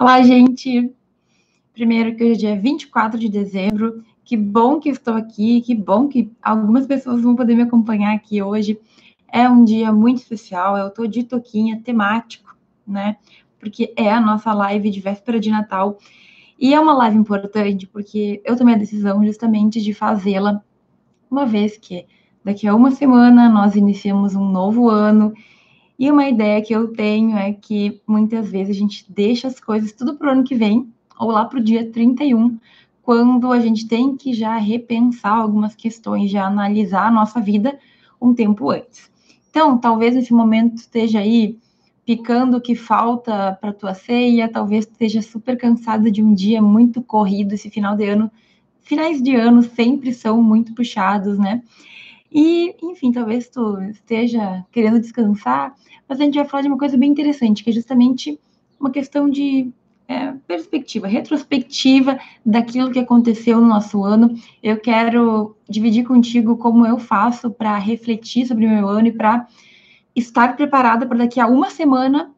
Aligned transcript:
Olá, 0.00 0.22
gente! 0.22 0.94
Primeiro 1.72 2.14
que 2.14 2.22
hoje 2.22 2.32
é 2.46 2.52
dia 2.54 2.56
24 2.56 3.18
de 3.18 3.28
dezembro. 3.28 4.04
Que 4.24 4.36
bom 4.36 4.78
que 4.78 4.90
estou 4.90 5.14
aqui, 5.14 5.60
que 5.60 5.74
bom 5.74 6.06
que 6.06 6.30
algumas 6.40 6.86
pessoas 6.86 7.20
vão 7.20 7.34
poder 7.34 7.56
me 7.56 7.62
acompanhar 7.62 8.14
aqui 8.14 8.40
hoje. 8.40 8.78
É 9.26 9.50
um 9.50 9.64
dia 9.64 9.92
muito 9.92 10.18
especial, 10.18 10.78
eu 10.78 10.86
estou 10.86 11.04
de 11.08 11.24
toquinha 11.24 11.80
temático, 11.82 12.56
né? 12.86 13.16
Porque 13.58 13.92
é 13.96 14.08
a 14.12 14.20
nossa 14.20 14.52
live 14.52 14.88
de 14.88 15.00
véspera 15.00 15.40
de 15.40 15.50
Natal. 15.50 15.98
E 16.56 16.72
é 16.72 16.78
uma 16.78 16.94
live 16.94 17.18
importante 17.18 17.84
porque 17.88 18.40
eu 18.44 18.56
tomei 18.56 18.76
a 18.76 18.78
decisão 18.78 19.26
justamente 19.26 19.82
de 19.82 19.92
fazê-la, 19.92 20.62
uma 21.28 21.44
vez 21.44 21.76
que 21.76 22.06
daqui 22.44 22.68
a 22.68 22.74
uma 22.76 22.92
semana 22.92 23.48
nós 23.48 23.74
iniciamos 23.74 24.36
um 24.36 24.48
novo 24.48 24.88
ano 24.88 25.34
e 25.98 26.10
uma 26.10 26.28
ideia 26.28 26.62
que 26.62 26.74
eu 26.74 26.92
tenho 26.92 27.36
é 27.36 27.52
que 27.52 28.00
muitas 28.06 28.50
vezes 28.50 28.76
a 28.76 28.78
gente 28.78 29.04
deixa 29.08 29.48
as 29.48 29.58
coisas 29.58 29.92
tudo 29.92 30.14
para 30.14 30.28
o 30.28 30.32
ano 30.32 30.44
que 30.44 30.54
vem, 30.54 30.88
ou 31.18 31.30
lá 31.30 31.44
para 31.44 31.58
o 31.58 31.62
dia 31.62 31.90
31, 31.90 32.56
quando 33.02 33.50
a 33.50 33.58
gente 33.58 33.88
tem 33.88 34.16
que 34.16 34.32
já 34.32 34.56
repensar 34.58 35.32
algumas 35.32 35.74
questões, 35.74 36.30
já 36.30 36.46
analisar 36.46 37.08
a 37.08 37.10
nossa 37.10 37.40
vida 37.40 37.78
um 38.20 38.32
tempo 38.32 38.70
antes. 38.70 39.10
Então, 39.50 39.78
talvez 39.78 40.14
esse 40.14 40.32
momento 40.32 40.76
esteja 40.76 41.18
aí 41.18 41.58
picando 42.04 42.56
o 42.56 42.60
que 42.60 42.74
falta 42.74 43.58
para 43.60 43.72
tua 43.72 43.92
ceia, 43.92 44.48
talvez 44.48 44.86
esteja 44.86 45.20
super 45.20 45.56
cansada 45.56 46.10
de 46.10 46.22
um 46.22 46.32
dia 46.32 46.62
muito 46.62 47.02
corrido 47.02 47.54
esse 47.54 47.68
final 47.68 47.96
de 47.96 48.04
ano. 48.04 48.30
Finais 48.82 49.20
de 49.20 49.34
ano 49.34 49.62
sempre 49.62 50.14
são 50.14 50.42
muito 50.42 50.74
puxados, 50.74 51.38
né? 51.38 51.62
E, 52.30 52.74
enfim, 52.82 53.10
talvez 53.10 53.48
tu 53.48 53.80
esteja 53.82 54.64
querendo 54.70 55.00
descansar, 55.00 55.74
mas 56.08 56.20
a 56.20 56.24
gente 56.24 56.34
vai 56.34 56.44
falar 56.44 56.62
de 56.62 56.68
uma 56.68 56.78
coisa 56.78 56.96
bem 56.96 57.10
interessante, 57.10 57.64
que 57.64 57.70
é 57.70 57.72
justamente 57.72 58.38
uma 58.78 58.90
questão 58.90 59.28
de 59.28 59.70
é, 60.06 60.32
perspectiva, 60.46 61.06
retrospectiva 61.06 62.18
daquilo 62.44 62.90
que 62.90 62.98
aconteceu 62.98 63.60
no 63.60 63.66
nosso 63.66 64.02
ano. 64.02 64.34
Eu 64.62 64.78
quero 64.78 65.56
dividir 65.68 66.04
contigo 66.04 66.56
como 66.56 66.86
eu 66.86 66.98
faço 66.98 67.50
para 67.50 67.76
refletir 67.78 68.46
sobre 68.46 68.66
o 68.66 68.70
meu 68.70 68.88
ano 68.88 69.08
e 69.08 69.12
para 69.12 69.46
estar 70.16 70.56
preparada 70.56 71.06
para 71.06 71.18
daqui 71.18 71.40
a 71.40 71.46
uma 71.46 71.70
semana 71.70 72.30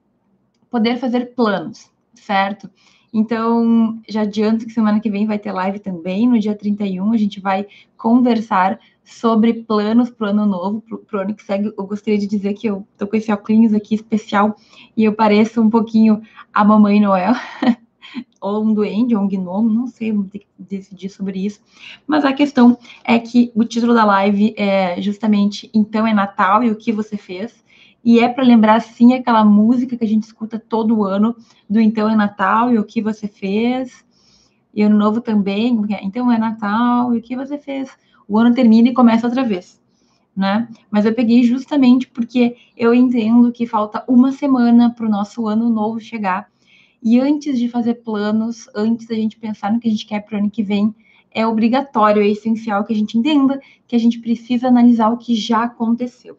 poder 0.71 0.99
fazer 0.99 1.35
planos, 1.35 1.91
certo? 2.15 2.71
Então, 3.13 4.01
já 4.09 4.23
adianto 4.23 4.67
que 4.67 4.73
semana 4.73 5.01
que 5.01 5.11
vem 5.11 5.27
vai 5.27 5.39
ter 5.39 5.51
live 5.51 5.81
também, 5.81 6.29
no 6.29 6.39
dia 6.39 6.55
31, 6.55 7.13
a 7.13 7.17
gente 7.17 7.41
vai 7.41 7.67
conversar 7.97 8.79
sobre 9.11 9.53
planos 9.53 10.09
para 10.09 10.29
o 10.29 10.31
ano 10.31 10.47
novo, 10.47 10.83
para 11.07 11.19
o 11.19 11.23
ano 11.23 11.35
que 11.35 11.43
segue. 11.43 11.73
Eu 11.77 11.85
gostaria 11.85 12.19
de 12.19 12.27
dizer 12.27 12.55
que 12.55 12.69
eu 12.69 12.87
tô 12.97 13.07
com 13.07 13.17
esse 13.17 13.33
óculos 13.33 13.75
aqui 13.75 13.95
especial 13.95 14.57
e 14.97 15.05
eu 15.05 15.13
pareço 15.13 15.61
um 15.61 15.69
pouquinho 15.69 16.23
a 16.55 16.65
Mamãe 16.65 17.01
Noel, 17.01 17.35
ou 18.41 18.65
um 18.65 18.73
duende, 18.73 19.15
ou 19.17 19.23
um 19.23 19.29
gnomo, 19.29 19.69
não 19.69 19.89
sei, 19.89 20.13
vou 20.13 20.25
ter 20.25 20.39
que 20.39 20.47
decidir 20.59 21.09
sobre 21.09 21.45
isso. 21.45 21.61
Mas 22.07 22.25
a 22.25 22.33
questão 22.33 22.79
é 23.05 23.19
que 23.19 23.51
o 23.55 23.65
título 23.65 23.93
da 23.93 24.05
live 24.05 24.55
é 24.57 25.01
justamente 25.03 25.69
Então 25.75 26.07
é 26.07 26.15
Natal 26.15 26.63
e 26.63 26.71
o 26.71 26.77
que 26.77 26.93
você 26.93 27.17
fez. 27.17 27.65
E 28.03 28.21
é 28.21 28.29
para 28.29 28.45
lembrar, 28.45 28.81
sim, 28.81 29.13
aquela 29.13 29.45
música 29.45 29.97
que 29.97 30.05
a 30.05 30.09
gente 30.09 30.23
escuta 30.23 30.59
todo 30.59 31.05
ano, 31.05 31.37
do 31.69 31.81
Então 31.81 32.09
é 32.09 32.15
Natal 32.15 32.73
e 32.73 32.79
o 32.79 32.85
que 32.85 33.03
você 33.03 33.27
fez. 33.27 34.05
E 34.73 34.83
ano 34.83 34.97
novo 34.97 35.21
também, 35.21 35.79
é? 35.91 36.05
então 36.05 36.31
é 36.31 36.39
Natal 36.39 37.13
e 37.13 37.19
o 37.19 37.23
que 37.23 37.35
você 37.35 37.59
fez 37.59 37.91
o 38.31 38.39
ano 38.39 38.55
termina 38.55 38.89
e 38.89 38.95
começa 38.95 39.27
outra 39.27 39.43
vez, 39.43 39.83
né? 40.37 40.69
Mas 40.89 41.05
eu 41.05 41.13
peguei 41.13 41.43
justamente 41.43 42.07
porque 42.07 42.57
eu 42.77 42.95
entendo 42.95 43.51
que 43.51 43.67
falta 43.67 44.05
uma 44.07 44.31
semana 44.31 44.89
para 44.89 45.05
o 45.05 45.11
nosso 45.11 45.49
ano 45.49 45.69
novo 45.69 45.99
chegar. 45.99 46.49
E 47.03 47.19
antes 47.19 47.59
de 47.59 47.69
fazer 47.69 47.95
planos, 47.95 48.69
antes 48.73 49.09
da 49.09 49.17
gente 49.17 49.37
pensar 49.37 49.73
no 49.73 49.81
que 49.81 49.89
a 49.89 49.91
gente 49.91 50.07
quer 50.07 50.21
para 50.21 50.37
o 50.37 50.39
ano 50.39 50.51
que 50.51 50.63
vem, 50.63 50.95
é 51.33 51.45
obrigatório, 51.45 52.23
é 52.23 52.29
essencial 52.29 52.85
que 52.85 52.93
a 52.93 52.97
gente 52.97 53.19
entenda 53.19 53.61
que 53.89 53.97
a 53.97 53.99
gente 53.99 54.21
precisa 54.21 54.69
analisar 54.69 55.09
o 55.11 55.17
que 55.17 55.35
já 55.35 55.65
aconteceu. 55.65 56.39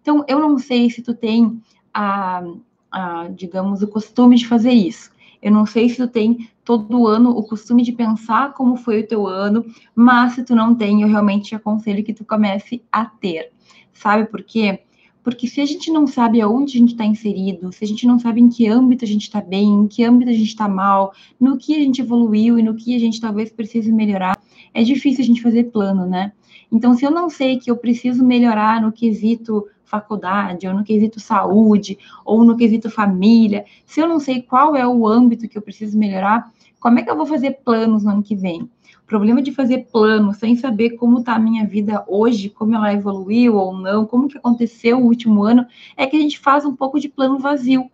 Então, 0.00 0.24
eu 0.28 0.38
não 0.38 0.58
sei 0.58 0.90
se 0.90 1.02
tu 1.02 1.12
tem 1.12 1.60
a, 1.92 2.44
a 2.88 3.28
digamos, 3.34 3.82
o 3.82 3.88
costume 3.88 4.36
de 4.36 4.46
fazer 4.46 4.72
isso. 4.72 5.10
Eu 5.42 5.50
não 5.50 5.66
sei 5.66 5.88
se 5.88 5.96
tu 5.96 6.06
tem 6.06 6.48
todo 6.64 7.06
ano 7.06 7.30
o 7.30 7.42
costume 7.42 7.82
de 7.82 7.92
pensar 7.92 8.54
como 8.54 8.76
foi 8.76 9.00
o 9.00 9.06
teu 9.06 9.26
ano, 9.26 9.64
mas 9.94 10.34
se 10.34 10.44
tu 10.44 10.54
não 10.54 10.74
tem, 10.74 11.02
eu 11.02 11.08
realmente 11.08 11.48
te 11.48 11.54
aconselho 11.54 12.04
que 12.04 12.14
tu 12.14 12.24
comece 12.24 12.82
a 12.92 13.04
ter. 13.04 13.50
Sabe 13.92 14.26
por 14.26 14.42
quê? 14.42 14.80
Porque 15.24 15.46
se 15.46 15.60
a 15.60 15.64
gente 15.64 15.90
não 15.90 16.06
sabe 16.06 16.40
aonde 16.40 16.76
a 16.76 16.80
gente 16.80 16.92
está 16.92 17.04
inserido, 17.04 17.72
se 17.72 17.84
a 17.84 17.86
gente 17.86 18.06
não 18.06 18.18
sabe 18.18 18.40
em 18.40 18.48
que 18.48 18.66
âmbito 18.66 19.04
a 19.04 19.08
gente 19.08 19.22
está 19.22 19.40
bem, 19.40 19.68
em 19.68 19.86
que 19.86 20.04
âmbito 20.04 20.30
a 20.30 20.34
gente 20.34 20.48
está 20.48 20.68
mal, 20.68 21.12
no 21.38 21.56
que 21.56 21.74
a 21.74 21.78
gente 21.78 22.00
evoluiu 22.00 22.58
e 22.58 22.62
no 22.62 22.74
que 22.74 22.94
a 22.94 22.98
gente 22.98 23.20
talvez 23.20 23.50
precise 23.50 23.92
melhorar, 23.92 24.40
é 24.74 24.82
difícil 24.82 25.22
a 25.22 25.26
gente 25.26 25.42
fazer 25.42 25.64
plano, 25.64 26.06
né? 26.06 26.32
Então, 26.70 26.94
se 26.94 27.04
eu 27.04 27.10
não 27.10 27.28
sei 27.28 27.58
que 27.58 27.70
eu 27.70 27.76
preciso 27.76 28.24
melhorar 28.24 28.80
no 28.80 28.90
quesito 28.90 29.66
faculdade, 29.92 30.66
ou 30.66 30.72
no 30.72 30.82
quesito 30.82 31.20
saúde, 31.20 31.98
ou 32.24 32.42
no 32.42 32.56
quesito 32.56 32.88
família, 32.88 33.66
se 33.84 34.00
eu 34.00 34.08
não 34.08 34.18
sei 34.18 34.40
qual 34.40 34.74
é 34.74 34.88
o 34.88 35.06
âmbito 35.06 35.46
que 35.46 35.58
eu 35.58 35.60
preciso 35.60 35.98
melhorar, 35.98 36.50
como 36.80 36.98
é 36.98 37.02
que 37.02 37.10
eu 37.10 37.16
vou 37.16 37.26
fazer 37.26 37.58
planos 37.62 38.02
no 38.02 38.10
ano 38.10 38.22
que 38.22 38.34
vem? 38.34 38.62
O 38.62 39.06
problema 39.06 39.42
de 39.42 39.52
fazer 39.52 39.88
planos 39.92 40.38
sem 40.38 40.56
saber 40.56 40.90
como 40.96 41.18
está 41.18 41.34
a 41.34 41.38
minha 41.38 41.66
vida 41.66 42.02
hoje, 42.08 42.48
como 42.48 42.74
ela 42.74 42.94
evoluiu 42.94 43.56
ou 43.56 43.76
não, 43.76 44.06
como 44.06 44.28
que 44.28 44.38
aconteceu 44.38 44.98
o 44.98 45.04
último 45.04 45.42
ano, 45.42 45.66
é 45.94 46.06
que 46.06 46.16
a 46.16 46.20
gente 46.20 46.38
faz 46.38 46.64
um 46.64 46.74
pouco 46.74 46.98
de 46.98 47.10
plano 47.10 47.38
vazio, 47.38 47.90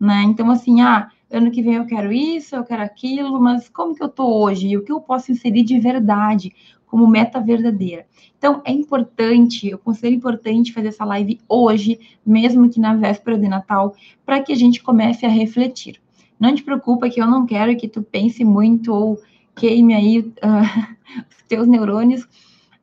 né? 0.00 0.22
Então, 0.22 0.50
assim, 0.50 0.80
ah, 0.80 1.10
ano 1.32 1.50
que 1.50 1.62
vem 1.62 1.74
eu 1.74 1.86
quero 1.86 2.12
isso, 2.12 2.54
eu 2.54 2.64
quero 2.64 2.82
aquilo, 2.82 3.40
mas 3.40 3.68
como 3.68 3.94
que 3.94 4.02
eu 4.02 4.08
tô 4.08 4.26
hoje? 4.26 4.68
E 4.68 4.76
o 4.76 4.84
que 4.84 4.92
eu 4.92 5.00
posso 5.00 5.32
inserir 5.32 5.62
de 5.64 5.78
verdade? 5.78 6.52
como 6.92 7.06
meta 7.06 7.40
verdadeira. 7.40 8.04
Então, 8.36 8.60
é 8.66 8.70
importante, 8.70 9.66
eu 9.66 9.78
considero 9.78 10.14
importante 10.14 10.74
fazer 10.74 10.88
essa 10.88 11.06
live 11.06 11.40
hoje, 11.48 11.98
mesmo 12.24 12.68
que 12.68 12.78
na 12.78 12.94
véspera 12.94 13.38
de 13.38 13.48
Natal, 13.48 13.96
para 14.26 14.42
que 14.42 14.52
a 14.52 14.54
gente 14.54 14.82
comece 14.82 15.24
a 15.24 15.28
refletir. 15.30 15.98
Não 16.38 16.54
te 16.54 16.62
preocupa 16.62 17.08
que 17.08 17.18
eu 17.18 17.26
não 17.26 17.46
quero 17.46 17.74
que 17.78 17.88
tu 17.88 18.02
pense 18.02 18.44
muito 18.44 18.92
ou 18.92 19.18
queime 19.56 19.94
aí 19.94 20.18
uh, 20.18 20.92
os 21.34 21.42
teus 21.48 21.66
neurônios 21.66 22.28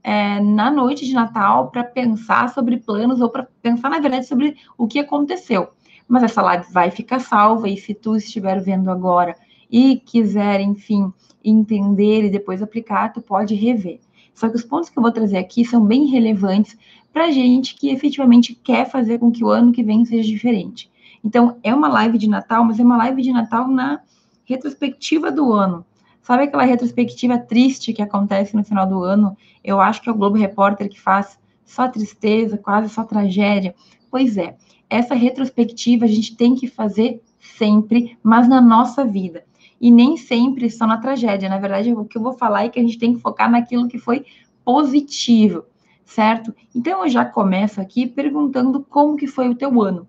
é, 0.03 0.41
na 0.41 0.71
noite 0.71 1.05
de 1.05 1.13
Natal 1.13 1.69
para 1.69 1.83
pensar 1.83 2.49
sobre 2.49 2.77
planos 2.77 3.21
ou 3.21 3.29
para 3.29 3.47
pensar, 3.61 3.91
na 3.91 3.99
verdade, 3.99 4.25
sobre 4.25 4.57
o 4.75 4.87
que 4.87 4.97
aconteceu. 4.97 5.69
Mas 6.09 6.23
essa 6.23 6.41
live 6.41 6.65
vai 6.73 6.89
ficar 6.89 7.19
salva 7.19 7.69
e 7.69 7.77
se 7.77 7.93
tu 7.93 8.15
estiver 8.15 8.59
vendo 8.59 8.89
agora 8.89 9.35
e 9.69 9.97
quiser, 9.97 10.59
enfim, 10.59 11.13
entender 11.45 12.25
e 12.25 12.29
depois 12.31 12.63
aplicar, 12.63 13.13
tu 13.13 13.21
pode 13.21 13.53
rever. 13.53 13.99
Só 14.33 14.49
que 14.49 14.55
os 14.55 14.63
pontos 14.63 14.89
que 14.89 14.97
eu 14.97 15.03
vou 15.03 15.11
trazer 15.11 15.37
aqui 15.37 15.63
são 15.63 15.85
bem 15.85 16.07
relevantes 16.07 16.75
para 17.13 17.29
gente 17.29 17.75
que 17.75 17.89
efetivamente 17.89 18.55
quer 18.55 18.89
fazer 18.89 19.19
com 19.19 19.31
que 19.31 19.43
o 19.43 19.49
ano 19.49 19.71
que 19.71 19.83
vem 19.83 20.03
seja 20.03 20.27
diferente. 20.27 20.89
Então, 21.23 21.57
é 21.61 21.73
uma 21.73 21.87
live 21.87 22.17
de 22.17 22.27
Natal, 22.27 22.63
mas 22.63 22.79
é 22.79 22.83
uma 22.83 22.97
live 22.97 23.21
de 23.21 23.31
Natal 23.31 23.67
na 23.67 24.01
retrospectiva 24.45 25.31
do 25.31 25.51
ano. 25.51 25.85
Sabe 26.21 26.43
aquela 26.43 26.63
retrospectiva 26.63 27.37
triste 27.37 27.93
que 27.93 28.01
acontece 28.01 28.55
no 28.55 28.63
final 28.63 28.87
do 28.87 29.03
ano? 29.03 29.37
Eu 29.63 29.79
acho 29.79 30.01
que 30.01 30.09
é 30.09 30.11
o 30.11 30.15
Globo 30.15 30.37
Repórter 30.37 30.89
que 30.89 30.99
faz 30.99 31.37
só 31.65 31.87
tristeza, 31.87 32.57
quase 32.57 32.89
só 32.89 33.03
tragédia. 33.03 33.75
Pois 34.09 34.37
é, 34.37 34.55
essa 34.89 35.13
retrospectiva 35.13 36.05
a 36.05 36.07
gente 36.07 36.35
tem 36.35 36.55
que 36.55 36.67
fazer 36.67 37.21
sempre, 37.39 38.17
mas 38.23 38.47
na 38.47 38.59
nossa 38.59 39.05
vida 39.05 39.43
e 39.79 39.89
nem 39.89 40.17
sempre 40.17 40.69
só 40.69 40.85
na 40.85 40.97
tragédia. 40.97 41.49
Na 41.49 41.57
verdade, 41.57 41.93
o 41.93 42.05
que 42.05 42.17
eu 42.17 42.21
vou 42.21 42.33
falar 42.33 42.65
é 42.65 42.69
que 42.69 42.79
a 42.79 42.83
gente 42.83 42.97
tem 42.97 43.13
que 43.13 43.21
focar 43.21 43.49
naquilo 43.49 43.87
que 43.87 43.97
foi 43.97 44.25
positivo, 44.63 45.65
certo? 46.05 46.53
Então 46.75 47.03
eu 47.03 47.09
já 47.09 47.23
começo 47.23 47.79
aqui 47.79 48.05
perguntando 48.05 48.85
como 48.89 49.15
que 49.15 49.27
foi 49.27 49.49
o 49.49 49.55
teu 49.55 49.81
ano. 49.81 50.07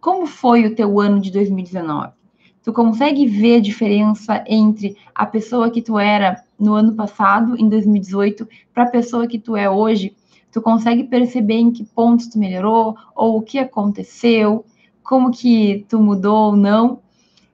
Como 0.00 0.26
foi 0.26 0.66
o 0.66 0.74
teu 0.74 0.98
ano 1.00 1.20
de 1.20 1.30
2019? 1.30 2.14
Tu 2.62 2.72
consegue 2.72 3.26
ver 3.26 3.56
a 3.56 3.60
diferença 3.60 4.44
entre 4.46 4.96
a 5.14 5.24
pessoa 5.24 5.70
que 5.70 5.80
tu 5.80 5.98
era 5.98 6.42
no 6.58 6.74
ano 6.74 6.94
passado, 6.94 7.56
em 7.56 7.68
2018, 7.68 8.48
para 8.74 8.84
a 8.84 8.90
pessoa 8.90 9.26
que 9.26 9.38
tu 9.38 9.56
é 9.56 9.70
hoje? 9.70 10.16
Tu 10.52 10.60
consegue 10.62 11.04
perceber 11.04 11.54
em 11.54 11.70
que 11.70 11.84
pontos 11.84 12.28
tu 12.28 12.38
melhorou 12.38 12.96
ou 13.14 13.38
o 13.38 13.42
que 13.42 13.58
aconteceu, 13.58 14.64
como 15.02 15.30
que 15.30 15.84
tu 15.88 16.00
mudou 16.00 16.50
ou 16.50 16.56
não? 16.56 17.00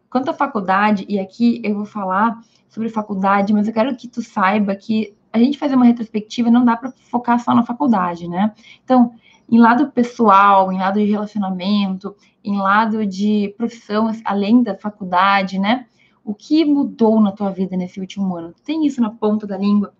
Quanto 0.09 0.31
à 0.31 0.35
faculdade, 0.35 1.05
e 1.09 1.19
aqui 1.19 1.61
eu 1.65 1.75
vou 1.75 1.85
falar 1.85 2.41
sobre 2.69 2.89
faculdade, 2.89 3.53
mas 3.53 3.67
eu 3.67 3.75
quero 3.75 3.97
que 3.97 4.09
tu 4.09 4.23
saiba 4.23 4.75
que 4.75 5.15
a 5.33 5.39
gente 5.39 5.59
fazer 5.59 5.75
uma 5.75 5.85
retrospectiva 5.85 6.51
não 6.51 6.65
dá 6.65 6.77
para 6.77 6.93
focar 7.11 7.41
só 7.41 7.55
na 7.55 7.65
faculdade, 7.65 8.29
né? 8.29 8.53
Então, 8.85 9.15
em 9.51 9.59
lado 9.59 9.91
pessoal, 9.91 10.71
em 10.73 10.79
lado 10.79 10.99
de 10.99 11.11
relacionamento, 11.11 12.15
em 12.45 12.57
lado 12.57 13.07
de 13.07 13.55
profissão, 13.57 14.11
além 14.25 14.63
da 14.63 14.77
faculdade, 14.77 15.59
né? 15.59 15.87
O 16.25 16.35
que 16.35 16.65
mudou 16.65 17.21
na 17.21 17.33
tua 17.33 17.51
vida 17.51 17.77
nesse 17.77 18.01
último 18.01 18.37
ano? 18.37 18.55
Tem 18.65 18.87
isso 18.87 19.01
na 19.01 19.11
ponta 19.11 19.47
da 19.47 19.57
língua? 19.57 19.93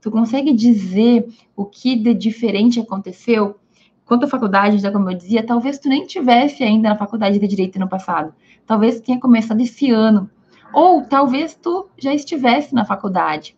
Tu 0.00 0.10
consegue 0.10 0.52
dizer 0.52 1.28
o 1.54 1.64
que 1.64 1.94
de 1.94 2.14
diferente 2.14 2.80
aconteceu? 2.80 3.56
Quanto 4.04 4.24
à 4.24 4.28
faculdade, 4.28 4.78
já 4.78 4.90
como 4.90 5.10
eu 5.10 5.16
dizia, 5.16 5.44
talvez 5.44 5.78
tu 5.78 5.88
nem 5.88 6.06
tivesse 6.06 6.64
ainda 6.64 6.88
na 6.88 6.96
faculdade 6.96 7.38
de 7.38 7.46
direito 7.46 7.78
no 7.78 7.88
passado. 7.88 8.34
Talvez 8.66 9.00
tenha 9.00 9.20
começado 9.20 9.60
esse 9.60 9.90
ano. 9.90 10.28
Ou 10.72 11.02
talvez 11.04 11.54
tu 11.54 11.88
já 11.98 12.14
estivesse 12.14 12.74
na 12.74 12.84
faculdade. 12.84 13.56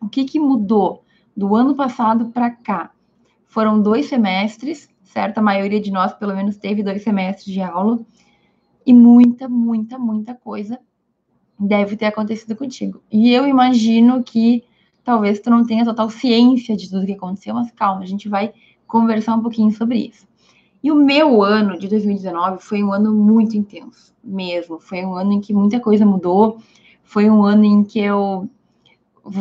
O 0.00 0.08
que, 0.08 0.24
que 0.24 0.38
mudou 0.38 1.02
do 1.36 1.54
ano 1.54 1.74
passado 1.74 2.26
para 2.26 2.50
cá? 2.50 2.90
Foram 3.46 3.80
dois 3.80 4.06
semestres, 4.06 4.88
certo? 5.02 5.38
A 5.38 5.42
maioria 5.42 5.80
de 5.80 5.90
nós, 5.90 6.12
pelo 6.12 6.34
menos, 6.36 6.56
teve 6.56 6.82
dois 6.82 7.02
semestres 7.02 7.46
de 7.46 7.62
aula. 7.62 8.00
E 8.86 8.92
muita, 8.92 9.48
muita, 9.48 9.98
muita 9.98 10.34
coisa 10.34 10.78
deve 11.58 11.96
ter 11.96 12.06
acontecido 12.06 12.54
contigo. 12.54 13.02
E 13.10 13.32
eu 13.32 13.46
imagino 13.46 14.22
que 14.22 14.62
talvez 15.04 15.40
tu 15.40 15.50
não 15.50 15.64
tenha 15.64 15.84
total 15.84 16.08
ciência 16.10 16.76
de 16.76 16.88
tudo 16.88 17.06
que 17.06 17.12
aconteceu, 17.12 17.54
mas 17.54 17.70
calma, 17.70 18.02
a 18.02 18.06
gente 18.06 18.28
vai 18.28 18.52
conversar 18.86 19.34
um 19.34 19.42
pouquinho 19.42 19.70
sobre 19.70 19.98
isso. 19.98 20.26
E 20.82 20.90
o 20.92 20.94
meu 20.94 21.42
ano 21.42 21.78
de 21.78 21.88
2019 21.88 22.62
foi 22.62 22.82
um 22.82 22.92
ano 22.92 23.12
muito 23.14 23.56
intenso, 23.56 24.14
mesmo. 24.22 24.78
Foi 24.78 25.04
um 25.04 25.14
ano 25.14 25.32
em 25.32 25.40
que 25.40 25.54
muita 25.54 25.80
coisa 25.80 26.04
mudou. 26.04 26.58
Foi 27.02 27.30
um 27.30 27.42
ano 27.42 27.64
em 27.64 27.84
que 27.84 28.00
eu 28.00 28.48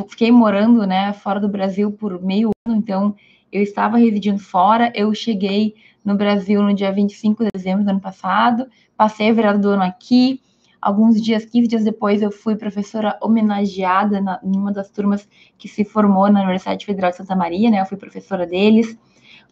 fiquei 0.08 0.32
morando, 0.32 0.88
né, 0.88 1.12
fora 1.12 1.40
do 1.40 1.50
Brasil 1.50 1.92
por 1.92 2.22
meio 2.22 2.52
ano, 2.66 2.78
então 2.78 3.16
eu 3.52 3.62
estava 3.62 3.98
residindo 3.98 4.40
fora. 4.40 4.92
Eu 4.96 5.14
cheguei 5.14 5.76
no 6.04 6.16
Brasil 6.16 6.62
no 6.62 6.74
dia 6.74 6.92
25 6.92 7.44
de 7.44 7.50
dezembro 7.54 7.84
do 7.84 7.90
ano 7.90 8.00
passado, 8.00 8.68
passei 8.96 9.30
a 9.30 9.34
virada 9.34 9.60
do 9.60 9.70
ano 9.70 9.84
aqui, 9.84 10.42
Alguns 10.84 11.22
dias, 11.22 11.46
15 11.46 11.66
dias 11.66 11.84
depois, 11.86 12.22
eu 12.22 12.30
fui 12.30 12.58
professora 12.58 13.18
homenageada 13.22 14.20
na, 14.20 14.38
em 14.44 14.54
uma 14.54 14.70
das 14.70 14.90
turmas 14.90 15.26
que 15.58 15.70
se 15.70 15.86
formou 15.86 16.30
na 16.30 16.42
Universidade 16.42 16.86
Federal 16.86 17.10
de 17.10 17.16
Santa 17.16 17.34
Maria, 17.38 17.72
né? 17.72 17.80
Eu 17.80 17.86
fui 17.86 17.96
professora 17.96 18.46
deles. 18.46 18.98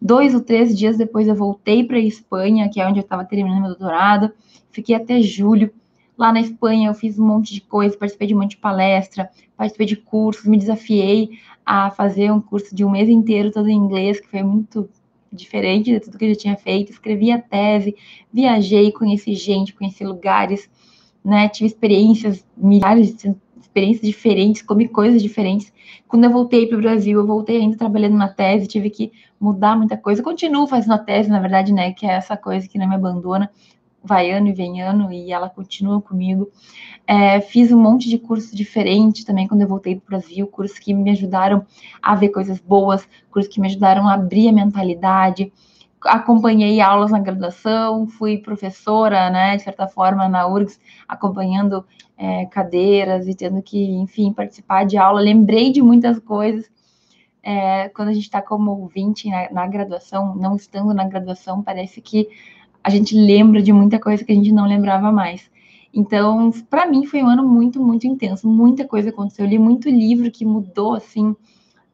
Dois 0.02 0.36
ou 0.36 0.42
três 0.42 0.78
dias 0.78 0.98
depois, 0.98 1.30
eu 1.30 1.36
voltei 1.36 1.86
para 1.86 1.96
a 1.96 2.02
Espanha, 2.02 2.68
que 2.70 2.82
é 2.82 2.86
onde 2.86 3.00
eu 3.00 3.04
estava 3.04 3.24
terminando 3.24 3.62
meu 3.62 3.70
doutorado. 3.70 4.30
Fiquei 4.72 4.94
até 4.94 5.22
julho. 5.22 5.72
Lá 6.18 6.34
na 6.34 6.42
Espanha, 6.42 6.90
eu 6.90 6.94
fiz 6.94 7.18
um 7.18 7.26
monte 7.26 7.54
de 7.54 7.62
coisa, 7.62 7.98
participei 7.98 8.28
de 8.28 8.36
um 8.36 8.40
monte 8.40 8.52
de 8.52 8.58
palestra, 8.58 9.30
participei 9.56 9.88
de 9.88 9.96
cursos, 9.96 10.46
me 10.46 10.58
desafiei 10.58 11.30
a 11.66 11.92
fazer 11.92 12.30
um 12.30 12.42
curso 12.42 12.76
de 12.76 12.84
um 12.84 12.92
mês 12.92 13.08
inteiro 13.08 13.52
todo 13.52 13.70
em 13.70 13.78
inglês, 13.78 14.20
que 14.20 14.28
foi 14.28 14.44
muito 14.44 14.90
diferente 15.32 15.92
de 15.92 16.00
tudo 16.02 16.18
que 16.18 16.26
eu 16.26 16.30
já 16.34 16.36
tinha 16.36 16.58
feito. 16.58 16.92
Escrevi 16.92 17.32
a 17.32 17.40
tese, 17.40 17.96
viajei, 18.34 18.92
conheci 18.92 19.34
gente, 19.34 19.74
conheci 19.74 20.04
lugares 20.04 20.70
né? 21.24 21.48
Tive 21.50 21.68
experiências, 21.68 22.46
milhares 22.56 23.16
de 23.16 23.36
experiências 23.60 24.06
diferentes, 24.06 24.62
comi 24.62 24.88
coisas 24.88 25.22
diferentes. 25.22 25.72
Quando 26.08 26.26
eu 26.26 26.32
voltei 26.32 26.68
para 26.68 26.78
o 26.78 26.82
Brasil, 26.82 27.20
eu 27.20 27.26
voltei 27.26 27.58
ainda 27.62 27.78
trabalhando 27.78 28.18
na 28.18 28.28
tese, 28.28 28.68
tive 28.68 28.90
que 28.90 29.12
mudar 29.40 29.78
muita 29.78 29.96
coisa. 29.96 30.22
Continuo 30.22 30.68
fazendo 30.68 30.94
a 30.94 30.98
tese, 30.98 31.30
na 31.30 31.40
verdade, 31.40 31.72
né? 31.72 31.94
Que 31.94 32.06
é 32.06 32.12
essa 32.12 32.36
coisa 32.36 32.68
que 32.68 32.78
não 32.78 32.90
me 32.90 32.96
abandona, 32.96 33.50
vai 34.04 34.32
ano 34.32 34.48
e 34.50 34.52
vem 34.52 34.82
ano, 34.82 35.12
e 35.12 35.32
ela 35.32 35.50
continua 35.50 36.02
comigo. 36.02 36.50
É, 37.08 37.40
fiz 37.40 37.72
um 37.72 37.82
monte 37.82 38.10
de 38.10 38.18
cursos 38.18 38.52
diferentes 38.52 39.24
também 39.24 39.48
quando 39.48 39.62
eu 39.62 39.68
voltei 39.68 39.96
para 39.96 40.04
o 40.04 40.10
Brasil, 40.20 40.48
cursos 40.48 40.78
que 40.78 40.94
me 40.94 41.12
ajudaram 41.12 41.66
a 42.02 42.16
ver 42.16 42.30
coisas 42.30 42.60
boas, 42.60 43.08
cursos 43.32 43.54
que 43.54 43.62
me 43.62 43.68
ajudaram 43.68 44.08
a 44.08 44.14
abrir 44.14 44.50
a 44.50 44.54
mentalidade 44.54 45.52
acompanhei 46.04 46.82
aulas 46.82 47.12
na 47.12 47.20
graduação, 47.20 48.08
fui 48.08 48.38
professora, 48.38 49.30
né, 49.30 49.58
de 49.58 49.64
certa 49.64 49.88
forma, 49.88 50.28
na 50.28 50.48
URGS, 50.48 50.80
acompanhando 51.08 51.86
é, 52.18 52.46
cadeiras 52.46 53.28
e 53.28 53.36
tendo 53.36 53.62
que, 53.62 53.84
enfim, 53.96 54.32
participar 54.34 54.86
de 54.86 54.98
aula. 54.98 55.22
Lembrei 55.22 55.72
de 55.72 55.82
muitas 55.82 56.20
coisas. 56.20 56.70
É, 57.44 57.90
quando 57.90 58.10
a 58.10 58.14
gente 58.14 58.24
está 58.24 58.42
como 58.42 58.72
ouvinte 58.72 59.28
na, 59.30 59.52
na, 59.52 59.68
graduação, 59.68 60.36
não 60.36 60.56
estando 60.56 60.94
na 60.94 61.06
graduação, 61.06 61.64
parece 61.64 62.00
que 62.00 62.28
a 62.84 62.90
gente 62.90 63.16
lembra 63.16 63.62
de 63.62 63.74
muita 63.74 64.00
coisa 64.00 64.24
que 64.24 64.32
a 64.32 64.36
gente 64.36 64.52
não 64.52 64.68
lembrava 64.68 65.12
mais. 65.12 65.50
Então, 65.94 66.52
para 66.70 66.86
mim, 66.86 67.06
foi 67.06 67.22
um 67.22 67.28
ano 67.28 67.48
muito, 67.48 67.82
muito 67.82 68.08
intenso. 68.08 68.48
Muita 68.48 68.88
coisa 68.88 69.10
aconteceu. 69.10 69.46
Eu 69.46 69.50
li 69.50 69.60
muito 69.60 69.90
livro 69.90 70.32
que 70.32 70.46
mudou, 70.46 70.94
assim, 70.94 71.36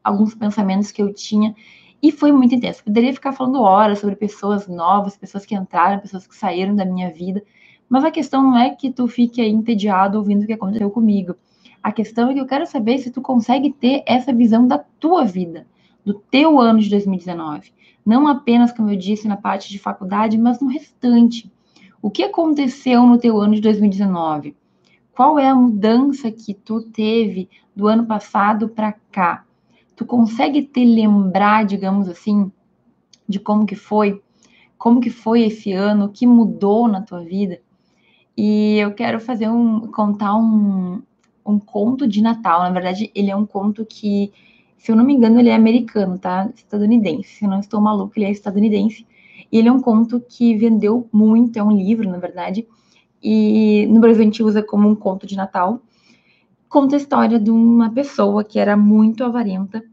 alguns 0.04 0.36
pensamentos 0.36 0.92
que 0.92 1.02
eu 1.02 1.14
tinha. 1.14 1.56
E 2.02 2.12
foi 2.12 2.32
muito 2.32 2.54
intenso. 2.54 2.84
Poderia 2.84 3.14
ficar 3.14 3.32
falando 3.32 3.62
horas 3.62 4.00
sobre 4.00 4.16
pessoas 4.16 4.68
novas, 4.68 5.18
pessoas 5.18 5.46
que 5.46 5.56
entraram, 5.56 6.00
pessoas 6.00 6.28
que 6.28 6.36
saíram 6.36 6.76
da 6.76 6.86
minha 6.86 7.12
vida. 7.12 7.44
Mas 7.90 8.04
a 8.04 8.12
questão 8.12 8.44
não 8.44 8.58
é 8.58 8.70
que 8.70 8.92
tu 8.92 9.08
fique 9.08 9.42
aí 9.42 9.50
entediado 9.50 10.18
ouvindo 10.18 10.44
o 10.44 10.46
que 10.46 10.54
aconteceu 10.54 10.90
comigo. 10.92 11.36
A 11.82 11.92
questão 11.92 12.30
é 12.30 12.34
que 12.34 12.40
eu 12.40 12.46
quero 12.46 12.66
saber 12.66 12.98
se 12.98 13.12
tu 13.12 13.22
consegue 13.22 13.72
ter 13.72 14.04
essa 14.06 14.34
visão 14.34 14.68
da 14.68 14.78
tua 14.78 15.26
vida, 15.26 15.66
do 16.06 16.14
teu 16.14 16.60
ano 16.60 16.80
de 16.80 16.90
2019. 16.90 17.74
Não 18.06 18.28
apenas, 18.28 18.72
como 18.72 18.90
eu 18.92 18.98
disse, 18.98 19.28
na 19.28 19.38
parte 19.38 19.70
de 19.70 19.80
faculdade, 19.80 20.38
mas 20.38 20.60
no 20.60 20.68
restante. 20.68 21.52
O 22.02 22.12
que 22.12 22.24
aconteceu 22.24 23.06
no 23.06 23.18
teu 23.18 23.40
ano 23.40 23.56
de 23.56 23.62
2019? 23.62 24.56
Qual 25.14 25.40
é 25.40 25.50
a 25.50 25.56
mudança 25.56 26.30
que 26.30 26.54
tu 26.54 26.82
teve 26.82 27.50
do 27.76 27.88
ano 27.88 28.06
passado 28.06 28.70
para 28.70 28.94
cá? 29.12 29.47
Tu 29.98 30.06
consegue 30.06 30.62
te 30.62 30.86
lembrar, 30.86 31.66
digamos 31.66 32.08
assim, 32.08 32.52
de 33.28 33.40
como 33.40 33.66
que 33.66 33.76
foi, 33.76 34.22
como 34.78 35.02
que 35.02 35.10
foi 35.10 35.42
esse 35.42 35.74
ano, 35.74 36.06
o 36.06 36.10
que 36.10 36.28
mudou 36.28 36.88
na 36.88 37.02
tua 37.02 37.22
vida. 37.22 37.60
E 38.38 38.78
eu 38.78 38.94
quero 38.94 39.20
fazer 39.20 39.50
um 39.50 39.92
contar 39.92 40.36
um, 40.36 41.02
um 41.44 41.58
conto 41.58 42.08
de 42.08 42.22
Natal. 42.22 42.62
Na 42.62 42.70
verdade, 42.70 43.12
ele 43.16 43.32
é 43.32 43.36
um 43.36 43.46
conto 43.46 43.84
que, 43.84 44.32
se 44.78 44.92
eu 44.92 44.96
não 44.96 45.04
me 45.04 45.16
engano, 45.16 45.40
ele 45.40 45.50
é 45.50 45.56
americano, 45.56 46.20
tá? 46.20 46.48
Estadunidense. 46.56 47.30
Se 47.30 47.46
eu 47.46 47.50
não 47.50 47.60
estou 47.60 47.82
maluco, 47.82 48.14
ele 48.16 48.26
é 48.26 48.32
estadunidense. 48.32 49.04
E 49.52 49.58
ele 49.58 49.68
é 49.68 49.72
um 49.72 49.82
conto 49.82 50.20
que 50.20 50.56
vendeu 50.56 51.10
muito, 51.12 51.58
é 51.58 51.64
um 51.64 51.72
livro, 51.72 52.08
na 52.08 52.20
verdade. 52.20 52.68
E 53.22 53.88
no 53.88 54.00
Brasil 54.00 54.22
a 54.22 54.26
gente 54.26 54.44
usa 54.44 54.62
como 54.62 54.88
um 54.88 54.96
conto 54.96 55.26
de 55.26 55.36
Natal 55.36 55.82
conta 56.70 56.96
a 56.96 56.98
história 56.98 57.40
de 57.40 57.50
uma 57.50 57.90
pessoa 57.90 58.44
que 58.44 58.60
era 58.60 58.76
muito 58.76 59.24
avarenta, 59.24 59.84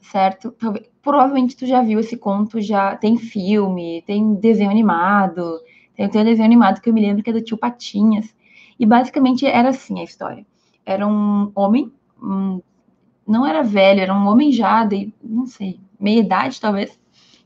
certo? 0.00 0.52
Talvez, 0.52 0.88
provavelmente 1.02 1.56
tu 1.56 1.66
já 1.66 1.82
viu 1.82 2.00
esse 2.00 2.16
conto, 2.16 2.60
já 2.60 2.96
tem 2.96 3.16
filme, 3.16 4.02
tem 4.06 4.34
desenho 4.34 4.70
animado, 4.70 5.60
tem, 5.94 6.08
tem 6.08 6.22
um 6.22 6.24
desenho 6.24 6.46
animado 6.46 6.80
que 6.80 6.88
eu 6.88 6.94
me 6.94 7.00
lembro 7.00 7.22
que 7.22 7.30
é 7.30 7.32
do 7.32 7.42
tio 7.42 7.58
Patinhas, 7.58 8.34
e 8.78 8.86
basicamente 8.86 9.46
era 9.46 9.68
assim 9.68 10.00
a 10.00 10.04
história. 10.04 10.46
Era 10.84 11.06
um 11.06 11.50
homem, 11.54 11.92
um, 12.22 12.60
não 13.26 13.46
era 13.46 13.62
velho, 13.62 14.00
era 14.00 14.14
um 14.14 14.26
homem 14.26 14.52
já 14.52 14.84
de, 14.84 15.12
não 15.22 15.46
sei, 15.46 15.80
meia 15.98 16.20
idade 16.20 16.60
talvez, 16.60 16.98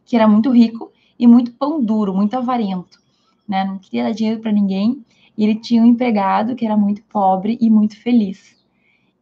que 0.04 0.16
era 0.16 0.26
muito 0.26 0.50
rico 0.50 0.90
e 1.18 1.26
muito 1.26 1.52
pão 1.52 1.82
duro, 1.82 2.14
muito 2.14 2.34
avarento, 2.34 2.98
né? 3.46 3.64
Não 3.64 3.78
queria 3.78 4.04
dar 4.04 4.12
dinheiro 4.12 4.40
para 4.40 4.52
ninguém 4.52 5.04
e 5.38 5.44
ele 5.44 5.54
tinha 5.54 5.80
um 5.80 5.86
empregado 5.86 6.56
que 6.56 6.66
era 6.66 6.76
muito 6.76 7.00
pobre 7.04 7.56
e 7.60 7.70
muito 7.70 7.96
feliz. 7.96 8.56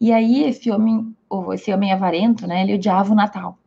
E 0.01 0.11
aí 0.11 0.45
esse 0.45 0.71
homem, 0.71 1.15
ou 1.29 1.53
esse 1.53 1.71
homem 1.71 1.93
avarento, 1.93 2.47
né, 2.47 2.63
ele 2.63 2.75
odiava 2.75 3.13
o 3.13 3.15
Natal. 3.15 3.59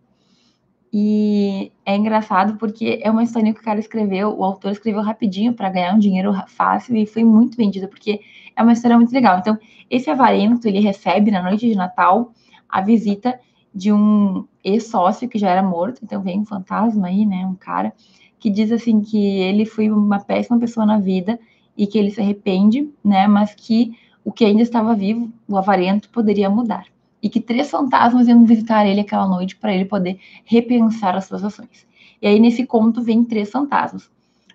E 0.92 1.72
é 1.86 1.96
engraçado 1.96 2.58
porque 2.58 3.00
é 3.04 3.12
uma 3.12 3.22
história 3.22 3.54
que 3.54 3.60
o 3.60 3.64
cara 3.64 3.80
escreveu, 3.80 4.36
o 4.36 4.44
autor 4.44 4.72
escreveu 4.72 5.04
rapidinho 5.04 5.54
para 5.54 5.70
ganhar 5.70 5.94
um 5.94 6.00
dinheiro 6.00 6.34
fácil 6.48 6.96
e 6.96 7.06
foi 7.06 7.24
muito 7.24 7.56
vendido 7.56 7.88
porque 7.88 8.20
é 8.56 8.64
uma 8.64 8.74
história 8.74 8.98
muito 8.98 9.14
legal. 9.14 9.38
Então, 9.38 9.56
esse 9.88 10.10
avarento, 10.10 10.68
ele 10.68 10.80
recebe 10.80 11.30
na 11.30 11.44
noite 11.44 11.70
de 11.70 11.76
Natal 11.76 12.34
a 12.68 12.82
visita 12.82 13.40
de 13.74 13.94
um 13.94 14.48
ex-sócio 14.64 15.30
que 15.30 15.38
já 15.38 15.52
era 15.52 15.62
morto, 15.62 16.00
então 16.04 16.20
vem 16.24 16.40
um 16.40 16.46
fantasma 16.46 17.10
aí, 17.10 17.28
né, 17.28 17.46
um 17.46 17.54
cara 17.54 17.94
que 18.40 18.50
diz 18.50 18.72
assim 18.72 19.02
que 19.02 19.20
ele 19.20 19.66
foi 19.66 19.92
uma 19.92 20.20
péssima 20.20 20.58
pessoa 20.58 20.84
na 20.84 20.98
vida 20.98 21.40
e 21.80 21.88
que 21.88 21.98
ele 21.98 22.12
se 22.12 22.20
arrepende, 22.20 22.90
né? 23.02 23.26
Mas 23.26 23.56
que 23.56 23.98
o 24.22 24.34
que 24.34 24.44
ainda 24.44 24.62
estava 24.62 24.94
vivo, 24.94 25.32
o 25.48 25.58
avarento, 25.58 26.10
poderia 26.10 26.50
mudar. 26.50 26.84
E 27.24 27.30
que 27.30 27.40
três 27.40 27.72
fantasmas 27.72 28.28
iam 28.28 28.44
visitar 28.44 28.86
ele 28.86 29.00
aquela 29.00 29.26
noite 29.26 29.56
para 29.56 29.74
ele 29.74 29.86
poder 29.86 30.20
repensar 30.44 31.16
as 31.16 31.24
suas 31.24 31.42
ações. 31.42 31.88
E 32.22 32.28
aí, 32.28 32.38
nesse 32.38 32.66
conto, 32.66 33.02
vem 33.02 33.24
três 33.24 33.50
fantasmas. 33.50 34.12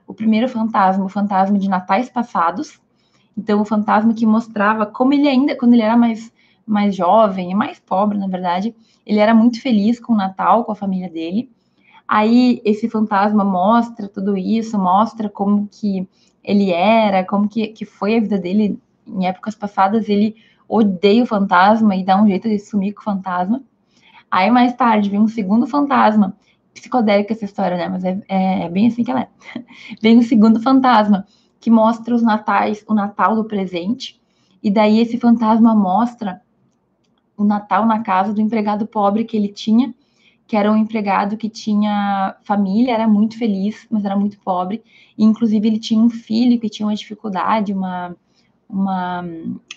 O 0.06 0.12
primeiro 0.12 0.46
fantasma, 0.50 1.02
o 1.02 1.08
fantasma 1.08 1.58
de 1.58 1.66
natais 1.66 2.10
passados. 2.10 2.78
Então, 3.34 3.62
o 3.62 3.64
fantasma 3.64 4.12
que 4.12 4.26
mostrava 4.26 4.84
como 4.84 5.14
ele 5.14 5.26
ainda, 5.26 5.56
quando 5.56 5.72
ele 5.72 5.82
era 5.82 5.96
mais, 5.96 6.30
mais 6.66 6.94
jovem 6.94 7.50
e 7.50 7.54
mais 7.54 7.80
pobre, 7.80 8.18
na 8.18 8.28
verdade, 8.28 8.76
ele 9.06 9.18
era 9.18 9.34
muito 9.34 9.62
feliz 9.62 9.98
com 9.98 10.12
o 10.12 10.16
Natal, 10.16 10.62
com 10.62 10.72
a 10.72 10.76
família 10.76 11.08
dele. 11.08 11.50
Aí, 12.06 12.60
esse 12.66 12.86
fantasma 12.86 13.42
mostra 13.42 14.08
tudo 14.08 14.36
isso, 14.36 14.78
mostra 14.78 15.30
como 15.30 15.66
que 15.72 16.06
ele 16.44 16.70
era, 16.70 17.24
como 17.24 17.48
que, 17.48 17.68
que 17.68 17.84
foi 17.84 18.16
a 18.16 18.20
vida 18.20 18.38
dele 18.38 18.78
em 19.06 19.26
épocas 19.26 19.54
passadas, 19.54 20.08
ele 20.08 20.36
odeia 20.68 21.22
o 21.22 21.26
fantasma 21.26 21.96
e 21.96 22.04
dá 22.04 22.20
um 22.20 22.26
jeito 22.26 22.48
de 22.48 22.58
sumir 22.58 22.92
com 22.92 23.00
o 23.00 23.04
fantasma. 23.04 23.62
Aí 24.30 24.50
mais 24.50 24.74
tarde 24.74 25.08
vem 25.08 25.20
um 25.20 25.28
segundo 25.28 25.66
fantasma, 25.66 26.36
psicodélica 26.74 27.32
essa 27.32 27.44
história, 27.44 27.76
né? 27.76 27.88
Mas 27.88 28.04
é, 28.04 28.20
é, 28.28 28.62
é 28.64 28.68
bem 28.68 28.88
assim 28.88 29.04
que 29.04 29.10
ela 29.10 29.22
é. 29.22 29.28
vem 30.02 30.18
um 30.18 30.22
segundo 30.22 30.60
fantasma 30.60 31.26
que 31.60 31.70
mostra 31.70 32.14
os 32.14 32.22
natais, 32.22 32.84
o 32.86 32.92
Natal 32.92 33.34
do 33.34 33.44
presente, 33.44 34.20
e 34.62 34.70
daí 34.70 35.00
esse 35.00 35.18
fantasma 35.18 35.74
mostra 35.74 36.42
o 37.36 37.44
Natal 37.44 37.86
na 37.86 38.02
casa 38.02 38.34
do 38.34 38.40
empregado 38.40 38.86
pobre 38.86 39.24
que 39.24 39.36
ele 39.36 39.48
tinha, 39.48 39.94
que 40.46 40.56
era 40.56 40.70
um 40.70 40.76
empregado 40.76 41.36
que 41.36 41.48
tinha 41.48 42.36
família, 42.44 42.92
era 42.92 43.08
muito 43.08 43.38
feliz, 43.38 43.86
mas 43.90 44.04
era 44.04 44.16
muito 44.16 44.38
pobre. 44.40 44.82
E, 45.16 45.24
inclusive, 45.24 45.66
ele 45.66 45.78
tinha 45.78 46.00
um 46.00 46.10
filho 46.10 46.60
que 46.60 46.68
tinha 46.68 46.86
uma 46.86 46.94
dificuldade, 46.94 47.72
uma, 47.72 48.14
uma, 48.68 49.24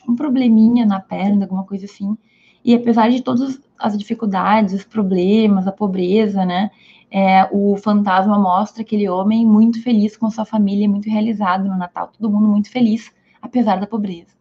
um 0.07 0.15
probleminha 0.15 0.85
na 0.85 0.99
perna, 0.99 1.45
alguma 1.45 1.63
coisa 1.63 1.85
assim. 1.85 2.17
E 2.63 2.75
apesar 2.75 3.09
de 3.09 3.21
todas 3.21 3.61
as 3.79 3.97
dificuldades, 3.97 4.73
os 4.73 4.83
problemas, 4.83 5.67
a 5.67 5.71
pobreza, 5.71 6.45
né? 6.45 6.69
É, 7.09 7.47
o 7.51 7.77
fantasma 7.77 8.37
mostra 8.37 8.81
aquele 8.81 9.07
homem 9.07 9.45
muito 9.45 9.81
feliz 9.81 10.17
com 10.17 10.29
sua 10.29 10.43
família, 10.43 10.89
muito 10.89 11.09
realizado 11.09 11.63
no 11.63 11.77
Natal, 11.77 12.11
todo 12.11 12.29
mundo 12.29 12.49
muito 12.49 12.69
feliz, 12.69 13.09
apesar 13.41 13.79
da 13.79 13.87
pobreza. 13.87 14.35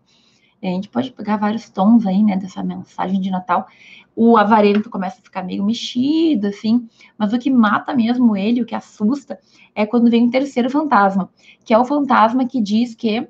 E 0.60 0.66
a 0.66 0.70
gente 0.70 0.88
pode 0.88 1.12
pegar 1.12 1.36
vários 1.36 1.68
tons 1.68 2.04
aí, 2.06 2.22
né, 2.22 2.36
dessa 2.36 2.64
mensagem 2.64 3.20
de 3.20 3.30
Natal. 3.30 3.68
O 4.16 4.38
avarento 4.38 4.88
começa 4.88 5.20
a 5.20 5.22
ficar 5.22 5.42
meio 5.42 5.62
mexido, 5.62 6.46
assim, 6.46 6.88
mas 7.18 7.34
o 7.34 7.38
que 7.38 7.50
mata 7.50 7.94
mesmo 7.94 8.34
ele, 8.34 8.62
o 8.62 8.66
que 8.66 8.74
assusta, 8.74 9.38
é 9.74 9.84
quando 9.84 10.10
vem 10.10 10.26
o 10.26 10.30
terceiro 10.30 10.70
fantasma, 10.70 11.28
que 11.62 11.74
é 11.74 11.78
o 11.78 11.84
fantasma 11.84 12.46
que 12.46 12.62
diz 12.62 12.94
que 12.94 13.28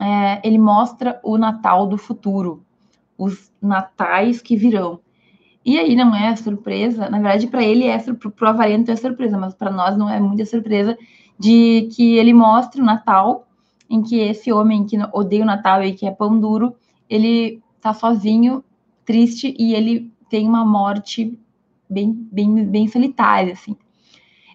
é, 0.00 0.40
ele 0.42 0.58
mostra 0.58 1.20
o 1.22 1.36
Natal 1.36 1.86
do 1.86 1.98
futuro, 1.98 2.64
os 3.18 3.52
natais 3.60 4.40
que 4.40 4.56
virão. 4.56 5.00
E 5.64 5.78
aí 5.78 5.94
não 5.94 6.14
é 6.14 6.34
surpresa, 6.36 7.10
na 7.10 7.18
verdade, 7.18 7.46
para 7.46 7.62
ele 7.62 7.84
é 7.84 7.98
para 7.98 8.46
o 8.46 8.48
avarento 8.48 8.90
é 8.90 8.96
surpresa, 8.96 9.36
mas 9.36 9.54
para 9.54 9.70
nós 9.70 9.98
não 9.98 10.08
é 10.08 10.18
muita 10.18 10.46
surpresa 10.46 10.96
de 11.38 11.90
que 11.94 12.16
ele 12.16 12.32
mostre 12.32 12.80
o 12.80 12.84
Natal, 12.84 13.46
em 13.90 14.02
que 14.02 14.18
esse 14.18 14.50
homem 14.50 14.86
que 14.86 14.96
odeia 15.12 15.42
o 15.42 15.46
Natal 15.46 15.82
e 15.82 15.92
que 15.92 16.06
é 16.06 16.10
pão 16.10 16.40
duro, 16.40 16.74
ele 17.08 17.60
tá 17.80 17.92
sozinho, 17.92 18.64
triste 19.08 19.54
e 19.58 19.74
ele 19.74 20.12
tem 20.28 20.46
uma 20.46 20.66
morte 20.66 21.38
bem, 21.88 22.12
bem, 22.30 22.66
bem 22.66 22.86
solitária, 22.86 23.54
assim. 23.54 23.74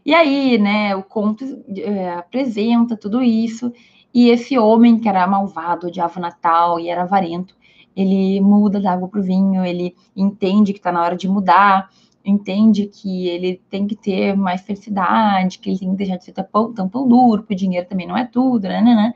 E 0.06 0.14
aí, 0.14 0.60
né, 0.60 0.96
o 0.96 1.02
conto 1.02 1.44
é, 1.76 2.14
apresenta 2.14 2.96
tudo 2.96 3.24
isso, 3.24 3.74
e 4.14 4.30
esse 4.30 4.56
homem 4.60 5.00
que 5.00 5.10
era 5.10 5.26
malvado, 5.26 5.88
odiava 5.88 6.20
o 6.20 6.22
Natal 6.22 6.80
e 6.80 6.88
era 6.88 7.02
avarento, 7.02 7.56
ele 7.96 8.40
muda 8.42 8.80
da 8.80 8.94
água 8.94 9.08
para 9.08 9.20
o 9.20 9.24
vinho, 9.24 9.66
ele 9.66 9.96
entende 10.16 10.72
que 10.72 10.78
está 10.78 10.92
na 10.92 11.02
hora 11.02 11.16
de 11.16 11.28
mudar, 11.28 11.90
entende 12.24 12.86
que 12.86 13.28
ele 13.28 13.60
tem 13.72 13.88
que 13.88 13.96
ter 13.96 14.38
mais 14.38 14.62
felicidade, 14.62 15.58
que 15.58 15.72
ele 15.72 15.80
tem 15.80 15.90
que 15.90 15.98
deixar 15.98 16.18
de 16.18 16.26
ser 16.26 16.34
tão, 16.34 16.74
tão 16.74 16.88
pão 16.88 17.08
duro, 17.08 17.42
porque 17.42 17.56
o 17.56 17.58
dinheiro 17.58 17.88
também 17.88 18.08
não 18.08 18.16
é 18.16 18.26
tudo, 18.26 18.68
né, 18.68 18.82
né, 18.82 18.94
né? 18.94 19.14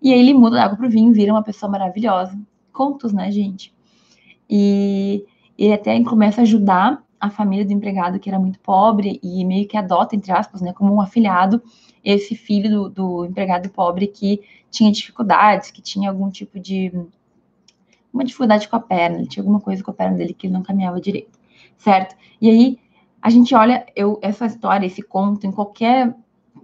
E 0.00 0.14
aí 0.14 0.18
ele 0.18 0.32
muda 0.32 0.56
da 0.56 0.64
água 0.64 0.78
para 0.78 0.86
o 0.86 0.90
vinho, 0.90 1.12
vira 1.12 1.32
uma 1.32 1.42
pessoa 1.42 1.70
maravilhosa. 1.70 2.38
Contos, 2.72 3.12
né, 3.12 3.30
gente? 3.30 3.76
E 4.48 5.24
ele 5.58 5.72
até 5.72 6.02
começa 6.02 6.40
a 6.40 6.42
ajudar 6.42 7.04
a 7.20 7.30
família 7.30 7.64
do 7.64 7.72
empregado 7.72 8.18
que 8.18 8.28
era 8.28 8.38
muito 8.38 8.60
pobre 8.60 9.18
e 9.22 9.44
meio 9.44 9.66
que 9.66 9.76
adota, 9.76 10.14
entre 10.14 10.30
aspas, 10.30 10.60
né, 10.60 10.72
como 10.72 10.94
um 10.94 11.00
afilhado, 11.00 11.60
esse 12.04 12.34
filho 12.34 12.70
do, 12.70 12.88
do 12.88 13.26
empregado 13.26 13.68
pobre 13.70 14.06
que 14.06 14.40
tinha 14.70 14.92
dificuldades, 14.92 15.70
que 15.70 15.82
tinha 15.82 16.10
algum 16.10 16.30
tipo 16.30 16.60
de 16.60 16.92
uma 18.12 18.24
dificuldade 18.24 18.68
com 18.68 18.76
a 18.76 18.80
perna, 18.80 19.18
ele 19.18 19.26
tinha 19.26 19.42
alguma 19.42 19.60
coisa 19.60 19.82
com 19.82 19.90
a 19.90 19.94
perna 19.94 20.16
dele 20.16 20.32
que 20.32 20.46
ele 20.46 20.54
não 20.54 20.62
caminhava 20.62 21.00
direito, 21.00 21.38
certo? 21.76 22.16
E 22.40 22.48
aí 22.48 22.78
a 23.20 23.30
gente 23.30 23.54
olha 23.54 23.84
eu, 23.94 24.18
essa 24.22 24.46
história, 24.46 24.86
esse 24.86 25.02
conto 25.02 25.46
em 25.46 25.52
qualquer 25.52 26.14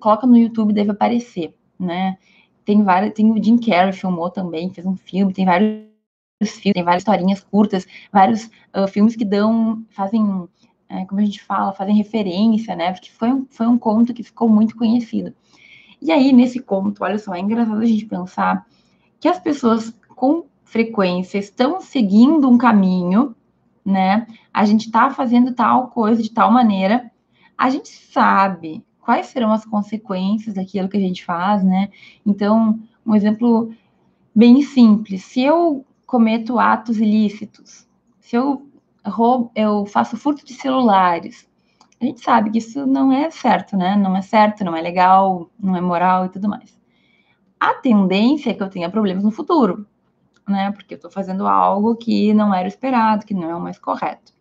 coloca 0.01 0.27
no 0.27 0.37
YouTube 0.37 0.73
deve 0.73 0.91
aparecer, 0.91 1.55
né? 1.79 2.17
Tem 2.65 2.83
várias, 2.83 3.13
tem 3.13 3.31
o 3.31 3.43
Jim 3.43 3.59
Carrey 3.59 3.93
filmou 3.93 4.31
também, 4.31 4.71
fez 4.71 4.87
um 4.87 4.97
filme, 4.97 5.33
tem 5.33 5.45
vários 5.45 5.94
filmes, 6.43 6.75
tem 6.75 6.83
várias 6.83 7.03
historinhas 7.03 7.41
curtas, 7.41 7.87
vários 8.13 8.47
uh, 8.75 8.87
filmes 8.89 9.17
que 9.17 9.25
dão, 9.25 9.85
fazem, 9.91 10.49
é, 10.89 11.05
como 11.05 11.21
a 11.21 11.25
gente 11.25 11.43
fala, 11.43 11.73
fazem 11.73 11.97
referência, 11.97 12.75
né? 12.75 12.93
Porque 12.93 13.11
foi 13.11 13.33
um, 13.33 13.47
foi 13.49 13.67
um 13.67 13.79
conto 13.79 14.13
que 14.13 14.23
ficou 14.23 14.49
muito 14.49 14.77
conhecido. 14.77 15.35
E 16.01 16.11
aí, 16.13 16.33
nesse 16.33 16.61
conto, 16.61 17.03
olha 17.03 17.19
só, 17.19 17.35
é 17.35 17.41
engraçado 17.41 17.81
a 17.81 17.87
gente 17.87 18.07
pensar 18.07 18.67
que 19.21 19.29
as 19.29 19.39
pessoas 19.39 19.95
com 20.09 20.45
frequência 20.65 21.39
estão 21.39 21.81
seguindo 21.81 22.49
um 22.49 22.59
caminho, 22.59 23.35
né? 23.85 24.27
A 24.53 24.65
gente 24.65 24.87
está 24.87 25.11
fazendo 25.11 25.55
tal 25.55 25.89
coisa 25.89 26.23
de 26.23 26.31
tal 26.31 26.51
maneira, 26.51 27.11
a 27.57 27.71
gente 27.71 27.89
sabe 27.89 28.85
quais 29.01 29.27
serão 29.27 29.53
as 29.53 29.65
consequências 29.65 30.55
daquilo 30.55 30.89
que 30.89 30.97
a 30.97 31.01
gente 31.01 31.25
faz, 31.25 31.63
né? 31.63 31.91
Então, 32.27 32.81
um 33.07 33.15
exemplo 33.15 33.73
bem 34.35 34.63
simples: 34.63 35.25
se 35.25 35.43
eu 35.43 35.85
cometo 36.07 36.59
atos 36.59 36.99
ilícitos, 36.99 37.87
se 38.21 38.37
eu 38.37 38.69
roubo, 39.05 39.51
eu 39.55 39.85
faço 39.87 40.17
furto 40.17 40.45
de 40.45 40.55
celulares, 40.55 41.49
a 42.01 42.05
gente 42.05 42.21
sabe 42.21 42.51
que 42.51 42.59
isso 42.59 42.87
não 42.87 43.13
é 43.13 43.31
certo, 43.31 43.77
né? 43.77 43.97
Não 43.97 44.17
é 44.17 44.23
certo, 44.23 44.65
não 44.65 44.77
é 44.77 44.81
legal, 44.83 45.51
não 45.59 45.77
é 45.77 45.81
moral 45.81 46.27
e 46.27 46.29
tudo 46.29 46.49
mais. 46.49 46.79
A 47.59 47.75
tendência 47.75 48.51
é 48.51 48.55
que 48.55 48.63
eu 48.63 48.69
tenha 48.69 48.91
problemas 48.91 49.25
no 49.25 49.31
futuro, 49.31 49.87
né? 50.47 50.71
Porque 50.73 50.95
eu 50.95 50.97
estou 50.97 51.11
fazendo 51.11 51.47
algo 51.47 51.97
que 51.97 52.35
não 52.35 52.55
era 52.55 52.69
esperado, 52.69 53.25
que 53.25 53.33
não 53.33 53.49
é 53.49 53.55
o 53.55 53.61
mais 53.61 53.79
correto. 53.79 54.33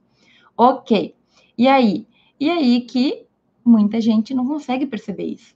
Ok. 0.58 1.15
E 1.58 1.67
aí? 1.67 2.08
E 2.39 2.50
aí 2.50 2.82
que 2.82 3.25
muita 3.63 4.01
gente 4.01 4.34
não 4.34 4.46
consegue 4.46 4.86
perceber 4.86 5.25
isso. 5.25 5.55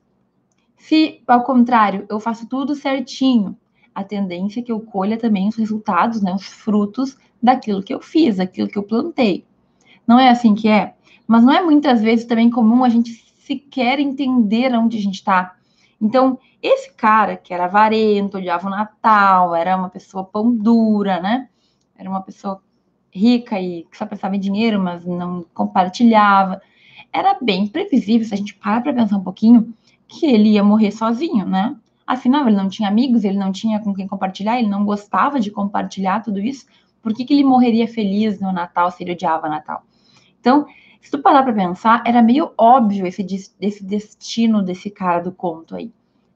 Se, 0.78 1.22
ao 1.28 1.44
contrário, 1.44 2.06
eu 2.10 2.20
faço 2.20 2.48
tudo 2.48 2.76
certinho, 2.76 3.58
a 3.98 4.04
tendência 4.04 4.60
é 4.60 4.64
que 4.64 4.72
eu 4.72 4.80
colha 4.80 5.18
também 5.18 5.48
os 5.48 5.56
resultados, 5.56 6.22
né, 6.22 6.32
os 6.32 6.46
frutos 6.46 7.18
daquilo 7.42 7.82
que 7.82 7.92
eu 7.92 8.00
fiz, 8.00 8.38
daquilo 8.38 8.68
que 8.68 8.78
eu 8.78 8.84
plantei. 8.84 9.44
Não 10.06 10.20
é 10.20 10.30
assim 10.30 10.54
que 10.54 10.68
é? 10.68 10.94
Mas 11.28 11.44
não 11.44 11.52
é 11.52 11.64
muitas 11.64 12.00
vezes 12.00 12.26
também 12.26 12.48
comum 12.48 12.84
a 12.84 12.90
gente 12.90 13.12
sequer 13.40 14.00
entender 14.00 14.72
onde 14.76 15.00
a 15.00 15.02
gente 15.02 15.16
está. 15.16 15.56
Então, 16.00 16.38
esse 16.62 16.94
cara 16.94 17.36
que 17.36 17.52
era 17.52 17.66
avarento, 17.66 18.38
odiava 18.38 18.68
o 18.68 18.70
Natal, 18.70 19.56
era 19.56 19.76
uma 19.76 19.90
pessoa 19.90 20.24
pão 20.24 20.56
dura, 20.56 21.20
né? 21.20 21.50
Era 21.98 22.08
uma 22.08 22.22
pessoa 22.22 22.62
rica 23.12 23.60
e 23.60 23.84
que 23.90 23.98
só 23.98 24.06
pensava 24.06 24.36
em 24.36 24.40
dinheiro, 24.40 24.80
mas 24.80 25.04
não 25.04 25.44
compartilhava. 25.56 26.62
Era 27.12 27.36
bem 27.42 27.66
previsível, 27.66 28.28
se 28.28 28.34
a 28.36 28.38
gente 28.38 28.54
para 28.54 28.80
para 28.80 28.94
pensar 28.94 29.18
um 29.18 29.24
pouquinho, 29.24 29.74
que 30.08 30.28
ele 30.28 30.50
ia 30.50 30.64
morrer 30.64 30.92
sozinho, 30.92 31.48
né? 31.48 31.76
Afinal, 32.08 32.48
ele 32.48 32.56
não 32.56 32.70
tinha 32.70 32.88
amigos, 32.88 33.26
ele 33.26 33.38
não 33.38 33.52
tinha 33.52 33.82
com 33.82 33.94
quem 33.94 34.08
compartilhar, 34.08 34.58
ele 34.58 34.70
não 34.70 34.86
gostava 34.86 35.42
de 35.42 35.52
compartilhar 35.52 36.22
tudo 36.22 36.40
isso. 36.40 36.66
Por 37.02 37.14
que, 37.14 37.26
que 37.26 37.34
ele 37.34 37.44
morreria 37.44 37.86
feliz 37.86 38.40
no 38.40 38.54
Natal 38.54 38.90
se 38.90 39.04
ele 39.04 39.12
odiava 39.12 39.50
Natal? 39.50 39.84
Então, 40.40 40.66
se 41.02 41.12
tu 41.12 41.20
parar 41.20 41.44
para 41.44 41.52
pensar, 41.52 42.02
era 42.06 42.22
meio 42.22 42.54
óbvio 42.58 43.06
esse, 43.06 43.26
esse 43.60 43.84
destino 43.84 44.64
desse 44.64 44.90
cara 44.90 45.22
do 45.22 45.34
conto 45.34 45.76
aí. 45.76 45.92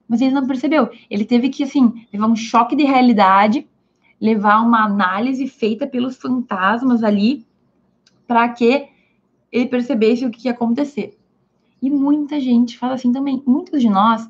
Mas 0.09 0.19
ele 0.19 0.33
não 0.33 0.45
percebeu. 0.45 0.89
Ele 1.09 1.23
teve 1.23 1.47
que, 1.47 1.63
assim, 1.63 2.05
levar 2.11 2.27
um 2.27 2.35
choque 2.35 2.75
de 2.75 2.83
realidade, 2.83 3.65
levar 4.19 4.61
uma 4.61 4.83
análise 4.83 5.47
feita 5.47 5.87
pelos 5.87 6.17
fantasmas 6.17 7.01
ali, 7.01 7.47
para 8.27 8.47
que 8.49 8.89
ele 9.49 9.67
percebesse 9.67 10.25
o 10.25 10.29
que 10.29 10.47
ia 10.47 10.51
acontecer. 10.51 11.17
E 11.81 11.89
muita 11.89 12.39
gente 12.41 12.77
fala 12.77 12.95
assim 12.95 13.11
também. 13.11 13.41
Muitos 13.45 13.81
de 13.81 13.89
nós 13.89 14.29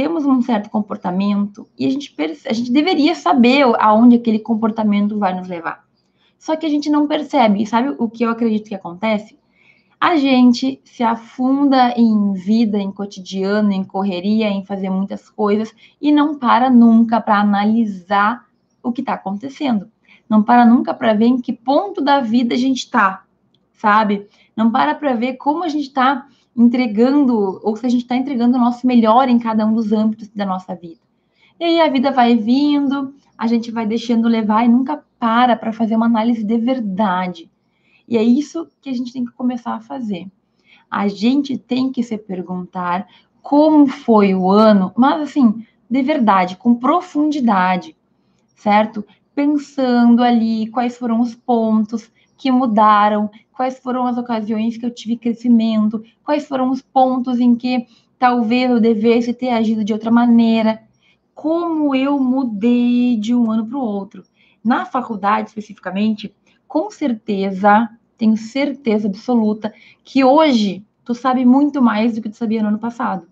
temos 0.00 0.24
um 0.24 0.40
certo 0.40 0.70
comportamento 0.70 1.68
e 1.78 1.84
a 1.84 1.90
gente, 1.90 2.14
a 2.46 2.54
gente 2.54 2.72
deveria 2.72 3.14
saber 3.14 3.66
aonde 3.78 4.16
aquele 4.16 4.38
comportamento 4.38 5.18
vai 5.18 5.38
nos 5.38 5.46
levar. 5.46 5.84
Só 6.38 6.56
que 6.56 6.64
a 6.64 6.70
gente 6.70 6.88
não 6.88 7.06
percebe. 7.06 7.66
Sabe 7.66 7.94
o 7.98 8.08
que 8.08 8.24
eu 8.24 8.30
acredito 8.30 8.66
que 8.66 8.74
acontece? 8.74 9.38
A 10.00 10.16
gente 10.16 10.80
se 10.86 11.02
afunda 11.02 11.92
em 11.98 12.32
vida, 12.32 12.78
em 12.78 12.90
cotidiano, 12.90 13.72
em 13.72 13.84
correria, 13.84 14.48
em 14.48 14.64
fazer 14.64 14.88
muitas 14.88 15.28
coisas 15.28 15.70
e 16.00 16.10
não 16.10 16.38
para 16.38 16.70
nunca 16.70 17.20
para 17.20 17.38
analisar 17.38 18.46
o 18.82 18.90
que 18.92 19.02
está 19.02 19.12
acontecendo. 19.12 19.90
Não 20.26 20.42
para 20.42 20.64
nunca 20.64 20.94
para 20.94 21.12
ver 21.12 21.26
em 21.26 21.42
que 21.42 21.52
ponto 21.52 22.00
da 22.00 22.22
vida 22.22 22.54
a 22.54 22.58
gente 22.58 22.78
está, 22.78 23.24
sabe? 23.74 24.26
Não 24.56 24.70
para 24.70 24.94
para 24.94 25.12
ver 25.12 25.34
como 25.34 25.62
a 25.62 25.68
gente 25.68 25.88
está 25.88 26.26
entregando, 26.60 27.58
ou 27.62 27.74
se 27.74 27.86
a 27.86 27.88
gente 27.88 28.02
está 28.02 28.14
entregando 28.14 28.56
o 28.56 28.60
nosso 28.60 28.86
melhor 28.86 29.28
em 29.28 29.38
cada 29.38 29.64
um 29.64 29.74
dos 29.74 29.92
âmbitos 29.92 30.28
da 30.28 30.44
nossa 30.44 30.74
vida. 30.74 31.00
E 31.58 31.64
aí 31.64 31.80
a 31.80 31.88
vida 31.88 32.10
vai 32.10 32.36
vindo, 32.36 33.14
a 33.36 33.46
gente 33.46 33.70
vai 33.70 33.86
deixando 33.86 34.28
levar 34.28 34.64
e 34.64 34.68
nunca 34.68 35.02
para 35.18 35.56
para 35.56 35.72
fazer 35.72 35.96
uma 35.96 36.06
análise 36.06 36.44
de 36.44 36.58
verdade. 36.58 37.50
E 38.06 38.16
é 38.16 38.22
isso 38.22 38.68
que 38.80 38.90
a 38.90 38.92
gente 38.92 39.12
tem 39.12 39.24
que 39.24 39.32
começar 39.32 39.74
a 39.74 39.80
fazer. 39.80 40.26
A 40.90 41.08
gente 41.08 41.56
tem 41.56 41.90
que 41.90 42.02
se 42.02 42.18
perguntar 42.18 43.06
como 43.40 43.86
foi 43.86 44.34
o 44.34 44.50
ano, 44.50 44.92
mas 44.96 45.22
assim, 45.22 45.64
de 45.88 46.02
verdade, 46.02 46.56
com 46.56 46.74
profundidade, 46.74 47.96
certo? 48.54 49.04
Pensando 49.34 50.22
ali 50.22 50.66
quais 50.68 50.98
foram 50.98 51.20
os 51.20 51.34
pontos 51.34 52.10
que 52.40 52.50
mudaram, 52.50 53.30
quais 53.52 53.78
foram 53.78 54.06
as 54.06 54.16
ocasiões 54.16 54.78
que 54.78 54.86
eu 54.86 54.90
tive 54.90 55.18
crescimento, 55.18 56.02
quais 56.24 56.48
foram 56.48 56.70
os 56.70 56.80
pontos 56.80 57.38
em 57.38 57.54
que 57.54 57.86
talvez 58.18 58.70
eu 58.70 58.80
devesse 58.80 59.34
ter 59.34 59.50
agido 59.50 59.84
de 59.84 59.92
outra 59.92 60.10
maneira, 60.10 60.82
como 61.34 61.94
eu 61.94 62.18
mudei 62.18 63.18
de 63.18 63.34
um 63.34 63.50
ano 63.50 63.66
para 63.66 63.76
o 63.76 63.82
outro. 63.82 64.24
Na 64.64 64.86
faculdade, 64.86 65.48
especificamente, 65.48 66.34
com 66.66 66.90
certeza, 66.90 67.90
tenho 68.16 68.38
certeza 68.38 69.06
absoluta 69.06 69.74
que 70.02 70.24
hoje 70.24 70.82
tu 71.04 71.14
sabe 71.14 71.44
muito 71.44 71.82
mais 71.82 72.14
do 72.14 72.22
que 72.22 72.30
tu 72.30 72.36
sabia 72.38 72.62
no 72.62 72.68
ano 72.68 72.78
passado. 72.78 73.26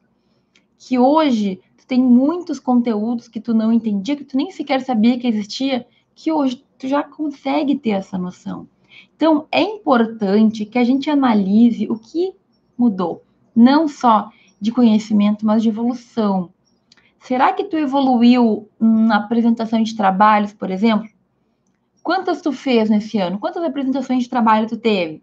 Que 0.78 0.98
hoje 0.98 1.62
tu 1.78 1.86
tem 1.86 2.02
muitos 2.02 2.60
conteúdos 2.60 3.26
que 3.26 3.40
tu 3.40 3.54
não 3.54 3.72
entendia, 3.72 4.16
que 4.16 4.24
tu 4.24 4.36
nem 4.36 4.50
sequer 4.50 4.82
sabia 4.82 5.18
que 5.18 5.26
existia, 5.26 5.86
que 6.14 6.30
hoje 6.30 6.62
tu 6.78 6.86
já 6.86 7.02
consegue 7.02 7.74
ter 7.74 7.90
essa 7.90 8.18
noção. 8.18 8.68
Então, 9.16 9.46
é 9.50 9.60
importante 9.60 10.64
que 10.64 10.78
a 10.78 10.84
gente 10.84 11.10
analise 11.10 11.86
o 11.90 11.98
que 11.98 12.32
mudou, 12.76 13.24
não 13.54 13.88
só 13.88 14.30
de 14.60 14.72
conhecimento, 14.72 15.44
mas 15.44 15.62
de 15.62 15.68
evolução. 15.68 16.50
Será 17.20 17.52
que 17.52 17.64
tu 17.64 17.76
evoluiu 17.76 18.68
na 18.78 19.16
apresentação 19.16 19.82
de 19.82 19.96
trabalhos, 19.96 20.52
por 20.52 20.70
exemplo? 20.70 21.08
Quantas 22.02 22.40
tu 22.40 22.52
fez 22.52 22.88
nesse 22.88 23.18
ano? 23.18 23.38
Quantas 23.38 23.62
apresentações 23.62 24.22
de 24.22 24.30
trabalho 24.30 24.68
tu 24.68 24.76
teve? 24.76 25.22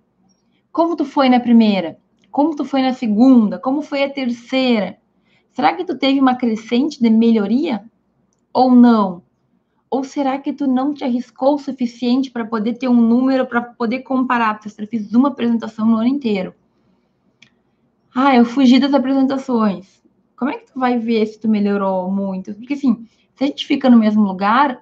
Como 0.72 0.96
tu 0.96 1.06
foi 1.06 1.30
na 1.30 1.40
primeira? 1.40 1.98
Como 2.30 2.56
tu 2.56 2.66
foi 2.66 2.82
na 2.82 2.94
segunda? 2.94 3.58
Como 3.58 3.82
foi 3.82 4.04
a 4.04 4.10
terceira? 4.10 4.98
Será 5.52 5.74
que 5.74 5.86
tu 5.86 5.98
teve 5.98 6.20
uma 6.20 6.36
crescente 6.36 7.02
de 7.02 7.10
melhoria? 7.10 7.84
Ou 8.54 8.76
não? 8.76 9.24
Ou 9.90 10.04
será 10.04 10.38
que 10.40 10.52
tu 10.52 10.68
não 10.68 10.94
te 10.94 11.04
arriscou 11.04 11.56
o 11.56 11.60
suficiente 11.60 12.32
para 12.32 12.46
poder 12.46 12.74
ter 12.74 12.88
um 12.88 13.00
número 13.00 13.46
para 13.46 13.62
poder 13.62 14.00
comparar? 14.00 14.60
Porque 14.60 14.82
eu 14.82 14.88
fiz 14.88 15.14
uma 15.14 15.30
apresentação 15.30 15.86
no 15.86 15.98
ano 15.98 16.08
inteiro. 16.08 16.54
Ah, 18.14 18.36
eu 18.36 18.46
fugi 18.46 18.80
das 18.80 18.94
apresentações. 18.94 20.02
Como 20.36 20.52
é 20.52 20.58
que 20.58 20.72
tu 20.72 20.80
vai 20.80 20.98
ver 20.98 21.26
se 21.28 21.40
tu 21.40 21.48
melhorou 21.48 22.12
muito? 22.12 22.54
Porque 22.54 22.74
assim, 22.74 23.08
se 23.36 23.44
a 23.44 23.48
gente 23.48 23.66
fica 23.66 23.90
no 23.90 23.98
mesmo 23.98 24.24
lugar, 24.24 24.82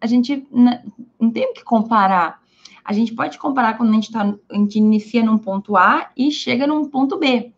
a 0.00 0.06
gente 0.06 0.46
não 0.52 1.30
tem 1.30 1.50
o 1.50 1.52
que 1.54 1.64
comparar. 1.64 2.42
A 2.84 2.92
gente 2.92 3.14
pode 3.14 3.38
comparar 3.38 3.76
quando 3.76 3.90
a 3.90 3.94
gente, 3.94 4.12
tá, 4.12 4.34
a 4.50 4.54
gente 4.54 4.76
inicia 4.76 5.24
num 5.24 5.38
ponto 5.38 5.76
A 5.76 6.10
e 6.16 6.30
chega 6.30 6.66
num 6.66 6.84
ponto 6.84 7.18
B. 7.18 7.52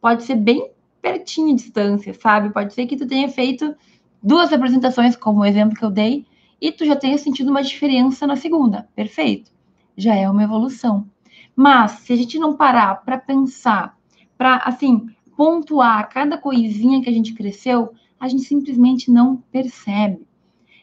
Pode 0.00 0.24
ser 0.24 0.34
bem 0.34 0.70
pertinho 1.00 1.54
de 1.54 1.62
distância, 1.62 2.12
sabe? 2.14 2.52
Pode 2.52 2.74
ser 2.74 2.86
que 2.86 2.96
tu 2.96 3.06
tenha 3.06 3.28
feito 3.28 3.74
duas 4.22 4.52
apresentações, 4.52 5.16
como 5.16 5.40
o 5.40 5.44
exemplo 5.44 5.76
que 5.76 5.84
eu 5.84 5.90
dei, 5.90 6.24
e 6.60 6.70
tu 6.70 6.84
já 6.84 6.94
tenha 6.94 7.18
sentido 7.18 7.50
uma 7.50 7.62
diferença 7.62 8.26
na 8.26 8.36
segunda. 8.36 8.88
Perfeito. 8.94 9.50
Já 9.96 10.14
é 10.14 10.30
uma 10.30 10.44
evolução. 10.44 11.06
Mas 11.56 11.92
se 11.92 12.12
a 12.12 12.16
gente 12.16 12.38
não 12.38 12.56
parar 12.56 13.02
para 13.04 13.18
pensar, 13.18 13.98
para 14.38 14.56
assim, 14.58 15.08
pontuar 15.36 16.08
cada 16.08 16.38
coisinha 16.38 17.02
que 17.02 17.08
a 17.08 17.12
gente 17.12 17.34
cresceu, 17.34 17.92
a 18.18 18.28
gente 18.28 18.44
simplesmente 18.44 19.10
não 19.10 19.36
percebe. 19.50 20.26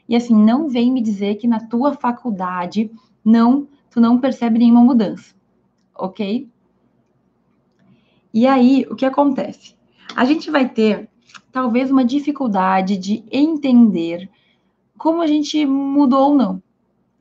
E 0.07 0.15
assim, 0.15 0.35
não 0.35 0.67
vem 0.67 0.91
me 0.91 1.01
dizer 1.01 1.35
que 1.35 1.47
na 1.47 1.59
tua 1.59 1.93
faculdade 1.93 2.91
não, 3.23 3.67
tu 3.89 4.01
não 4.01 4.19
percebe 4.19 4.59
nenhuma 4.59 4.83
mudança. 4.83 5.33
OK? 5.95 6.49
E 8.33 8.45
aí, 8.45 8.85
o 8.89 8.95
que 8.95 9.05
acontece? 9.05 9.75
A 10.15 10.25
gente 10.25 10.51
vai 10.51 10.67
ter 10.67 11.09
talvez 11.51 11.91
uma 11.91 12.05
dificuldade 12.05 12.97
de 12.97 13.23
entender 13.31 14.29
como 14.97 15.21
a 15.21 15.27
gente 15.27 15.65
mudou 15.65 16.31
ou 16.31 16.35
não, 16.35 16.63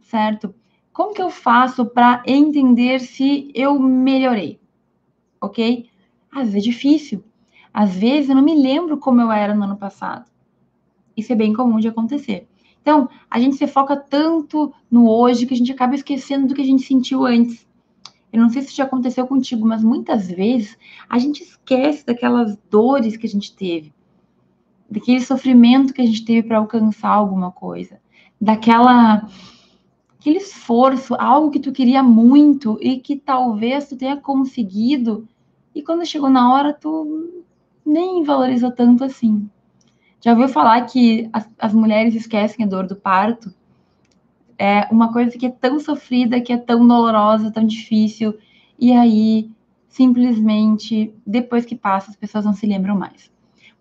certo? 0.00 0.54
Como 0.92 1.14
que 1.14 1.22
eu 1.22 1.30
faço 1.30 1.86
para 1.86 2.22
entender 2.26 3.00
se 3.00 3.52
eu 3.54 3.78
melhorei? 3.78 4.58
Ok? 5.40 5.88
Às 6.30 6.52
vezes 6.52 6.54
é 6.56 6.70
difícil. 6.70 7.24
Às 7.72 7.96
vezes 7.96 8.28
eu 8.28 8.34
não 8.34 8.42
me 8.42 8.60
lembro 8.60 8.98
como 8.98 9.20
eu 9.20 9.30
era 9.30 9.54
no 9.54 9.62
ano 9.62 9.76
passado. 9.76 10.28
Isso 11.16 11.32
é 11.32 11.36
bem 11.36 11.52
comum 11.52 11.78
de 11.78 11.88
acontecer. 11.88 12.48
Então, 12.80 13.08
a 13.30 13.38
gente 13.38 13.56
se 13.56 13.66
foca 13.66 13.96
tanto 13.96 14.72
no 14.90 15.08
hoje 15.10 15.46
que 15.46 15.54
a 15.54 15.56
gente 15.56 15.70
acaba 15.70 15.94
esquecendo 15.94 16.46
do 16.46 16.54
que 16.54 16.62
a 16.62 16.64
gente 16.64 16.82
sentiu 16.82 17.26
antes. 17.26 17.66
Eu 18.32 18.40
não 18.40 18.48
sei 18.48 18.62
se 18.62 18.74
já 18.74 18.84
aconteceu 18.84 19.26
contigo, 19.26 19.66
mas 19.66 19.82
muitas 19.82 20.28
vezes 20.28 20.76
a 21.08 21.18
gente 21.18 21.42
esquece 21.42 22.04
daquelas 22.04 22.56
dores 22.70 23.16
que 23.16 23.26
a 23.26 23.28
gente 23.28 23.54
teve, 23.54 23.92
daquele 24.90 25.20
sofrimento 25.20 25.92
que 25.92 26.00
a 26.00 26.06
gente 26.06 26.24
teve 26.24 26.48
para 26.48 26.58
alcançar 26.58 27.10
alguma 27.10 27.50
coisa, 27.50 28.00
daquela 28.40 29.28
aquele 30.18 30.38
esforço, 30.38 31.14
algo 31.14 31.50
que 31.50 31.60
tu 31.60 31.72
queria 31.72 32.02
muito 32.02 32.78
e 32.80 32.98
que 32.98 33.16
talvez 33.16 33.88
tu 33.88 33.96
tenha 33.96 34.16
conseguido 34.16 35.28
e 35.74 35.82
quando 35.82 36.04
chegou 36.04 36.28
na 36.28 36.52
hora 36.52 36.72
tu 36.72 37.44
nem 37.86 38.22
valorizou 38.24 38.70
tanto 38.70 39.04
assim. 39.04 39.48
Já 40.20 40.32
ouviu 40.32 40.48
falar 40.48 40.80
que 40.86 41.30
as, 41.32 41.48
as 41.58 41.72
mulheres 41.72 42.14
esquecem 42.14 42.64
a 42.64 42.68
dor 42.68 42.86
do 42.86 42.96
parto? 42.96 43.54
É 44.58 44.88
uma 44.90 45.12
coisa 45.12 45.38
que 45.38 45.46
é 45.46 45.50
tão 45.50 45.78
sofrida, 45.78 46.40
que 46.40 46.52
é 46.52 46.56
tão 46.56 46.86
dolorosa, 46.86 47.52
tão 47.52 47.64
difícil, 47.64 48.36
e 48.78 48.92
aí 48.92 49.50
simplesmente 49.88 51.14
depois 51.24 51.64
que 51.64 51.76
passa 51.76 52.10
as 52.10 52.16
pessoas 52.16 52.44
não 52.44 52.52
se 52.52 52.66
lembram 52.66 52.98
mais. 52.98 53.30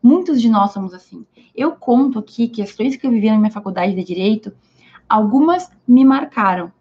Muitos 0.01 0.41
de 0.41 0.49
nós 0.49 0.71
somos 0.71 0.93
assim. 0.93 1.25
Eu 1.55 1.71
conto 1.71 2.19
aqui 2.19 2.47
questões 2.47 2.95
que 2.95 3.05
eu 3.05 3.11
vivi 3.11 3.29
na 3.29 3.37
minha 3.37 3.51
faculdade 3.51 3.95
de 3.95 4.03
direito, 4.03 4.53
algumas 5.09 5.71
me 5.87 6.05
marcaram. 6.05 6.71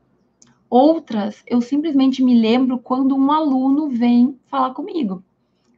Outras, 0.69 1.43
eu 1.47 1.61
simplesmente 1.63 2.23
me 2.23 2.39
lembro 2.39 2.79
quando 2.79 3.17
um 3.17 3.33
aluno 3.33 3.89
vem 3.89 4.39
falar 4.49 4.75
comigo, 4.75 5.23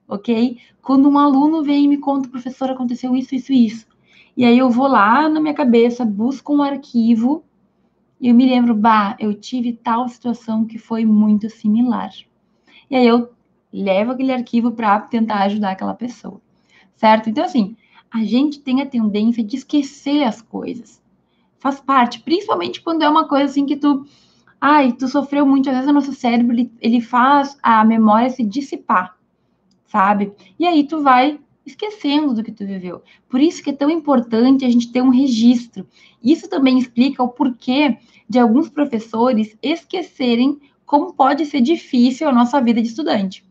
ok? 0.08 0.58
Quando 0.82 1.08
um 1.08 1.18
aluno 1.18 1.62
vem 1.62 1.84
e 1.84 1.88
me 1.88 1.98
conta, 1.98 2.28
professor, 2.28 2.70
aconteceu 2.70 3.14
isso, 3.14 3.34
isso, 3.34 3.52
isso. 3.52 3.86
E 4.36 4.44
aí 4.44 4.58
eu 4.58 4.70
vou 4.70 4.88
lá 4.88 5.28
na 5.28 5.40
minha 5.40 5.54
cabeça, 5.54 6.04
busco 6.04 6.54
um 6.54 6.62
arquivo 6.62 7.44
e 8.20 8.28
eu 8.28 8.34
me 8.34 8.46
lembro, 8.46 8.74
bah, 8.74 9.16
eu 9.20 9.32
tive 9.32 9.74
tal 9.74 10.08
situação 10.08 10.64
que 10.64 10.78
foi 10.78 11.04
muito 11.04 11.48
similar. 11.48 12.10
E 12.90 12.96
aí 12.96 13.06
eu 13.06 13.30
levo 13.72 14.12
aquele 14.12 14.32
arquivo 14.32 14.72
para 14.72 14.98
tentar 15.00 15.42
ajudar 15.42 15.72
aquela 15.72 15.94
pessoa 15.94 16.40
certo? 16.98 17.30
Então, 17.30 17.44
assim, 17.44 17.76
a 18.10 18.22
gente 18.24 18.60
tem 18.60 18.82
a 18.82 18.86
tendência 18.86 19.42
de 19.42 19.56
esquecer 19.56 20.24
as 20.24 20.42
coisas. 20.42 21.00
Faz 21.58 21.80
parte, 21.80 22.20
principalmente 22.20 22.82
quando 22.82 23.02
é 23.02 23.08
uma 23.08 23.26
coisa 23.26 23.46
assim 23.46 23.64
que 23.64 23.76
tu. 23.76 24.04
Ai, 24.60 24.92
tu 24.92 25.06
sofreu 25.06 25.46
muito, 25.46 25.68
às 25.70 25.76
vezes 25.76 25.90
o 25.90 25.94
nosso 25.94 26.12
cérebro 26.12 26.54
ele, 26.54 26.72
ele 26.80 27.00
faz 27.00 27.56
a 27.62 27.84
memória 27.84 28.28
se 28.28 28.42
dissipar, 28.42 29.16
sabe? 29.86 30.32
E 30.58 30.66
aí 30.66 30.84
tu 30.86 31.00
vai 31.00 31.38
esquecendo 31.64 32.34
do 32.34 32.42
que 32.42 32.50
tu 32.50 32.66
viveu. 32.66 33.02
Por 33.28 33.40
isso 33.40 33.62
que 33.62 33.70
é 33.70 33.72
tão 33.72 33.88
importante 33.88 34.64
a 34.64 34.68
gente 34.68 34.90
ter 34.90 35.00
um 35.00 35.10
registro. 35.10 35.86
Isso 36.20 36.48
também 36.48 36.76
explica 36.76 37.22
o 37.22 37.28
porquê 37.28 37.98
de 38.28 38.38
alguns 38.38 38.68
professores 38.68 39.56
esquecerem 39.62 40.58
como 40.84 41.12
pode 41.12 41.46
ser 41.46 41.60
difícil 41.60 42.28
a 42.28 42.32
nossa 42.32 42.60
vida 42.60 42.82
de 42.82 42.88
estudante 42.88 43.47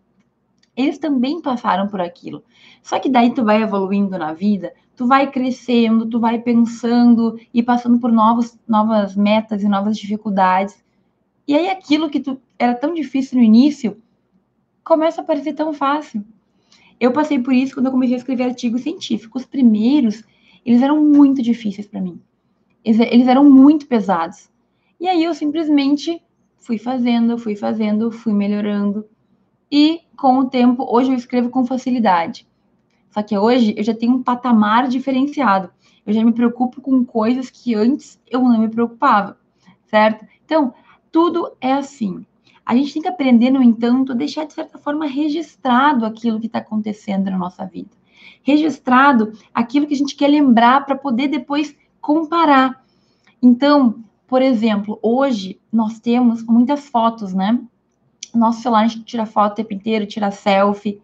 eles 0.78 1.00
também 1.00 1.42
passaram 1.42 1.88
por 1.88 2.00
aquilo. 2.00 2.44
Só 2.84 3.00
que 3.00 3.10
daí 3.10 3.34
tu 3.34 3.44
vai 3.44 3.64
evoluindo 3.64 4.16
na 4.16 4.32
vida, 4.32 4.72
tu 4.96 5.08
vai 5.08 5.30
crescendo, 5.32 6.06
tu 6.06 6.20
vai 6.20 6.40
pensando 6.40 7.40
e 7.52 7.64
passando 7.64 8.00
por 8.00 8.12
novos, 8.12 8.58
novas 8.68 9.16
metas 9.16 9.64
e 9.64 9.68
novas 9.68 9.98
dificuldades. 9.98 10.82
E 11.48 11.56
aí 11.56 11.68
aquilo 11.68 12.10
que 12.10 12.20
tu 12.20 12.40
era 12.60 12.76
tão 12.76 12.94
difícil 12.94 13.40
no 13.40 13.44
início 13.44 13.98
começa 14.84 15.22
a 15.22 15.24
parecer 15.24 15.54
tão 15.54 15.74
fácil. 15.74 16.24
Eu 17.00 17.12
passei 17.12 17.40
por 17.40 17.54
isso 17.54 17.74
quando 17.74 17.88
eu 17.88 17.92
comecei 17.92 18.16
a 18.16 18.20
escrever 18.20 18.44
artigos 18.44 18.82
científicos. 18.82 19.42
Os 19.42 19.48
primeiros, 19.48 20.24
eles 20.64 20.82
eram 20.82 21.04
muito 21.04 21.42
difíceis 21.42 21.88
para 21.88 22.02
mim. 22.02 22.22
Eles, 22.86 23.00
eles 23.00 23.28
eram 23.28 23.50
muito 23.50 23.88
pesados. 23.88 24.50
E 25.00 25.08
aí 25.08 25.24
eu 25.24 25.34
simplesmente 25.34 26.22
fui 26.58 26.78
fazendo, 26.78 27.38
fui 27.38 27.56
fazendo, 27.56 28.12
fui 28.12 28.34
melhorando 28.34 29.06
e 29.72 30.02
com 30.18 30.40
o 30.40 30.50
tempo, 30.50 30.86
hoje 30.90 31.12
eu 31.12 31.16
escrevo 31.16 31.50
com 31.50 31.66
facilidade. 31.66 32.48
Só 33.12 33.22
que 33.22 33.38
hoje 33.38 33.74
eu 33.78 33.84
já 33.84 33.94
tenho 33.94 34.16
um 34.16 34.24
patamar 34.24 34.88
diferenciado. 34.88 35.70
Eu 36.06 36.14
já 36.14 36.24
me 36.24 36.34
preocupo 36.34 36.82
com 36.82 37.06
coisas 37.06 37.50
que 37.50 37.76
antes 37.76 38.20
eu 38.30 38.42
não 38.42 38.60
me 38.60 38.68
preocupava, 38.68 39.38
certo? 39.86 40.26
Então, 40.44 40.74
tudo 41.12 41.56
é 41.62 41.74
assim. 41.74 42.26
A 42.66 42.76
gente 42.76 42.94
tem 42.94 43.02
que 43.02 43.08
aprender, 43.08 43.52
no 43.52 43.62
entanto, 43.62 44.12
a 44.12 44.16
deixar 44.16 44.46
de 44.46 44.54
certa 44.54 44.78
forma 44.78 45.06
registrado 45.06 46.06
aquilo 46.06 46.40
que 46.40 46.48
está 46.48 46.60
acontecendo 46.60 47.30
na 47.30 47.38
nossa 47.38 47.66
vida. 47.66 47.90
Registrado 48.42 49.34
aquilo 49.54 49.88
que 49.88 49.94
a 49.94 49.98
gente 49.98 50.16
quer 50.16 50.28
lembrar 50.28 50.86
para 50.86 50.96
poder 50.96 51.28
depois 51.28 51.76
comparar. 52.02 52.84
Então, 53.42 54.04
por 54.28 54.42
exemplo, 54.42 55.00
hoje 55.02 55.60
nós 55.72 56.00
temos 56.00 56.44
muitas 56.44 56.90
fotos, 56.90 57.34
né? 57.34 57.60
Nosso 58.38 58.62
celular 58.62 58.84
a 58.84 58.88
gente 58.88 59.04
tira 59.04 59.26
foto 59.26 59.54
o 59.54 59.56
tempo 59.56 59.74
inteiro, 59.74 60.06
tira 60.06 60.32
selfie. 60.32 61.02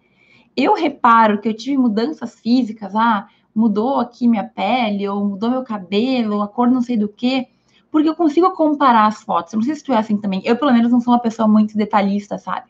Eu 0.55 0.75
reparo 0.75 1.41
que 1.41 1.49
eu 1.49 1.53
tive 1.53 1.77
mudanças 1.77 2.39
físicas, 2.39 2.95
ah, 2.95 3.27
mudou 3.53 3.99
aqui 3.99 4.27
minha 4.27 4.43
pele, 4.43 5.07
ou 5.07 5.25
mudou 5.25 5.49
meu 5.49 5.63
cabelo, 5.63 6.41
a 6.41 6.47
cor 6.47 6.69
não 6.69 6.81
sei 6.81 6.97
do 6.97 7.07
que, 7.07 7.47
porque 7.91 8.09
eu 8.09 8.15
consigo 8.15 8.51
comparar 8.51 9.07
as 9.07 9.23
fotos. 9.23 9.53
Eu 9.53 9.57
não 9.57 9.63
sei 9.63 9.75
se 9.75 9.83
tu 9.83 9.93
é 9.93 9.97
assim 9.97 10.17
também. 10.17 10.41
Eu, 10.45 10.55
pelo 10.55 10.71
menos, 10.71 10.91
não 10.91 11.01
sou 11.01 11.13
uma 11.13 11.19
pessoa 11.19 11.47
muito 11.47 11.77
detalhista, 11.77 12.37
sabe? 12.37 12.67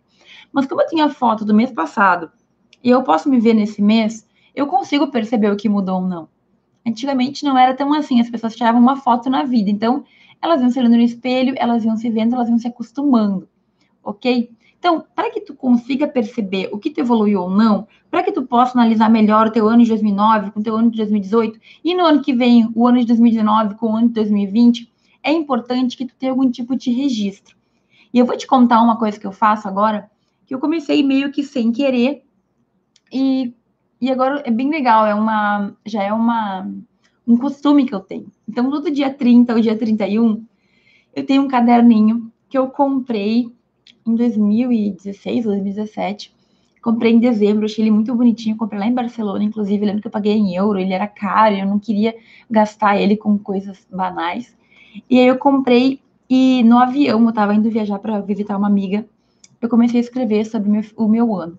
Mas 0.51 0.65
como 0.65 0.81
eu 0.81 0.87
tinha 0.87 1.09
foto 1.09 1.43
do 1.45 1.53
mês 1.53 1.71
passado 1.71 2.31
e 2.83 2.89
eu 2.89 3.03
posso 3.03 3.29
me 3.29 3.39
ver 3.39 3.53
nesse 3.53 3.81
mês, 3.81 4.27
eu 4.55 4.67
consigo 4.67 5.07
perceber 5.07 5.51
o 5.51 5.57
que 5.57 5.69
mudou 5.69 6.01
ou 6.01 6.07
não. 6.07 6.29
Antigamente 6.85 7.43
não 7.45 7.57
era 7.57 7.73
tão 7.73 7.93
assim, 7.93 8.19
as 8.19 8.29
pessoas 8.29 8.55
tiravam 8.55 8.81
uma 8.81 8.97
foto 8.97 9.29
na 9.29 9.43
vida, 9.43 9.69
então 9.69 10.03
elas 10.41 10.61
iam 10.61 10.69
se 10.69 10.77
olhando 10.77 10.97
no 10.97 11.01
espelho, 11.01 11.55
elas 11.57 11.85
iam 11.85 11.95
se 11.95 12.09
vendo, 12.09 12.35
elas 12.35 12.49
iam 12.49 12.59
se 12.59 12.67
acostumando 12.67 13.47
ok? 14.03 14.49
Então, 14.77 15.03
para 15.15 15.31
que 15.31 15.39
tu 15.39 15.55
consiga 15.55 16.07
perceber 16.07 16.69
o 16.71 16.77
que 16.77 16.89
tu 16.89 16.99
evoluiu 16.99 17.43
ou 17.43 17.49
não, 17.49 17.87
para 18.11 18.21
que 18.21 18.33
tu 18.33 18.43
possa 18.43 18.77
analisar 18.77 19.09
melhor 19.09 19.47
o 19.47 19.51
teu 19.51 19.69
ano 19.69 19.81
de 19.81 19.89
2009 19.89 20.51
com 20.51 20.59
o 20.59 20.63
teu 20.63 20.75
ano 20.75 20.91
de 20.91 20.97
2018 20.97 21.59
e 21.83 21.95
no 21.95 22.05
ano 22.05 22.21
que 22.21 22.33
vem, 22.33 22.69
o 22.75 22.85
ano 22.85 22.99
de 22.99 23.05
2019 23.07 23.75
com 23.75 23.93
o 23.93 23.95
ano 23.95 24.09
de 24.09 24.15
2020, 24.15 24.91
é 25.23 25.31
importante 25.31 25.95
que 25.95 26.05
tu 26.05 26.13
tenha 26.19 26.33
algum 26.33 26.51
tipo 26.51 26.75
de 26.75 26.91
registro. 26.91 27.55
E 28.13 28.19
eu 28.19 28.25
vou 28.25 28.35
te 28.35 28.45
contar 28.45 28.81
uma 28.81 28.97
coisa 28.97 29.17
que 29.17 29.25
eu 29.25 29.31
faço 29.31 29.67
agora, 29.69 30.11
que 30.45 30.53
eu 30.53 30.59
comecei 30.59 31.01
meio 31.01 31.31
que 31.31 31.43
sem 31.43 31.71
querer 31.71 32.25
e, 33.11 33.53
e 34.01 34.11
agora 34.11 34.43
é 34.45 34.51
bem 34.51 34.69
legal, 34.69 35.05
é 35.05 35.15
uma 35.15 35.73
já 35.85 36.03
é 36.03 36.11
uma 36.11 36.69
um 37.25 37.37
costume 37.37 37.85
que 37.85 37.95
eu 37.95 38.01
tenho. 38.01 38.27
Então, 38.47 38.69
todo 38.69 38.91
dia 38.91 39.09
30 39.13 39.53
ou 39.53 39.61
dia 39.61 39.77
31, 39.77 40.45
eu 41.15 41.25
tenho 41.25 41.41
um 41.41 41.47
caderninho 41.47 42.29
que 42.49 42.57
eu 42.57 42.67
comprei 42.67 43.49
em 44.05 44.15
2016 44.15 45.45
ou 45.45 45.51
2017. 45.51 46.33
Comprei 46.81 47.13
em 47.13 47.19
dezembro, 47.19 47.65
achei 47.65 47.83
ele 47.83 47.91
muito 47.91 48.13
bonitinho. 48.13 48.57
Comprei 48.57 48.79
lá 48.79 48.85
em 48.85 48.93
Barcelona, 48.93 49.43
inclusive. 49.43 49.85
Lembro 49.85 50.01
que 50.01 50.07
eu 50.07 50.11
paguei 50.11 50.33
em 50.33 50.55
euro, 50.55 50.79
ele 50.79 50.93
era 50.93 51.07
caro, 51.07 51.55
eu 51.55 51.65
não 51.65 51.79
queria 51.79 52.15
gastar 52.49 52.97
ele 52.97 53.15
com 53.15 53.37
coisas 53.37 53.87
banais. 53.91 54.55
E 55.09 55.19
aí 55.19 55.27
eu 55.27 55.37
comprei, 55.37 55.99
e 56.29 56.63
no 56.63 56.77
avião, 56.77 57.21
eu 57.21 57.29
estava 57.29 57.55
indo 57.55 57.69
viajar 57.69 57.99
para 57.99 58.19
visitar 58.19 58.57
uma 58.57 58.67
amiga, 58.67 59.05
eu 59.61 59.69
comecei 59.69 59.99
a 59.99 60.03
escrever 60.03 60.45
sobre 60.45 60.69
meu, 60.69 60.83
o 60.97 61.07
meu 61.07 61.35
ano. 61.35 61.57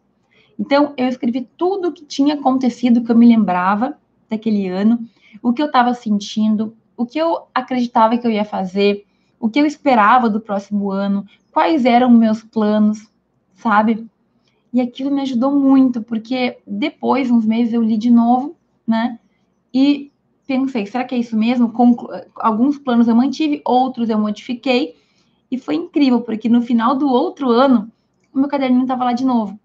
Então, 0.59 0.93
eu 0.97 1.09
escrevi 1.09 1.49
tudo 1.57 1.89
o 1.89 1.93
que 1.93 2.05
tinha 2.05 2.35
acontecido, 2.35 3.03
que 3.03 3.11
eu 3.11 3.17
me 3.17 3.27
lembrava 3.27 3.97
daquele 4.29 4.69
ano, 4.69 5.01
o 5.43 5.53
que 5.53 5.63
eu 5.63 5.67
estava 5.67 5.95
sentindo, 5.95 6.77
o 6.97 7.05
que 7.05 7.19
eu 7.19 7.47
acreditava 7.55 8.17
que 8.17 8.27
eu 8.27 8.31
ia 8.31 8.45
fazer, 8.45 9.05
o 9.45 9.51
que 9.51 9.61
eu 9.61 9.67
esperava 9.67 10.31
do 10.31 10.41
próximo 10.41 10.91
ano, 10.91 11.27
quais 11.53 11.85
eram 11.85 12.09
meus 12.09 12.43
planos, 12.43 13.07
sabe? 13.57 14.07
E 14.73 14.81
aquilo 14.81 15.11
me 15.11 15.21
ajudou 15.21 15.55
muito, 15.55 16.01
porque 16.01 16.57
depois, 16.67 17.31
uns 17.31 17.45
meses, 17.45 17.75
eu 17.75 17.83
li 17.83 17.99
de 17.99 18.11
novo, 18.11 18.57
né? 18.87 19.19
E 19.73 20.11
pensei, 20.47 20.87
será 20.87 21.05
que 21.05 21.15
é 21.15 21.19
isso 21.19 21.37
mesmo? 21.37 21.71
Com, 21.73 21.95
alguns 22.37 22.79
planos 22.79 23.07
eu 23.07 23.15
mantive, 23.15 23.61
outros 23.67 24.09
eu 24.09 24.19
modifiquei. 24.19 24.97
E 25.51 25.59
foi 25.59 25.75
incrível, 25.75 26.23
porque 26.23 26.49
no 26.49 26.63
final 26.63 26.97
do 26.97 27.07
outro 27.07 27.51
ano, 27.51 27.93
o 28.33 28.39
meu 28.39 28.49
caderninho 28.49 28.85
estava 28.85 29.05
lá 29.05 29.13
de 29.13 29.27
novo. 29.27 29.61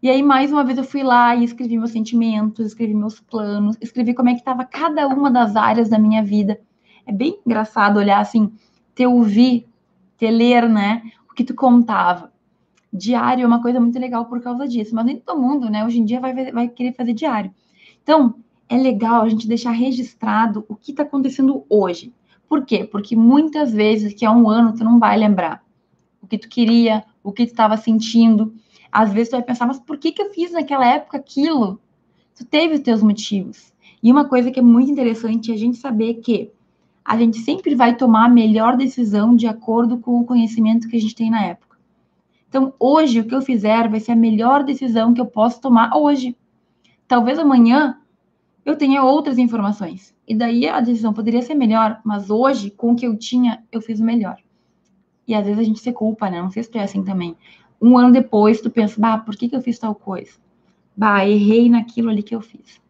E 0.00 0.08
aí, 0.08 0.22
mais 0.22 0.52
uma 0.52 0.62
vez, 0.62 0.78
eu 0.78 0.84
fui 0.84 1.02
lá 1.02 1.34
e 1.34 1.42
escrevi 1.42 1.76
meus 1.76 1.90
sentimentos, 1.90 2.64
escrevi 2.64 2.94
meus 2.94 3.18
planos, 3.18 3.76
escrevi 3.80 4.14
como 4.14 4.28
é 4.28 4.34
que 4.34 4.38
estava 4.38 4.64
cada 4.64 5.08
uma 5.08 5.32
das 5.32 5.56
áreas 5.56 5.88
da 5.88 5.98
minha 5.98 6.22
vida. 6.22 6.60
É 7.04 7.10
bem 7.10 7.40
engraçado 7.44 7.98
olhar 7.98 8.20
assim, 8.20 8.52
te 8.94 9.06
ouvir 9.06 9.66
ter 10.16 10.30
ler, 10.30 10.68
né, 10.68 11.02
o 11.30 11.34
que 11.34 11.44
tu 11.44 11.54
contava. 11.54 12.32
Diário 12.92 13.42
é 13.42 13.46
uma 13.46 13.60
coisa 13.60 13.80
muito 13.80 13.98
legal 13.98 14.26
por 14.26 14.40
causa 14.40 14.68
disso, 14.68 14.94
mas 14.94 15.04
nem 15.04 15.18
todo 15.18 15.40
mundo, 15.40 15.68
né, 15.68 15.84
hoje 15.84 15.98
em 15.98 16.04
dia 16.04 16.20
vai, 16.20 16.52
vai 16.52 16.68
querer 16.68 16.92
fazer 16.92 17.12
diário. 17.12 17.52
Então, 18.02 18.36
é 18.68 18.76
legal 18.76 19.22
a 19.22 19.28
gente 19.28 19.48
deixar 19.48 19.72
registrado 19.72 20.64
o 20.68 20.76
que 20.76 20.92
está 20.92 21.02
acontecendo 21.02 21.64
hoje. 21.68 22.12
Por 22.48 22.64
quê? 22.64 22.84
Porque 22.84 23.16
muitas 23.16 23.72
vezes, 23.72 24.14
que 24.14 24.24
há 24.24 24.30
um 24.30 24.48
ano, 24.48 24.74
tu 24.74 24.84
não 24.84 24.98
vai 24.98 25.18
lembrar 25.18 25.62
o 26.22 26.26
que 26.26 26.38
tu 26.38 26.48
queria, 26.48 27.04
o 27.22 27.32
que 27.32 27.46
tu 27.46 27.50
estava 27.50 27.76
sentindo. 27.76 28.54
Às 28.90 29.12
vezes 29.12 29.30
tu 29.30 29.32
vai 29.32 29.42
pensar, 29.42 29.66
mas 29.66 29.80
por 29.80 29.98
que, 29.98 30.12
que 30.12 30.22
eu 30.22 30.32
fiz 30.32 30.52
naquela 30.52 30.86
época 30.86 31.16
aquilo? 31.16 31.80
Tu 32.36 32.44
teve 32.44 32.74
os 32.74 32.80
teus 32.80 33.02
motivos. 33.02 33.72
E 34.02 34.10
uma 34.10 34.26
coisa 34.26 34.50
que 34.50 34.58
é 34.58 34.62
muito 34.62 34.90
interessante 34.90 35.50
é 35.50 35.54
a 35.54 35.58
gente 35.58 35.76
saber 35.76 36.14
que 36.14 36.50
a 37.04 37.18
gente 37.18 37.38
sempre 37.40 37.74
vai 37.74 37.96
tomar 37.96 38.26
a 38.26 38.30
melhor 38.30 38.76
decisão 38.76 39.36
de 39.36 39.46
acordo 39.46 39.98
com 39.98 40.20
o 40.20 40.24
conhecimento 40.24 40.88
que 40.88 40.96
a 40.96 41.00
gente 41.00 41.14
tem 41.14 41.30
na 41.30 41.44
época. 41.44 41.76
Então, 42.48 42.72
hoje, 42.78 43.20
o 43.20 43.24
que 43.24 43.34
eu 43.34 43.42
fizer 43.42 43.88
vai 43.88 44.00
ser 44.00 44.12
a 44.12 44.16
melhor 44.16 44.64
decisão 44.64 45.12
que 45.12 45.20
eu 45.20 45.26
posso 45.26 45.60
tomar 45.60 45.94
hoje. 45.96 46.36
Talvez 47.06 47.38
amanhã 47.38 47.98
eu 48.64 48.76
tenha 48.76 49.02
outras 49.02 49.38
informações. 49.38 50.14
E 50.26 50.34
daí 50.34 50.66
a 50.66 50.80
decisão 50.80 51.12
poderia 51.12 51.42
ser 51.42 51.54
melhor, 51.54 52.00
mas 52.04 52.30
hoje, 52.30 52.70
com 52.70 52.92
o 52.92 52.96
que 52.96 53.06
eu 53.06 53.16
tinha, 53.18 53.62
eu 53.70 53.82
fiz 53.82 54.00
o 54.00 54.04
melhor. 54.04 54.36
E 55.28 55.34
às 55.34 55.44
vezes 55.44 55.60
a 55.60 55.64
gente 55.64 55.80
se 55.80 55.92
culpa, 55.92 56.30
né? 56.30 56.40
Não 56.40 56.50
sei 56.50 56.62
se 56.62 56.70
tu 56.70 56.78
é 56.78 56.82
assim 56.84 57.02
também. 57.02 57.36
Um 57.80 57.98
ano 57.98 58.12
depois, 58.12 58.60
tu 58.60 58.70
pensa, 58.70 58.98
bah, 58.98 59.18
por 59.18 59.36
que, 59.36 59.48
que 59.48 59.56
eu 59.56 59.60
fiz 59.60 59.78
tal 59.78 59.94
coisa? 59.94 60.32
Bah, 60.96 61.26
errei 61.28 61.68
naquilo 61.68 62.08
ali 62.08 62.22
que 62.22 62.34
eu 62.34 62.40
fiz. 62.40 62.80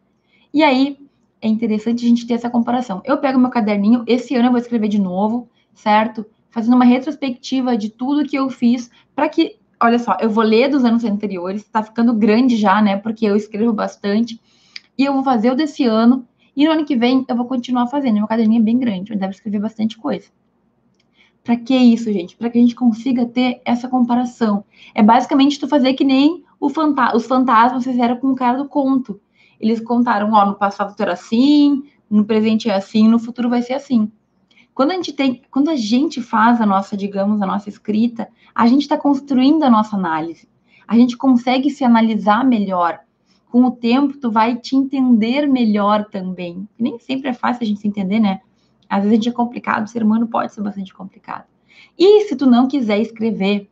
E 0.53 0.63
aí, 0.63 0.97
é 1.45 1.47
interessante 1.47 2.03
a 2.03 2.09
gente 2.09 2.25
ter 2.25 2.33
essa 2.33 2.49
comparação. 2.49 3.01
Eu 3.05 3.19
pego 3.19 3.37
meu 3.37 3.51
caderninho, 3.51 4.03
esse 4.07 4.35
ano 4.35 4.47
eu 4.47 4.51
vou 4.51 4.59
escrever 4.59 4.87
de 4.87 4.99
novo, 4.99 5.47
certo? 5.75 6.25
Fazendo 6.49 6.75
uma 6.75 6.85
retrospectiva 6.85 7.77
de 7.77 7.89
tudo 7.89 8.25
que 8.25 8.35
eu 8.35 8.49
fiz, 8.49 8.89
para 9.15 9.29
que, 9.29 9.55
olha 9.79 9.99
só, 9.99 10.17
eu 10.19 10.29
vou 10.29 10.43
ler 10.43 10.69
dos 10.69 10.83
anos 10.83 11.03
anteriores, 11.03 11.63
tá 11.65 11.83
ficando 11.83 12.13
grande 12.15 12.57
já, 12.57 12.81
né? 12.81 12.97
Porque 12.97 13.25
eu 13.25 13.35
escrevo 13.35 13.71
bastante, 13.71 14.41
e 14.97 15.05
eu 15.05 15.13
vou 15.13 15.23
fazer 15.23 15.51
o 15.51 15.55
desse 15.55 15.85
ano, 15.85 16.27
e 16.55 16.65
no 16.65 16.71
ano 16.71 16.85
que 16.85 16.95
vem 16.95 17.23
eu 17.27 17.35
vou 17.35 17.45
continuar 17.45 17.85
fazendo. 17.87 18.15
Meu 18.15 18.27
caderninho 18.27 18.61
é 18.61 18.63
bem 18.63 18.79
grande, 18.79 19.13
eu 19.13 19.19
devo 19.19 19.31
escrever 19.31 19.59
bastante 19.59 19.97
coisa. 19.99 20.27
Para 21.43 21.57
que 21.57 21.75
isso, 21.75 22.11
gente? 22.11 22.35
Para 22.35 22.49
que 22.49 22.57
a 22.57 22.61
gente 22.61 22.73
consiga 22.73 23.23
ter 23.23 23.61
essa 23.63 23.87
comparação. 23.87 24.63
É 24.95 25.03
basicamente 25.03 25.59
tu 25.59 25.67
fazer 25.67 25.93
que 25.93 26.03
nem 26.03 26.43
fanta 26.73 27.15
os 27.15 27.27
fantasmas 27.27 27.83
fizeram 27.83 28.15
com 28.15 28.31
o 28.31 28.35
cara 28.35 28.57
do 28.57 28.67
conto 28.67 29.21
eles 29.59 29.79
contaram, 29.79 30.31
ó, 30.33 30.45
no 30.45 30.55
passado 30.55 30.95
era 30.99 31.13
assim, 31.13 31.83
no 32.09 32.25
presente 32.25 32.69
é 32.69 32.75
assim, 32.75 33.07
no 33.07 33.19
futuro 33.19 33.49
vai 33.49 33.61
ser 33.61 33.73
assim. 33.73 34.11
Quando 34.73 34.91
a 34.91 34.95
gente 34.95 35.13
tem, 35.13 35.41
quando 35.49 35.69
a 35.69 35.75
gente 35.75 36.21
faz 36.21 36.59
a 36.59 36.65
nossa, 36.65 36.97
digamos, 36.97 37.41
a 37.41 37.45
nossa 37.45 37.69
escrita, 37.69 38.27
a 38.53 38.67
gente 38.67 38.81
está 38.81 38.97
construindo 38.97 39.63
a 39.63 39.69
nossa 39.69 39.95
análise. 39.95 40.47
A 40.87 40.95
gente 40.97 41.17
consegue 41.17 41.69
se 41.69 41.83
analisar 41.83 42.45
melhor. 42.45 42.99
Com 43.49 43.63
o 43.63 43.71
tempo, 43.71 44.17
tu 44.17 44.29
vai 44.29 44.57
te 44.57 44.75
entender 44.75 45.47
melhor 45.47 46.05
também. 46.05 46.67
Nem 46.77 46.99
sempre 46.99 47.29
é 47.29 47.33
fácil 47.33 47.63
a 47.63 47.65
gente 47.65 47.79
se 47.79 47.87
entender, 47.87 48.19
né? 48.19 48.41
Às 48.89 49.03
vezes 49.03 49.13
a 49.13 49.15
gente 49.15 49.29
é 49.29 49.31
complicado, 49.31 49.85
o 49.85 49.87
ser 49.87 50.03
humano 50.03 50.27
pode 50.27 50.53
ser 50.53 50.61
bastante 50.61 50.93
complicado. 50.93 51.45
E 51.97 52.25
se 52.25 52.35
tu 52.35 52.45
não 52.45 52.67
quiser 52.67 52.99
escrever 52.99 53.69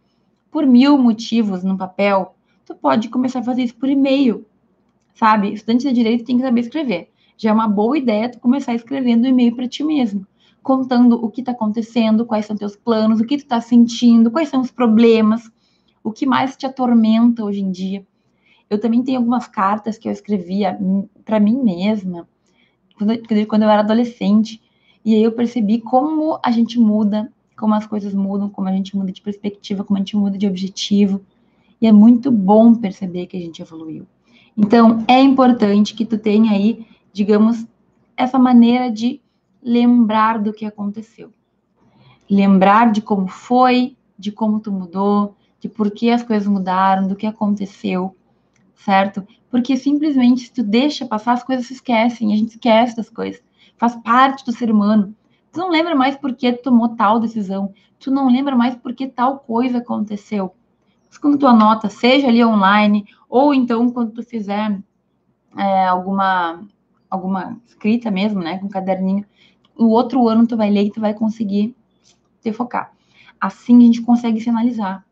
por 0.49 0.65
mil 0.65 0.97
motivos 0.97 1.63
no 1.63 1.77
papel, 1.77 2.33
tu 2.65 2.73
pode 2.73 3.09
começar 3.09 3.39
a 3.39 3.43
fazer 3.43 3.63
isso 3.63 3.75
por 3.75 3.89
e-mail 3.89 4.45
sabe? 5.13 5.53
Estudante 5.53 5.87
de 5.87 5.93
direito 5.93 6.25
tem 6.25 6.37
que 6.37 6.43
saber 6.43 6.61
escrever. 6.61 7.09
Já 7.37 7.49
é 7.49 7.53
uma 7.53 7.67
boa 7.67 7.97
ideia 7.97 8.29
tu 8.29 8.39
começar 8.39 8.73
escrevendo 8.73 9.25
um 9.25 9.29
e-mail 9.29 9.55
para 9.55 9.67
ti 9.67 9.83
mesmo, 9.83 10.25
contando 10.61 11.15
o 11.15 11.29
que 11.29 11.41
está 11.41 11.51
acontecendo, 11.51 12.25
quais 12.25 12.45
são 12.45 12.55
teus 12.55 12.75
planos, 12.75 13.19
o 13.19 13.25
que 13.25 13.37
tu 13.37 13.41
está 13.41 13.59
sentindo, 13.59 14.31
quais 14.31 14.49
são 14.49 14.61
os 14.61 14.71
problemas, 14.71 15.51
o 16.03 16.11
que 16.11 16.25
mais 16.25 16.55
te 16.55 16.65
atormenta 16.65 17.43
hoje 17.43 17.61
em 17.61 17.71
dia. 17.71 18.05
Eu 18.69 18.79
também 18.79 19.03
tenho 19.03 19.19
algumas 19.19 19.47
cartas 19.47 19.97
que 19.97 20.07
eu 20.07 20.11
escrevia 20.11 20.77
para 21.25 21.39
mim 21.39 21.61
mesma, 21.61 22.27
quando, 22.97 23.47
quando 23.47 23.63
eu 23.63 23.69
era 23.69 23.81
adolescente, 23.81 24.61
e 25.03 25.13
aí 25.13 25.23
eu 25.23 25.31
percebi 25.31 25.79
como 25.79 26.39
a 26.43 26.49
gente 26.49 26.79
muda, 26.79 27.31
como 27.57 27.73
as 27.73 27.85
coisas 27.85 28.13
mudam, 28.13 28.49
como 28.49 28.69
a 28.69 28.71
gente 28.71 28.95
muda 28.95 29.11
de 29.11 29.21
perspectiva, 29.21 29.83
como 29.83 29.97
a 29.97 29.99
gente 29.99 30.15
muda 30.15 30.37
de 30.37 30.47
objetivo. 30.47 31.21
E 31.81 31.87
é 31.87 31.91
muito 31.91 32.31
bom 32.31 32.73
perceber 32.73 33.27
que 33.27 33.35
a 33.35 33.39
gente 33.39 33.61
evoluiu. 33.61 34.07
Então, 34.55 35.03
é 35.07 35.19
importante 35.19 35.95
que 35.95 36.05
tu 36.05 36.17
tenha 36.17 36.51
aí, 36.51 36.85
digamos, 37.11 37.65
essa 38.15 38.37
maneira 38.37 38.91
de 38.91 39.21
lembrar 39.61 40.39
do 40.39 40.53
que 40.53 40.65
aconteceu. 40.65 41.31
Lembrar 42.29 42.91
de 42.91 43.01
como 43.01 43.27
foi, 43.27 43.97
de 44.17 44.31
como 44.31 44.59
tu 44.59 44.71
mudou, 44.71 45.35
de 45.59 45.67
por 45.67 45.91
que 45.91 46.09
as 46.09 46.23
coisas 46.23 46.47
mudaram, 46.47 47.07
do 47.07 47.15
que 47.15 47.25
aconteceu, 47.25 48.15
certo? 48.75 49.25
Porque 49.49 49.77
simplesmente 49.77 50.41
se 50.41 50.53
tu 50.53 50.63
deixa 50.63 51.05
passar, 51.05 51.33
as 51.33 51.43
coisas 51.43 51.65
se 51.65 51.73
esquecem, 51.73 52.33
a 52.33 52.35
gente 52.35 52.51
esquece 52.51 52.95
das 52.95 53.09
coisas. 53.09 53.41
Faz 53.77 53.95
parte 53.95 54.45
do 54.45 54.51
ser 54.51 54.69
humano. 54.69 55.15
Tu 55.51 55.59
não 55.59 55.69
lembra 55.69 55.95
mais 55.95 56.15
por 56.15 56.33
que 56.35 56.51
tu 56.53 56.63
tomou 56.63 56.89
tal 56.89 57.19
decisão, 57.19 57.73
tu 57.99 58.11
não 58.11 58.27
lembra 58.27 58.55
mais 58.55 58.75
por 58.75 58.93
que 58.93 59.07
tal 59.07 59.39
coisa 59.39 59.79
aconteceu. 59.79 60.53
Quando 61.19 61.37
tu 61.37 61.47
anota, 61.47 61.89
seja 61.89 62.27
ali 62.27 62.43
online, 62.43 63.05
ou 63.29 63.53
então 63.53 63.89
quando 63.89 64.11
tu 64.11 64.23
fizer 64.23 64.79
é, 65.57 65.85
alguma, 65.85 66.61
alguma 67.09 67.57
escrita 67.65 68.11
mesmo, 68.11 68.39
né, 68.39 68.57
com 68.57 68.65
um 68.65 68.69
caderninho, 68.69 69.25
o 69.77 69.87
outro 69.87 70.27
ano 70.27 70.45
tu 70.45 70.55
vai 70.55 70.69
ler 70.69 70.85
e 70.85 70.91
tu 70.91 71.01
vai 71.01 71.13
conseguir 71.13 71.75
te 72.41 72.51
focar. 72.51 72.93
Assim 73.39 73.77
a 73.77 73.85
gente 73.85 74.01
consegue 74.01 74.39
se 74.39 74.49
analisar. 74.49 75.05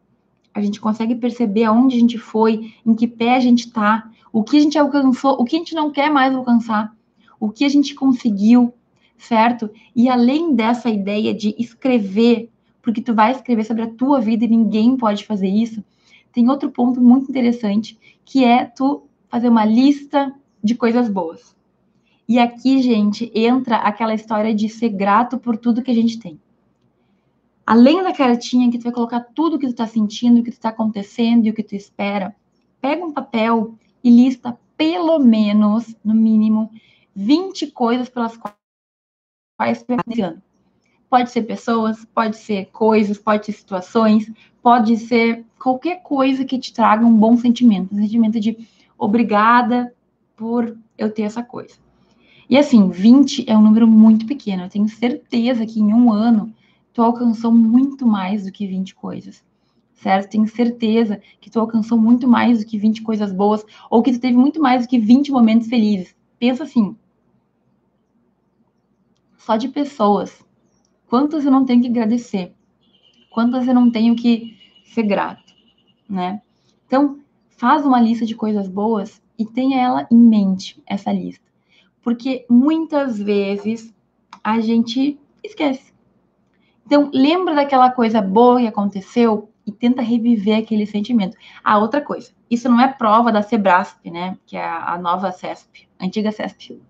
A 0.53 0.61
gente 0.61 0.81
consegue 0.81 1.15
perceber 1.15 1.63
aonde 1.63 1.95
a 1.95 1.99
gente 1.99 2.17
foi, 2.17 2.73
em 2.85 2.93
que 2.93 3.07
pé 3.07 3.35
a 3.35 3.39
gente 3.39 3.67
está, 3.67 4.09
o 4.33 4.43
que 4.43 4.57
a 4.57 4.59
gente 4.59 4.77
alcançou, 4.77 5.33
o 5.39 5.45
que 5.45 5.55
a 5.55 5.59
gente 5.59 5.73
não 5.73 5.91
quer 5.91 6.09
mais 6.09 6.35
alcançar, 6.35 6.93
o 7.39 7.49
que 7.49 7.63
a 7.63 7.69
gente 7.69 7.95
conseguiu, 7.95 8.73
certo? 9.17 9.69
E 9.95 10.09
além 10.09 10.53
dessa 10.53 10.89
ideia 10.89 11.33
de 11.33 11.55
escrever, 11.57 12.50
porque 12.81 13.01
tu 13.01 13.13
vai 13.13 13.31
escrever 13.31 13.63
sobre 13.63 13.83
a 13.83 13.89
tua 13.89 14.19
vida 14.19 14.45
e 14.45 14.47
ninguém 14.47 14.97
pode 14.97 15.25
fazer 15.25 15.47
isso, 15.47 15.83
tem 16.31 16.49
outro 16.49 16.71
ponto 16.71 17.01
muito 17.01 17.29
interessante, 17.29 17.97
que 18.25 18.43
é 18.43 18.65
tu 18.65 19.03
fazer 19.29 19.49
uma 19.49 19.65
lista 19.65 20.33
de 20.63 20.75
coisas 20.75 21.09
boas. 21.09 21.55
E 22.27 22.39
aqui, 22.39 22.81
gente, 22.81 23.31
entra 23.35 23.77
aquela 23.77 24.13
história 24.13 24.53
de 24.55 24.69
ser 24.69 24.89
grato 24.89 25.37
por 25.37 25.57
tudo 25.57 25.81
que 25.81 25.91
a 25.91 25.95
gente 25.95 26.19
tem. 26.19 26.39
além 27.65 28.03
da 28.03 28.13
cartinha 28.13 28.69
que 28.69 28.77
tu 28.77 28.83
vai 28.83 28.91
colocar 28.91 29.21
tudo 29.33 29.59
que 29.59 29.67
tu 29.67 29.75
tá 29.75 29.87
sentindo, 29.87 30.41
o 30.41 30.43
que 30.43 30.51
tu 30.51 30.59
tá 30.59 30.69
acontecendo 30.69 31.45
e 31.45 31.49
o 31.49 31.53
que 31.53 31.63
tu 31.63 31.75
espera, 31.75 32.35
pega 32.81 33.05
um 33.05 33.13
papel 33.13 33.75
e 34.03 34.09
lista 34.09 34.57
pelo 34.75 35.19
menos, 35.19 35.95
no 36.03 36.13
mínimo, 36.13 36.71
20 37.15 37.67
coisas 37.67 38.09
pelas 38.09 38.35
quais 38.35 39.83
tu 39.83 39.93
está 39.93 40.27
ano. 40.27 40.41
Pode 41.11 41.29
ser 41.29 41.41
pessoas, 41.41 42.05
pode 42.05 42.37
ser 42.37 42.67
coisas, 42.67 43.17
pode 43.17 43.45
ser 43.45 43.51
situações, 43.51 44.31
pode 44.63 44.95
ser 44.95 45.43
qualquer 45.59 46.01
coisa 46.01 46.45
que 46.45 46.57
te 46.57 46.71
traga 46.71 47.05
um 47.05 47.13
bom 47.13 47.35
sentimento, 47.35 47.93
um 47.93 47.97
sentimento 47.97 48.39
de 48.39 48.57
obrigada 48.97 49.93
por 50.37 50.77
eu 50.97 51.11
ter 51.11 51.23
essa 51.23 51.43
coisa. 51.43 51.75
E 52.49 52.57
assim, 52.57 52.89
20 52.89 53.43
é 53.45 53.57
um 53.57 53.61
número 53.61 53.85
muito 53.85 54.25
pequeno. 54.25 54.63
Eu 54.63 54.69
tenho 54.69 54.87
certeza 54.87 55.65
que 55.65 55.81
em 55.81 55.93
um 55.93 56.13
ano 56.13 56.53
tu 56.93 57.01
alcançou 57.01 57.51
muito 57.51 58.07
mais 58.07 58.45
do 58.45 58.51
que 58.53 58.65
20 58.65 58.95
coisas. 58.95 59.43
Certo? 59.93 60.31
Tenho 60.31 60.47
certeza 60.47 61.21
que 61.41 61.49
tu 61.49 61.59
alcançou 61.59 61.97
muito 61.97 62.25
mais 62.25 62.59
do 62.59 62.65
que 62.65 62.77
20 62.77 63.01
coisas 63.01 63.33
boas, 63.33 63.65
ou 63.89 64.01
que 64.01 64.13
tu 64.13 64.19
teve 64.21 64.37
muito 64.37 64.61
mais 64.61 64.83
do 64.83 64.87
que 64.87 64.97
20 64.97 65.29
momentos 65.29 65.67
felizes. 65.67 66.15
Pensa 66.39 66.63
assim. 66.63 66.95
Só 69.37 69.57
de 69.57 69.67
pessoas. 69.67 70.41
Quantas 71.11 71.43
eu 71.43 71.51
não 71.51 71.65
tenho 71.65 71.81
que 71.81 71.89
agradecer? 71.89 72.53
Quantas 73.29 73.67
eu 73.67 73.73
não 73.73 73.91
tenho 73.91 74.15
que 74.15 74.57
ser 74.85 75.03
grato, 75.03 75.53
né? 76.09 76.41
Então, 76.87 77.19
faz 77.49 77.85
uma 77.85 77.99
lista 77.99 78.25
de 78.25 78.33
coisas 78.33 78.69
boas 78.69 79.21
e 79.37 79.45
tenha 79.45 79.77
ela 79.77 80.07
em 80.09 80.15
mente, 80.15 80.81
essa 80.87 81.11
lista. 81.11 81.43
Porque 82.01 82.45
muitas 82.49 83.19
vezes 83.19 83.93
a 84.41 84.61
gente 84.61 85.19
esquece. 85.43 85.93
Então, 86.85 87.11
lembra 87.13 87.55
daquela 87.55 87.91
coisa 87.91 88.21
boa 88.21 88.61
que 88.61 88.67
aconteceu 88.67 89.49
e 89.67 89.71
tenta 89.73 90.01
reviver 90.01 90.59
aquele 90.59 90.85
sentimento. 90.85 91.35
Ah, 91.61 91.77
outra 91.77 91.99
coisa, 91.99 92.31
isso 92.49 92.69
não 92.69 92.79
é 92.79 92.87
prova 92.87 93.33
da 93.33 93.41
Sebrasp, 93.41 94.09
né? 94.09 94.37
Que 94.45 94.55
é 94.55 94.65
a 94.65 94.97
nova 94.97 95.33
CESP, 95.33 95.89
a 95.99 96.05
antiga 96.05 96.31
CESP. 96.31 96.81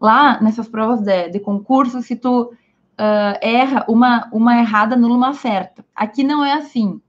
Lá, 0.00 0.42
nessas 0.42 0.68
provas 0.68 1.00
de, 1.00 1.28
de 1.28 1.38
concurso, 1.38 2.02
se 2.02 2.16
tu 2.16 2.52
uh, 2.98 3.38
erra 3.40 3.84
uma, 3.88 4.28
uma 4.32 4.58
errada, 4.58 4.94
anula 4.94 5.16
uma 5.16 5.34
certa. 5.34 5.84
Aqui 5.94 6.22
não 6.22 6.44
é 6.44 6.52
assim 6.52 7.00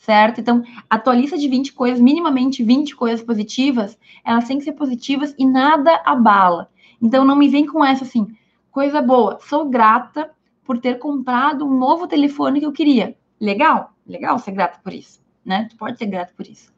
certo? 0.00 0.40
Então, 0.40 0.64
a 0.88 0.98
tua 0.98 1.14
lista 1.14 1.36
de 1.36 1.46
20 1.46 1.74
coisas, 1.74 2.00
minimamente 2.00 2.64
20 2.64 2.96
coisas 2.96 3.22
positivas, 3.24 3.98
elas 4.24 4.48
têm 4.48 4.58
que 4.58 4.64
ser 4.64 4.72
positivas 4.72 5.34
e 5.38 5.46
nada 5.46 6.02
abala. 6.04 6.70
Então, 7.00 7.24
não 7.24 7.36
me 7.36 7.48
vem 7.48 7.66
com 7.66 7.84
essa 7.84 8.04
assim, 8.04 8.26
coisa 8.70 9.02
boa, 9.02 9.38
sou 9.42 9.68
grata 9.68 10.30
por 10.64 10.78
ter 10.78 10.98
comprado 10.98 11.66
um 11.66 11.78
novo 11.78 12.08
telefone 12.08 12.60
que 12.60 12.66
eu 12.66 12.72
queria. 12.72 13.14
Legal, 13.38 13.92
legal 14.06 14.38
ser 14.38 14.52
grata 14.52 14.80
por 14.82 14.92
isso, 14.92 15.20
né? 15.44 15.68
Tu 15.70 15.76
pode 15.76 15.98
ser 15.98 16.06
grato 16.06 16.34
por 16.34 16.46
isso. 16.46 16.72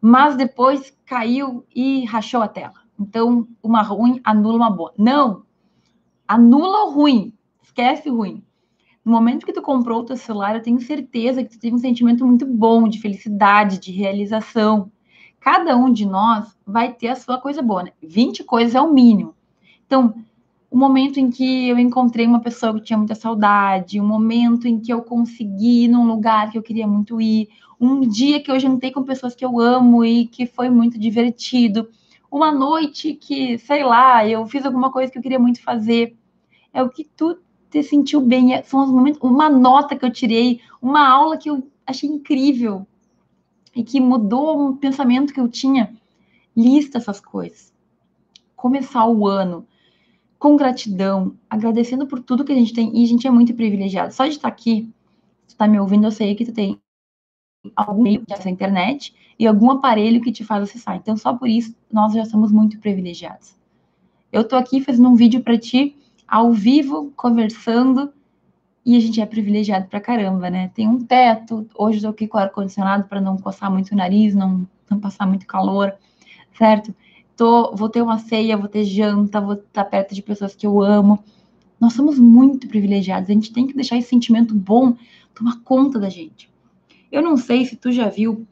Mas 0.00 0.36
depois 0.36 0.96
caiu 1.06 1.64
e 1.74 2.04
rachou 2.06 2.42
a 2.42 2.48
tela. 2.48 2.74
Então, 2.98 3.46
uma 3.62 3.82
ruim 3.82 4.20
anula 4.24 4.56
uma 4.56 4.70
boa. 4.70 4.92
Não! 4.98 5.42
Anula 6.26 6.86
o 6.86 6.90
ruim. 6.90 7.32
Esquece 7.68 8.08
ruim. 8.08 8.42
No 9.04 9.12
momento 9.12 9.44
que 9.44 9.52
tu 9.52 9.60
comprou 9.60 10.00
o 10.00 10.04
teu 10.04 10.16
celular, 10.16 10.56
eu 10.56 10.62
tenho 10.62 10.80
certeza 10.80 11.44
que 11.44 11.50
tu 11.50 11.60
teve 11.60 11.76
um 11.76 11.78
sentimento 11.78 12.26
muito 12.26 12.46
bom 12.46 12.88
de 12.88 12.98
felicidade, 12.98 13.78
de 13.78 13.92
realização. 13.92 14.90
Cada 15.38 15.76
um 15.76 15.92
de 15.92 16.06
nós 16.06 16.56
vai 16.66 16.94
ter 16.94 17.08
a 17.08 17.14
sua 17.14 17.38
coisa 17.38 17.60
boa, 17.62 17.84
né? 17.84 17.92
20 18.02 18.42
coisas 18.42 18.74
é 18.74 18.80
o 18.80 18.92
mínimo. 18.92 19.34
Então, 19.86 20.14
o 20.70 20.78
momento 20.78 21.20
em 21.20 21.30
que 21.30 21.68
eu 21.68 21.78
encontrei 21.78 22.26
uma 22.26 22.40
pessoa 22.40 22.74
que 22.74 22.80
tinha 22.80 22.98
muita 22.98 23.14
saudade, 23.14 24.00
o 24.00 24.04
momento 24.04 24.66
em 24.66 24.80
que 24.80 24.92
eu 24.92 25.02
consegui 25.02 25.84
ir 25.84 25.88
num 25.88 26.06
lugar 26.06 26.50
que 26.50 26.56
eu 26.56 26.62
queria 26.62 26.86
muito 26.86 27.20
ir, 27.20 27.48
um 27.78 28.00
dia 28.00 28.42
que 28.42 28.50
eu 28.50 28.58
jantei 28.58 28.90
com 28.90 29.02
pessoas 29.04 29.34
que 29.34 29.44
eu 29.44 29.60
amo 29.60 30.04
e 30.06 30.26
que 30.26 30.46
foi 30.46 30.70
muito 30.70 30.98
divertido, 30.98 31.88
uma 32.30 32.50
noite 32.50 33.12
que, 33.12 33.58
sei 33.58 33.84
lá, 33.84 34.26
eu 34.26 34.46
fiz 34.46 34.64
alguma 34.64 34.90
coisa 34.90 35.12
que 35.12 35.18
eu 35.18 35.22
queria 35.22 35.38
muito 35.38 35.62
fazer. 35.62 36.16
É 36.72 36.82
o 36.82 36.88
que 36.90 37.04
tu 37.04 37.38
te 37.70 37.82
sentiu 37.82 38.20
bem. 38.20 38.54
É, 38.54 38.62
são 38.62 38.84
os 38.84 38.90
momentos, 38.90 39.20
uma 39.22 39.48
nota 39.48 39.96
que 39.96 40.04
eu 40.04 40.12
tirei, 40.12 40.60
uma 40.80 41.08
aula 41.08 41.36
que 41.36 41.50
eu 41.50 41.66
achei 41.86 42.08
incrível 42.08 42.86
e 43.74 43.82
que 43.82 44.00
mudou 44.00 44.60
um 44.60 44.76
pensamento 44.76 45.32
que 45.32 45.40
eu 45.40 45.48
tinha. 45.48 45.94
Lista 46.56 46.98
essas 46.98 47.20
coisas. 47.20 47.72
Começar 48.56 49.06
o 49.06 49.26
ano 49.26 49.66
com 50.38 50.56
gratidão, 50.56 51.36
agradecendo 51.48 52.06
por 52.06 52.20
tudo 52.20 52.44
que 52.44 52.52
a 52.52 52.56
gente 52.56 52.72
tem. 52.72 52.96
E 52.96 53.04
a 53.04 53.06
gente 53.06 53.26
é 53.26 53.30
muito 53.30 53.54
privilegiado. 53.54 54.12
Só 54.12 54.24
de 54.24 54.32
estar 54.32 54.48
aqui, 54.48 54.90
tu 55.46 55.56
tá 55.56 55.66
me 55.66 55.78
ouvindo, 55.78 56.06
eu 56.06 56.12
sei 56.12 56.34
que 56.34 56.44
tu 56.44 56.52
tem 56.52 56.80
algum 57.74 58.02
meio 58.02 58.24
de 58.24 58.50
internet 58.50 59.14
e 59.38 59.46
algum 59.46 59.70
aparelho 59.70 60.20
que 60.20 60.32
te 60.32 60.44
faz 60.44 60.62
acessar. 60.62 60.96
Então, 60.96 61.16
só 61.16 61.34
por 61.34 61.48
isso, 61.48 61.74
nós 61.92 62.12
já 62.12 62.24
somos 62.24 62.50
muito 62.50 62.78
privilegiados. 62.78 63.54
Eu 64.32 64.46
tô 64.46 64.56
aqui 64.56 64.80
fazendo 64.80 65.08
um 65.08 65.14
vídeo 65.14 65.42
para 65.42 65.58
ti 65.58 65.96
ao 66.28 66.52
vivo, 66.52 67.10
conversando, 67.16 68.12
e 68.84 68.96
a 68.96 69.00
gente 69.00 69.20
é 69.20 69.26
privilegiado 69.26 69.86
pra 69.86 70.00
caramba, 70.00 70.50
né? 70.50 70.70
Tem 70.74 70.86
um 70.86 71.02
teto, 71.04 71.66
hoje 71.74 71.98
eu 71.98 72.02
tô 72.02 72.08
aqui 72.08 72.28
com 72.28 72.36
ar-condicionado 72.36 73.04
para 73.04 73.20
não 73.20 73.38
coçar 73.38 73.70
muito 73.70 73.92
o 73.92 73.96
nariz, 73.96 74.34
não, 74.34 74.68
não 74.90 75.00
passar 75.00 75.26
muito 75.26 75.46
calor, 75.46 75.94
certo? 76.56 76.94
Tô, 77.34 77.74
vou 77.74 77.88
ter 77.88 78.02
uma 78.02 78.18
ceia, 78.18 78.56
vou 78.56 78.68
ter 78.68 78.84
janta, 78.84 79.40
vou 79.40 79.54
estar 79.54 79.84
perto 79.84 80.14
de 80.14 80.22
pessoas 80.22 80.54
que 80.54 80.66
eu 80.66 80.82
amo. 80.82 81.22
Nós 81.80 81.94
somos 81.94 82.18
muito 82.18 82.68
privilegiados, 82.68 83.30
a 83.30 83.32
gente 83.32 83.52
tem 83.52 83.66
que 83.66 83.74
deixar 83.74 83.96
esse 83.96 84.08
sentimento 84.08 84.54
bom 84.54 84.94
tomar 85.34 85.60
conta 85.62 85.98
da 85.98 86.08
gente. 86.08 86.50
Eu 87.10 87.22
não 87.22 87.36
sei 87.36 87.64
se 87.64 87.76
tu 87.76 87.90
já 87.90 88.08
viu 88.08 88.46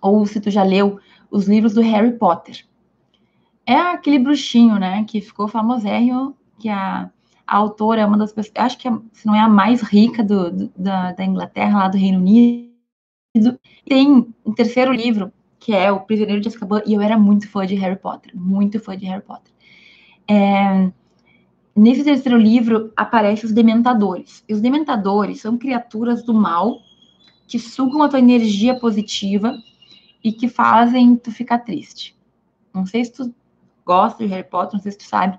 ou 0.00 0.24
se 0.26 0.40
tu 0.40 0.50
já 0.50 0.62
leu 0.62 0.98
os 1.30 1.48
livros 1.48 1.74
do 1.74 1.80
Harry 1.80 2.12
Potter. 2.12 2.64
É 3.66 3.76
aquele 3.76 4.18
bruxinho, 4.18 4.78
né, 4.78 5.04
que 5.04 5.20
ficou 5.20 5.48
famosérrimo 5.48 6.36
que 6.58 6.68
a, 6.68 7.10
a 7.46 7.56
autora 7.56 8.00
é 8.00 8.06
uma 8.06 8.16
das 8.16 8.32
pessoas, 8.32 8.54
acho 8.56 8.78
que 8.78 8.88
é, 8.88 8.92
se 9.12 9.26
não 9.26 9.34
é 9.34 9.40
a 9.40 9.48
mais 9.48 9.82
rica 9.82 10.22
do, 10.22 10.50
do, 10.50 10.72
da, 10.76 11.12
da 11.12 11.24
Inglaterra, 11.24 11.78
lá 11.78 11.88
do 11.88 11.98
Reino 11.98 12.18
Unido. 12.18 12.72
Tem 13.86 14.32
um 14.44 14.52
terceiro 14.52 14.92
livro, 14.92 15.32
que 15.58 15.72
é 15.74 15.90
O 15.90 16.00
Prisioneiro 16.00 16.40
de 16.40 16.48
Azkaban, 16.48 16.82
e 16.86 16.94
eu 16.94 17.00
era 17.00 17.18
muito 17.18 17.48
fã 17.48 17.66
de 17.66 17.74
Harry 17.74 17.98
Potter, 17.98 18.32
muito 18.34 18.78
fã 18.78 18.96
de 18.96 19.06
Harry 19.06 19.22
Potter. 19.22 19.52
É, 20.28 20.90
nesse 21.74 22.04
terceiro 22.04 22.38
livro 22.38 22.92
aparecem 22.96 23.46
os 23.46 23.52
dementadores. 23.52 24.44
E 24.48 24.54
os 24.54 24.60
dementadores 24.60 25.40
são 25.40 25.58
criaturas 25.58 26.22
do 26.22 26.32
mal 26.32 26.78
que 27.46 27.58
sugam 27.58 28.02
a 28.02 28.08
tua 28.08 28.18
energia 28.18 28.78
positiva 28.78 29.54
e 30.22 30.32
que 30.32 30.48
fazem 30.48 31.16
tu 31.16 31.30
ficar 31.30 31.58
triste. 31.58 32.16
Não 32.72 32.86
sei 32.86 33.04
se 33.04 33.12
tu 33.12 33.34
gosta 33.84 34.24
de 34.24 34.30
Harry 34.30 34.48
Potter, 34.48 34.74
não 34.74 34.82
sei 34.82 34.92
se 34.92 34.98
tu 34.98 35.04
sabe, 35.04 35.38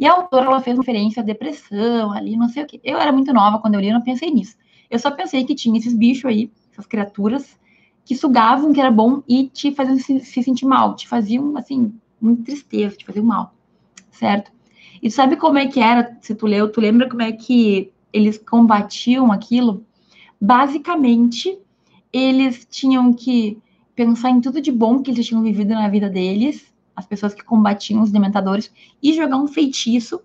e 0.00 0.06
a 0.06 0.14
autora 0.14 0.46
ela 0.46 0.62
fez 0.62 0.78
referência 0.78 1.22
à 1.22 1.24
depressão, 1.24 2.10
ali, 2.10 2.34
não 2.34 2.48
sei 2.48 2.62
o 2.62 2.66
quê. 2.66 2.80
Eu 2.82 2.98
era 2.98 3.12
muito 3.12 3.34
nova 3.34 3.58
quando 3.58 3.74
eu 3.74 3.80
li, 3.80 3.88
eu 3.88 3.94
não 3.94 4.00
pensei 4.00 4.30
nisso. 4.30 4.56
Eu 4.90 4.98
só 4.98 5.10
pensei 5.10 5.44
que 5.44 5.54
tinha 5.54 5.78
esses 5.78 5.92
bichos 5.92 6.24
aí, 6.24 6.50
essas 6.72 6.86
criaturas, 6.86 7.58
que 8.02 8.16
sugavam, 8.16 8.72
que 8.72 8.80
era 8.80 8.90
bom 8.90 9.22
e 9.28 9.48
te 9.48 9.72
faziam 9.72 9.98
se, 9.98 10.20
se 10.20 10.42
sentir 10.42 10.64
mal, 10.64 10.96
te 10.96 11.06
faziam, 11.06 11.54
assim, 11.54 11.92
muita 12.18 12.44
tristeza, 12.44 12.96
te 12.96 13.04
faziam 13.04 13.26
mal, 13.26 13.54
certo? 14.10 14.50
E 15.02 15.10
sabe 15.10 15.36
como 15.36 15.58
é 15.58 15.66
que 15.66 15.80
era, 15.80 16.16
se 16.22 16.34
tu 16.34 16.46
leu, 16.46 16.72
tu 16.72 16.80
lembra 16.80 17.06
como 17.06 17.20
é 17.20 17.32
que 17.32 17.92
eles 18.10 18.38
combatiam 18.38 19.30
aquilo? 19.30 19.84
Basicamente, 20.40 21.58
eles 22.10 22.66
tinham 22.70 23.12
que 23.12 23.58
pensar 23.94 24.30
em 24.30 24.40
tudo 24.40 24.62
de 24.62 24.72
bom 24.72 25.02
que 25.02 25.10
eles 25.10 25.26
tinham 25.26 25.42
vivido 25.42 25.74
na 25.74 25.90
vida 25.90 26.08
deles, 26.08 26.69
as 26.94 27.06
pessoas 27.06 27.34
que 27.34 27.44
combatiam 27.44 28.02
os 28.02 28.10
dementadores, 28.10 28.72
e 29.02 29.12
jogar 29.12 29.36
um 29.36 29.46
feitiço, 29.46 30.20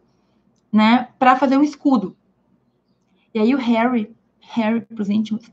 né, 0.72 1.10
para 1.18 1.36
fazer 1.36 1.58
um 1.58 1.64
escudo. 1.64 2.16
E 3.34 3.40
aí 3.40 3.54
o 3.54 3.58
Harry, 3.58 4.14
Harry 4.40 4.82
pros 4.82 5.10
íntimos, 5.10 5.50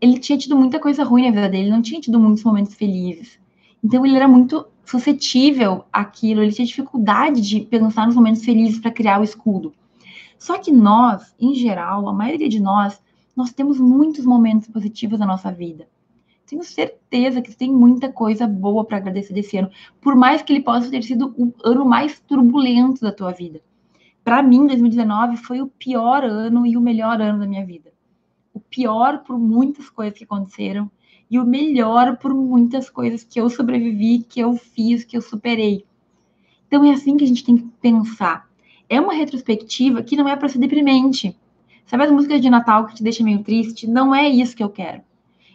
ele 0.00 0.18
tinha 0.18 0.36
tido 0.38 0.56
muita 0.56 0.80
coisa 0.80 1.04
ruim 1.04 1.26
na 1.26 1.30
vida 1.30 1.48
dele, 1.48 1.70
não 1.70 1.82
tinha 1.82 2.00
tido 2.00 2.18
muitos 2.18 2.42
momentos 2.42 2.74
felizes. 2.74 3.38
Então 3.82 4.04
ele 4.04 4.16
era 4.16 4.26
muito 4.26 4.66
suscetível 4.84 5.84
àquilo, 5.92 6.42
ele 6.42 6.52
tinha 6.52 6.66
dificuldade 6.66 7.40
de 7.40 7.60
pensar 7.60 8.06
nos 8.06 8.16
momentos 8.16 8.44
felizes 8.44 8.80
para 8.80 8.90
criar 8.90 9.20
o 9.20 9.24
escudo. 9.24 9.72
Só 10.38 10.58
que 10.58 10.72
nós, 10.72 11.34
em 11.38 11.54
geral, 11.54 12.08
a 12.08 12.12
maioria 12.12 12.48
de 12.48 12.58
nós, 12.58 13.00
nós 13.36 13.52
temos 13.52 13.78
muitos 13.78 14.24
momentos 14.24 14.68
positivos 14.68 15.18
na 15.18 15.26
nossa 15.26 15.52
vida 15.52 15.86
tenho 16.52 16.62
certeza 16.62 17.40
que 17.40 17.56
tem 17.56 17.72
muita 17.72 18.12
coisa 18.12 18.46
boa 18.46 18.84
para 18.84 18.98
agradecer 18.98 19.32
desse 19.32 19.56
ano, 19.56 19.70
por 20.02 20.14
mais 20.14 20.42
que 20.42 20.52
ele 20.52 20.60
possa 20.60 20.90
ter 20.90 21.02
sido 21.02 21.34
o 21.38 21.50
ano 21.64 21.86
mais 21.86 22.20
turbulento 22.20 23.00
da 23.00 23.10
tua 23.10 23.32
vida. 23.32 23.62
Para 24.22 24.42
mim, 24.42 24.66
2019 24.66 25.38
foi 25.38 25.62
o 25.62 25.66
pior 25.66 26.22
ano 26.24 26.66
e 26.66 26.76
o 26.76 26.80
melhor 26.80 27.22
ano 27.22 27.38
da 27.38 27.46
minha 27.46 27.64
vida. 27.64 27.90
O 28.52 28.60
pior 28.60 29.20
por 29.24 29.38
muitas 29.38 29.88
coisas 29.88 30.18
que 30.18 30.24
aconteceram 30.24 30.90
e 31.30 31.38
o 31.38 31.46
melhor 31.46 32.18
por 32.18 32.34
muitas 32.34 32.90
coisas 32.90 33.24
que 33.24 33.40
eu 33.40 33.48
sobrevivi, 33.48 34.18
que 34.18 34.40
eu 34.40 34.54
fiz, 34.54 35.04
que 35.04 35.16
eu 35.16 35.22
superei. 35.22 35.86
Então 36.68 36.84
é 36.84 36.90
assim 36.90 37.16
que 37.16 37.24
a 37.24 37.26
gente 37.26 37.44
tem 37.44 37.56
que 37.56 37.66
pensar. 37.80 38.46
É 38.90 39.00
uma 39.00 39.14
retrospectiva 39.14 40.02
que 40.02 40.16
não 40.16 40.28
é 40.28 40.36
para 40.36 40.50
ser 40.50 40.58
deprimente. 40.58 41.34
Sabe 41.86 42.04
as 42.04 42.12
músicas 42.12 42.42
de 42.42 42.50
Natal 42.50 42.84
que 42.84 42.94
te 42.94 43.02
deixam 43.02 43.24
meio 43.24 43.42
triste? 43.42 43.86
Não 43.86 44.14
é 44.14 44.28
isso 44.28 44.54
que 44.54 44.62
eu 44.62 44.68
quero. 44.68 45.00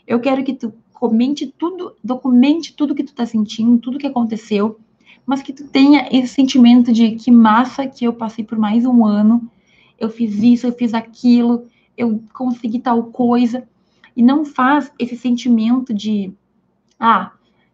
Eu 0.07 0.21
quero 0.21 0.41
que 0.41 0.53
tu 0.53 0.73
comente 0.97 1.45
tudo, 1.45 1.95
documente 2.03 2.73
tudo 2.73 2.95
que 2.95 3.03
tu 3.03 3.13
tá 3.13 3.23
sentindo, 3.23 3.77
tudo 3.77 3.99
que 3.99 4.07
aconteceu, 4.07 4.79
mas 5.27 5.43
que 5.43 5.53
tu 5.53 5.67
tenha 5.67 6.09
esse 6.11 6.29
sentimento 6.29 6.91
de 6.91 7.11
que 7.11 7.29
massa 7.29 7.85
que 7.85 8.05
eu 8.05 8.13
passei 8.13 8.43
por 8.43 8.57
mais 8.57 8.83
um 8.83 9.05
ano, 9.05 9.47
eu 9.99 10.09
fiz 10.09 10.41
isso, 10.41 10.65
eu 10.65 10.73
fiz 10.73 10.95
aquilo, 10.95 11.67
eu 11.95 12.23
consegui 12.33 12.79
tal 12.79 13.03
coisa, 13.03 13.67
e 14.15 14.23
não 14.23 14.43
faz 14.43 14.91
esse 14.97 15.15
sentimento 15.15 15.93
de, 15.93 16.33
ah, 16.99 17.31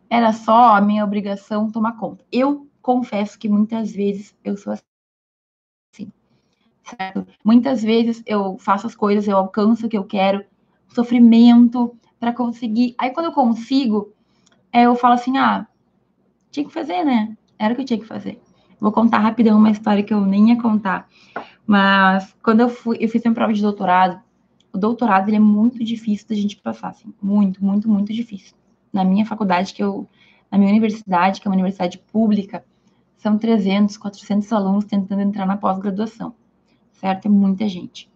era 0.10 0.34
só 0.34 0.76
a 0.76 0.82
minha 0.82 1.06
obrigação 1.06 1.72
tomar 1.72 1.94
conta. 1.94 2.26
Eu 2.30 2.68
confesso 2.82 3.40
que 3.40 3.48
muitas 3.48 3.94
vezes 3.94 4.36
eu 4.44 4.58
sou 4.58 4.74
assim. 4.74 6.12
Certo? 6.84 7.26
Muitas 7.44 7.82
vezes 7.82 8.22
eu 8.26 8.58
faço 8.58 8.86
as 8.86 8.96
coisas, 8.96 9.30
eu 9.30 9.38
alcanço 9.38 9.86
o 9.86 9.90
que 9.90 9.98
eu 9.98 10.04
quero, 10.04 10.44
sofrimento 10.90 11.96
para 12.24 12.32
conseguir. 12.32 12.96
Aí 12.98 13.10
quando 13.10 13.26
eu 13.26 13.32
consigo, 13.34 14.14
é, 14.72 14.84
eu 14.84 14.96
falo 14.96 15.16
assim: 15.16 15.38
ah, 15.38 15.68
tinha 16.50 16.66
que 16.66 16.72
fazer, 16.72 17.04
né? 17.04 17.36
Era 17.60 17.74
o 17.74 17.76
que 17.76 17.82
eu 17.82 17.86
tinha 17.86 18.00
que 18.00 18.06
fazer. 18.06 18.42
Vou 18.80 18.94
contar 18.94 19.20
rapidão 19.20 19.58
uma 19.58 19.70
história 19.70 20.04
que 20.04 20.14
eu 20.14 20.22
nem 20.22 20.50
ia 20.50 20.62
contar. 20.62 21.10
Mas 21.68 22.34
quando 22.42 22.62
eu 22.62 22.70
fui, 22.70 22.98
eu 23.02 23.10
fiz 23.10 23.22
minha 23.24 23.34
prova 23.34 23.54
de 23.54 23.62
doutorado. 23.62 24.22
O 24.72 24.78
doutorado 24.78 25.28
ele 25.28 25.36
é 25.36 25.40
muito 25.40 25.84
difícil 25.84 26.28
da 26.30 26.36
gente 26.36 26.56
passar, 26.58 26.90
assim, 26.90 27.14
muito, 27.22 27.64
muito, 27.64 27.90
muito 27.90 28.12
difícil 28.14 28.56
na 28.92 29.04
minha 29.04 29.26
faculdade, 29.26 29.74
que 29.74 29.84
eu, 29.84 30.08
na 30.52 30.58
minha 30.58 30.70
universidade, 30.70 31.42
que 31.42 31.48
é 31.48 31.50
uma 31.50 31.56
universidade 31.56 31.98
pública, 31.98 32.64
são 33.18 33.38
300, 33.38 33.98
400 33.98 34.52
alunos 34.54 34.86
tentando 34.86 35.22
entrar 35.22 35.46
na 35.46 35.58
pós-graduação, 35.58 36.34
certo? 36.94 37.26
É 37.26 37.30
muita 37.30 37.68
gente. 37.68 38.10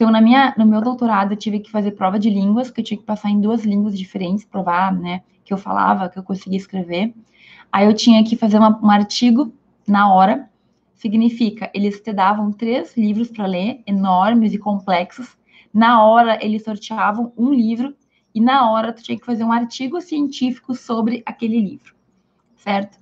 Então, 0.00 0.10
na 0.10 0.22
minha, 0.22 0.54
no 0.56 0.64
meu 0.64 0.80
doutorado, 0.80 1.34
eu 1.34 1.36
tive 1.36 1.60
que 1.60 1.70
fazer 1.70 1.90
prova 1.90 2.18
de 2.18 2.30
línguas, 2.30 2.70
que 2.70 2.80
eu 2.80 2.84
tinha 2.84 2.96
que 2.96 3.04
passar 3.04 3.28
em 3.28 3.38
duas 3.38 3.64
línguas 3.64 3.98
diferentes, 3.98 4.46
provar, 4.46 4.94
né, 4.94 5.20
que 5.44 5.52
eu 5.52 5.58
falava, 5.58 6.08
que 6.08 6.18
eu 6.18 6.22
conseguia 6.22 6.56
escrever. 6.56 7.12
Aí 7.70 7.86
eu 7.86 7.92
tinha 7.92 8.24
que 8.24 8.34
fazer 8.34 8.56
uma, 8.56 8.80
um 8.82 8.88
artigo 8.88 9.52
na 9.86 10.10
hora, 10.10 10.48
significa, 10.94 11.70
eles 11.74 12.00
te 12.00 12.14
davam 12.14 12.50
três 12.50 12.96
livros 12.96 13.30
para 13.30 13.44
ler, 13.44 13.82
enormes 13.86 14.54
e 14.54 14.58
complexos. 14.58 15.36
Na 15.70 16.02
hora, 16.02 16.42
eles 16.42 16.64
sorteavam 16.64 17.30
um 17.36 17.52
livro 17.52 17.94
e 18.34 18.40
na 18.40 18.72
hora 18.72 18.94
tu 18.94 19.02
tinha 19.02 19.20
que 19.20 19.26
fazer 19.26 19.44
um 19.44 19.52
artigo 19.52 20.00
científico 20.00 20.74
sobre 20.74 21.22
aquele 21.26 21.60
livro, 21.60 21.94
certo? 22.56 22.98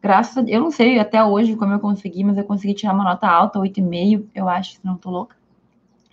Graças 0.00 0.38
a 0.38 0.48
eu 0.48 0.62
não 0.62 0.70
sei 0.70 0.98
até 0.98 1.22
hoje 1.22 1.56
como 1.56 1.74
eu 1.74 1.78
consegui, 1.78 2.24
mas 2.24 2.38
eu 2.38 2.44
consegui 2.44 2.72
tirar 2.72 2.94
uma 2.94 3.04
nota 3.04 3.28
alta, 3.28 3.58
8,5, 3.58 4.24
eu 4.34 4.48
acho, 4.48 4.76
se 4.76 4.80
não 4.82 4.96
tô 4.96 5.10
louca. 5.10 5.37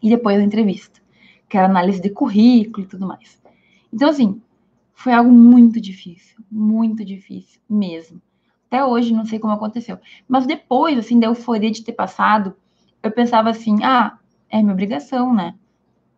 E 0.01 0.09
depois 0.09 0.39
a 0.39 0.43
entrevista, 0.43 1.01
que 1.49 1.57
era 1.57 1.67
análise 1.67 2.01
de 2.01 2.09
currículo 2.09 2.85
e 2.85 2.89
tudo 2.89 3.07
mais. 3.07 3.41
Então, 3.93 4.09
assim, 4.09 4.41
foi 4.93 5.13
algo 5.13 5.31
muito 5.31 5.79
difícil, 5.79 6.37
muito 6.51 7.03
difícil 7.03 7.61
mesmo. 7.69 8.21
Até 8.67 8.83
hoje 8.83 9.13
não 9.13 9.25
sei 9.25 9.39
como 9.39 9.53
aconteceu. 9.53 9.99
Mas 10.27 10.45
depois, 10.45 10.97
assim, 10.97 11.19
da 11.19 11.27
euforia 11.27 11.71
de 11.71 11.83
ter 11.83 11.93
passado, 11.93 12.55
eu 13.01 13.11
pensava 13.11 13.49
assim, 13.49 13.83
ah, 13.83 14.17
é 14.49 14.61
minha 14.61 14.73
obrigação, 14.73 15.33
né? 15.33 15.55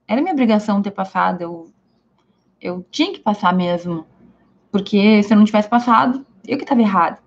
Era 0.07 0.21
minha 0.21 0.33
obrigação 0.33 0.81
ter 0.81 0.91
passado, 0.91 1.41
eu 1.41 1.71
eu 2.59 2.85
tinha 2.89 3.13
que 3.13 3.19
passar 3.19 3.53
mesmo. 3.53 4.05
Porque 4.71 5.23
se 5.23 5.33
eu 5.33 5.37
não 5.37 5.45
tivesse 5.45 5.69
passado, 5.69 6.25
eu 6.47 6.57
que 6.57 6.63
estava 6.63 6.81
errado. 6.81 7.21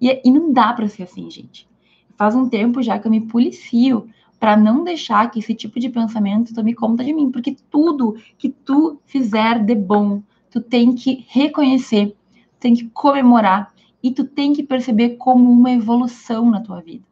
E, 0.00 0.20
e 0.24 0.30
não 0.30 0.52
dá 0.52 0.72
para 0.72 0.88
ser 0.88 1.04
assim, 1.04 1.30
gente. 1.30 1.68
Faz 2.16 2.34
um 2.34 2.48
tempo 2.48 2.82
já 2.82 2.98
que 2.98 3.06
eu 3.06 3.10
me 3.10 3.20
policio 3.20 4.08
para 4.38 4.56
não 4.56 4.84
deixar 4.84 5.30
que 5.30 5.38
esse 5.38 5.54
tipo 5.54 5.80
de 5.80 5.88
pensamento 5.88 6.54
tome 6.54 6.74
conta 6.74 7.04
de 7.04 7.12
mim, 7.12 7.30
porque 7.30 7.56
tudo 7.70 8.16
que 8.36 8.48
tu 8.48 9.00
fizer 9.04 9.64
de 9.64 9.74
bom, 9.74 10.22
tu 10.50 10.60
tem 10.60 10.94
que 10.94 11.24
reconhecer, 11.28 12.16
tem 12.60 12.74
que 12.74 12.88
comemorar 12.90 13.72
e 14.02 14.10
tu 14.10 14.24
tem 14.24 14.52
que 14.52 14.62
perceber 14.62 15.16
como 15.16 15.50
uma 15.50 15.70
evolução 15.72 16.48
na 16.50 16.60
tua 16.60 16.80
vida. 16.80 17.04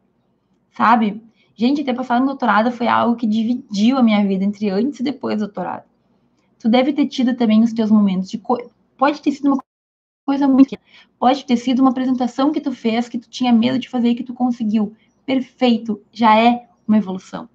Sabe? 0.71 1.21
Gente, 1.55 1.83
ter 1.83 1.93
passado 1.93 2.21
no 2.21 2.27
doutorado 2.27 2.71
foi 2.71 2.87
algo 2.87 3.15
que 3.15 3.27
dividiu 3.27 3.97
a 3.97 4.03
minha 4.03 4.25
vida 4.25 4.43
entre 4.43 4.69
antes 4.69 4.99
e 4.99 5.03
depois 5.03 5.37
do 5.37 5.45
doutorado 5.45 5.83
tu 6.59 6.69
deve 6.69 6.93
ter 6.93 7.07
tido 7.07 7.35
também 7.35 7.63
os 7.63 7.73
teus 7.73 7.91
momentos 7.91 8.29
de 8.29 8.37
co... 8.37 8.57
pode 8.97 9.21
ter 9.21 9.31
sido 9.31 9.47
uma 9.47 9.63
coisa 10.25 10.47
muito 10.47 10.77
pode 11.19 11.45
ter 11.45 11.57
sido 11.57 11.79
uma 11.79 11.91
apresentação 11.91 12.51
que 12.51 12.61
tu 12.61 12.71
fez 12.71 13.07
que 13.07 13.17
tu 13.17 13.29
tinha 13.29 13.53
medo 13.53 13.79
de 13.79 13.89
fazer 13.89 14.09
e 14.09 14.15
que 14.15 14.23
tu 14.23 14.33
conseguiu 14.33 14.95
perfeito 15.25 16.01
já 16.11 16.37
é 16.37 16.66
uma 16.87 16.97
evolução 16.97 17.49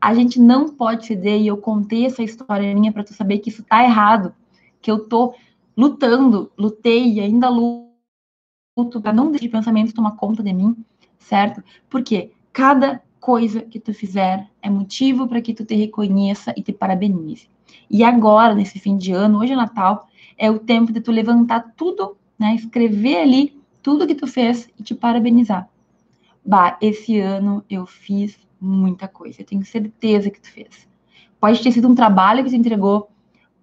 a 0.00 0.14
gente 0.14 0.40
não 0.40 0.68
pode 0.68 1.06
ceder 1.06 1.40
e 1.40 1.46
eu 1.46 1.56
contei 1.56 2.06
essa 2.06 2.22
história 2.22 2.74
minha 2.74 2.92
para 2.92 3.04
tu 3.04 3.14
saber 3.14 3.38
que 3.38 3.50
isso 3.50 3.62
tá 3.62 3.82
errado 3.82 4.34
que 4.80 4.90
eu 4.90 5.08
tô 5.08 5.34
lutando 5.76 6.50
lutei 6.56 7.14
e 7.14 7.20
ainda 7.20 7.48
luto 7.48 9.00
para 9.00 9.12
não 9.12 9.30
deixar 9.30 9.46
de 9.46 9.48
pensamento 9.50 9.94
tomar 9.94 10.16
conta 10.16 10.42
de 10.42 10.52
mim 10.52 10.76
certo 11.18 11.62
porque 11.88 12.32
cada 12.52 13.02
coisa 13.20 13.60
que 13.60 13.78
tu 13.78 13.94
fizer 13.94 14.48
é 14.60 14.68
motivo 14.68 15.28
para 15.28 15.40
que 15.40 15.54
tu 15.54 15.64
te 15.64 15.74
reconheça 15.74 16.52
e 16.56 16.62
te 16.62 16.72
parabenize 16.72 17.52
e 17.90 18.02
agora, 18.02 18.54
nesse 18.54 18.78
fim 18.78 18.96
de 18.96 19.12
ano, 19.12 19.40
hoje 19.40 19.52
é 19.52 19.56
Natal, 19.56 20.08
é 20.38 20.50
o 20.50 20.58
tempo 20.58 20.92
de 20.92 21.00
tu 21.00 21.12
levantar 21.12 21.74
tudo, 21.76 22.16
né? 22.38 22.54
Escrever 22.54 23.18
ali 23.18 23.60
tudo 23.82 24.06
que 24.06 24.14
tu 24.14 24.26
fez 24.26 24.68
e 24.78 24.82
te 24.82 24.94
parabenizar. 24.94 25.68
Bah, 26.44 26.78
esse 26.80 27.18
ano 27.18 27.64
eu 27.68 27.86
fiz 27.86 28.38
muita 28.62 29.08
coisa. 29.08 29.42
Eu 29.42 29.46
tenho 29.46 29.64
certeza 29.64 30.30
que 30.30 30.40
tu 30.40 30.50
fez. 30.50 30.88
Pode 31.40 31.62
ter 31.62 31.72
sido 31.72 31.88
um 31.88 31.94
trabalho 31.94 32.44
que 32.44 32.50
tu 32.50 32.56
entregou, 32.56 33.10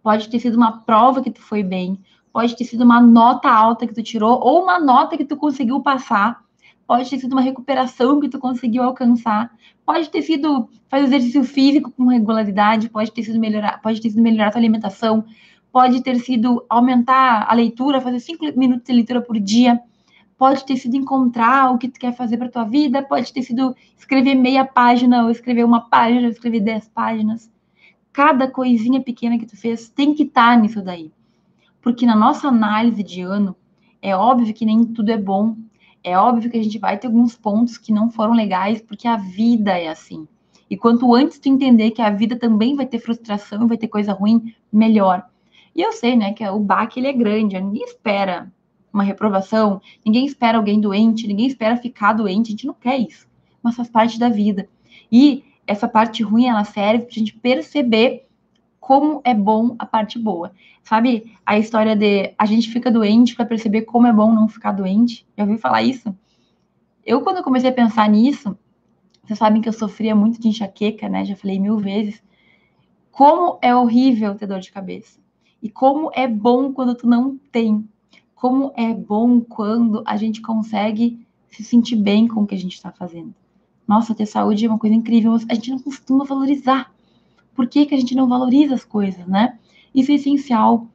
pode 0.03 0.29
ter 0.29 0.39
sido 0.39 0.55
uma 0.57 0.81
prova 0.81 1.21
que 1.21 1.31
tu 1.31 1.41
foi 1.41 1.63
bem, 1.63 1.99
pode 2.33 2.55
ter 2.55 2.65
sido 2.65 2.83
uma 2.83 3.01
nota 3.01 3.49
alta 3.49 3.87
que 3.87 3.93
tu 3.93 4.03
tirou 4.03 4.39
ou 4.41 4.63
uma 4.63 4.79
nota 4.79 5.17
que 5.17 5.25
tu 5.25 5.37
conseguiu 5.37 5.79
passar 5.81 6.43
pode 6.89 7.07
ter 7.07 7.19
sido 7.19 7.33
uma 7.33 7.41
recuperação 7.41 8.19
que 8.19 8.27
tu 8.27 8.39
conseguiu 8.39 8.81
alcançar, 8.81 9.55
pode 9.85 10.09
ter 10.09 10.23
sido 10.23 10.67
fazer 10.89 11.05
exercício 11.05 11.43
físico 11.43 11.91
com 11.91 12.07
regularidade, 12.07 12.89
pode 12.89 13.11
ter 13.11 13.21
sido 13.21 13.39
melhorar, 13.39 13.79
pode 13.79 14.01
ter 14.01 14.09
sido 14.09 14.23
melhorar 14.23 14.47
a 14.47 14.51
tua 14.53 14.59
alimentação, 14.59 15.23
pode 15.71 16.01
ter 16.01 16.15
sido 16.15 16.65
aumentar 16.67 17.45
a 17.47 17.53
leitura, 17.53 18.01
fazer 18.01 18.19
cinco 18.19 18.43
minutos 18.57 18.87
de 18.87 18.93
leitura 18.93 19.21
por 19.21 19.39
dia, 19.39 19.79
pode 20.39 20.65
ter 20.65 20.77
sido 20.77 20.95
encontrar 20.95 21.69
o 21.69 21.77
que 21.77 21.89
tu 21.89 21.99
quer 21.99 22.15
fazer 22.15 22.37
para 22.37 22.47
tua 22.47 22.63
vida, 22.63 23.03
pode 23.03 23.33
ter 23.33 23.43
sido 23.43 23.75
escrever 23.97 24.35
meia 24.35 24.63
página 24.63 25.25
ou 25.25 25.29
escrever 25.29 25.65
uma 25.65 25.81
página, 25.81 26.21
ou 26.21 26.29
escrever 26.29 26.61
dez 26.61 26.87
páginas. 26.87 27.51
Cada 28.13 28.49
coisinha 28.49 29.01
pequena 29.01 29.37
que 29.37 29.45
tu 29.45 29.57
fez 29.57 29.89
tem 29.89 30.15
que 30.15 30.23
estar 30.23 30.55
tá 30.55 30.55
nisso 30.55 30.81
daí. 30.81 31.11
Porque 31.81 32.05
na 32.05 32.15
nossa 32.15 32.47
análise 32.47 33.03
de 33.03 33.21
ano, 33.21 33.53
é 34.01 34.15
óbvio 34.15 34.53
que 34.53 34.63
nem 34.63 34.85
tudo 34.85 35.11
é 35.11 35.17
bom, 35.17 35.57
é 36.01 36.17
óbvio 36.17 36.49
que 36.49 36.57
a 36.57 36.63
gente 36.63 36.79
vai 36.79 36.97
ter 36.97 37.07
alguns 37.07 37.35
pontos 37.35 37.77
que 37.77 37.91
não 37.91 38.09
foram 38.09 38.31
legais, 38.31 38.81
porque 38.81 39.09
a 39.09 39.17
vida 39.17 39.77
é 39.77 39.89
assim. 39.89 40.25
E 40.69 40.77
quanto 40.77 41.13
antes 41.13 41.37
tu 41.37 41.49
entender 41.49 41.91
que 41.91 42.01
a 42.01 42.09
vida 42.09 42.37
também 42.37 42.77
vai 42.77 42.85
ter 42.85 42.99
frustração, 42.99 43.67
vai 43.67 43.77
ter 43.77 43.89
coisa 43.89 44.13
ruim, 44.13 44.55
melhor. 44.71 45.27
E 45.75 45.81
eu 45.81 45.91
sei, 45.91 46.15
né, 46.15 46.31
que 46.31 46.47
o 46.47 46.59
baque 46.59 47.01
ele 47.01 47.07
é 47.07 47.13
grande, 47.13 47.59
ninguém 47.59 47.83
espera 47.83 48.49
uma 48.93 49.03
reprovação, 49.03 49.81
ninguém 50.05 50.25
espera 50.25 50.57
alguém 50.57 50.79
doente, 50.79 51.27
ninguém 51.27 51.47
espera 51.47 51.77
ficar 51.77 52.13
doente, 52.13 52.47
a 52.47 52.51
gente 52.51 52.67
não 52.67 52.73
quer 52.73 52.97
isso. 52.97 53.27
Mas 53.61 53.75
faz 53.75 53.89
parte 53.89 54.19
da 54.19 54.29
vida. 54.29 54.67
E 55.11 55.43
essa 55.67 55.87
parte 55.87 56.23
ruim, 56.23 56.47
ela 56.47 56.63
serve 56.63 57.05
para 57.05 57.11
a 57.11 57.19
gente 57.19 57.33
perceber 57.35 58.27
como 58.79 59.21
é 59.23 59.33
bom 59.33 59.75
a 59.77 59.85
parte 59.85 60.17
boa. 60.17 60.51
Sabe 60.81 61.31
a 61.45 61.59
história 61.59 61.95
de 61.95 62.33
a 62.37 62.45
gente 62.45 62.71
fica 62.71 62.89
doente 62.89 63.35
para 63.35 63.45
perceber 63.45 63.83
como 63.83 64.07
é 64.07 64.13
bom 64.13 64.33
não 64.33 64.47
ficar 64.47 64.71
doente? 64.71 65.27
Já 65.37 65.43
ouviu 65.43 65.59
falar 65.59 65.83
isso? 65.83 66.15
Eu, 67.05 67.21
quando 67.21 67.43
comecei 67.43 67.69
a 67.69 67.73
pensar 67.73 68.09
nisso, 68.09 68.57
vocês 69.23 69.37
sabem 69.37 69.61
que 69.61 69.69
eu 69.69 69.73
sofria 69.73 70.15
muito 70.15 70.41
de 70.41 70.47
enxaqueca, 70.47 71.07
né? 71.07 71.23
Já 71.23 71.35
falei 71.35 71.59
mil 71.59 71.77
vezes. 71.77 72.23
Como 73.11 73.59
é 73.61 73.75
horrível 73.75 74.33
ter 74.33 74.47
dor 74.47 74.59
de 74.59 74.71
cabeça. 74.71 75.19
E 75.61 75.69
como 75.69 76.09
é 76.15 76.27
bom 76.27 76.73
quando 76.73 76.95
tu 76.95 77.05
não 77.05 77.37
tem. 77.51 77.87
Como 78.39 78.71
é 78.77 78.93
bom 78.93 79.41
quando 79.41 80.01
a 80.05 80.15
gente 80.15 80.41
consegue 80.41 81.19
se 81.49 81.61
sentir 81.61 81.97
bem 81.97 82.25
com 82.25 82.43
o 82.43 82.47
que 82.47 82.55
a 82.55 82.57
gente 82.57 82.73
está 82.73 82.89
fazendo. 82.89 83.35
Nossa, 83.85 84.15
ter 84.15 84.25
saúde 84.25 84.65
é 84.65 84.69
uma 84.69 84.79
coisa 84.79 84.95
incrível, 84.95 85.33
mas 85.33 85.45
a 85.49 85.55
gente 85.55 85.71
não 85.71 85.79
costuma 85.79 86.23
valorizar 86.23 86.89
por 87.53 87.67
que, 87.67 87.85
que 87.85 87.93
a 87.93 87.97
gente 87.97 88.15
não 88.15 88.29
valoriza 88.29 88.75
as 88.75 88.85
coisas, 88.85 89.27
né? 89.27 89.59
Isso 89.93 90.09
é 90.13 90.15
essencial. 90.15 90.87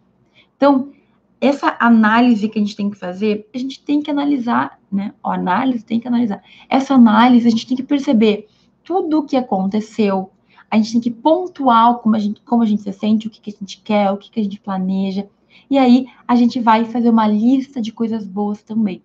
Então, 0.57 0.91
essa 1.39 1.77
análise 1.79 2.49
que 2.49 2.59
a 2.59 2.63
gente 2.63 2.75
tem 2.75 2.89
que 2.89 2.97
fazer, 2.97 3.47
a 3.55 3.59
gente 3.59 3.79
tem 3.79 4.01
que 4.01 4.11
analisar, 4.11 4.81
né? 4.91 5.13
O 5.23 5.29
análise 5.29 5.85
tem 5.85 6.01
que 6.01 6.09
analisar. 6.09 6.43
Essa 6.67 6.95
análise, 6.95 7.47
a 7.47 7.51
gente 7.51 7.67
tem 7.67 7.77
que 7.77 7.83
perceber 7.83 8.49
tudo 8.83 9.19
o 9.19 9.27
que 9.27 9.37
aconteceu, 9.37 10.31
a 10.71 10.79
gente 10.79 10.93
tem 10.93 11.01
que 11.03 11.11
pontuar 11.11 11.99
como 11.99 12.17
a 12.17 12.19
gente, 12.19 12.41
como 12.41 12.63
a 12.63 12.67
gente 12.67 12.81
se 12.81 12.93
sente, 12.95 13.27
o 13.27 13.31
que, 13.31 13.39
que 13.39 13.51
a 13.51 13.59
gente 13.61 13.83
quer, 13.83 14.11
o 14.11 14.17
que, 14.17 14.31
que 14.31 14.41
a 14.41 14.43
gente 14.43 14.59
planeja. 14.59 15.29
E 15.71 15.79
aí, 15.79 16.07
a 16.27 16.35
gente 16.37 16.61
vai 16.61 16.85
fazer 16.85 17.11
uma 17.11 17.27
lista 17.27 17.81
de 17.81 17.93
coisas 17.93 18.27
boas 18.27 18.63
também, 18.63 19.03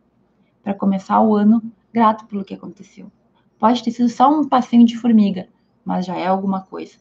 para 0.64 0.74
começar 0.74 1.22
o 1.22 1.36
ano 1.36 1.62
grato 1.94 2.26
pelo 2.26 2.44
que 2.44 2.54
aconteceu. 2.54 3.12
Pode 3.58 3.84
ter 3.84 3.92
sido 3.92 4.10
só 4.10 4.30
um 4.30 4.48
passeio 4.48 4.86
de 4.86 4.98
formiga, 4.98 5.48
mas 5.84 6.06
já 6.06 6.16
é 6.16 6.28
alguma 6.28 6.62
coisa 6.62 6.98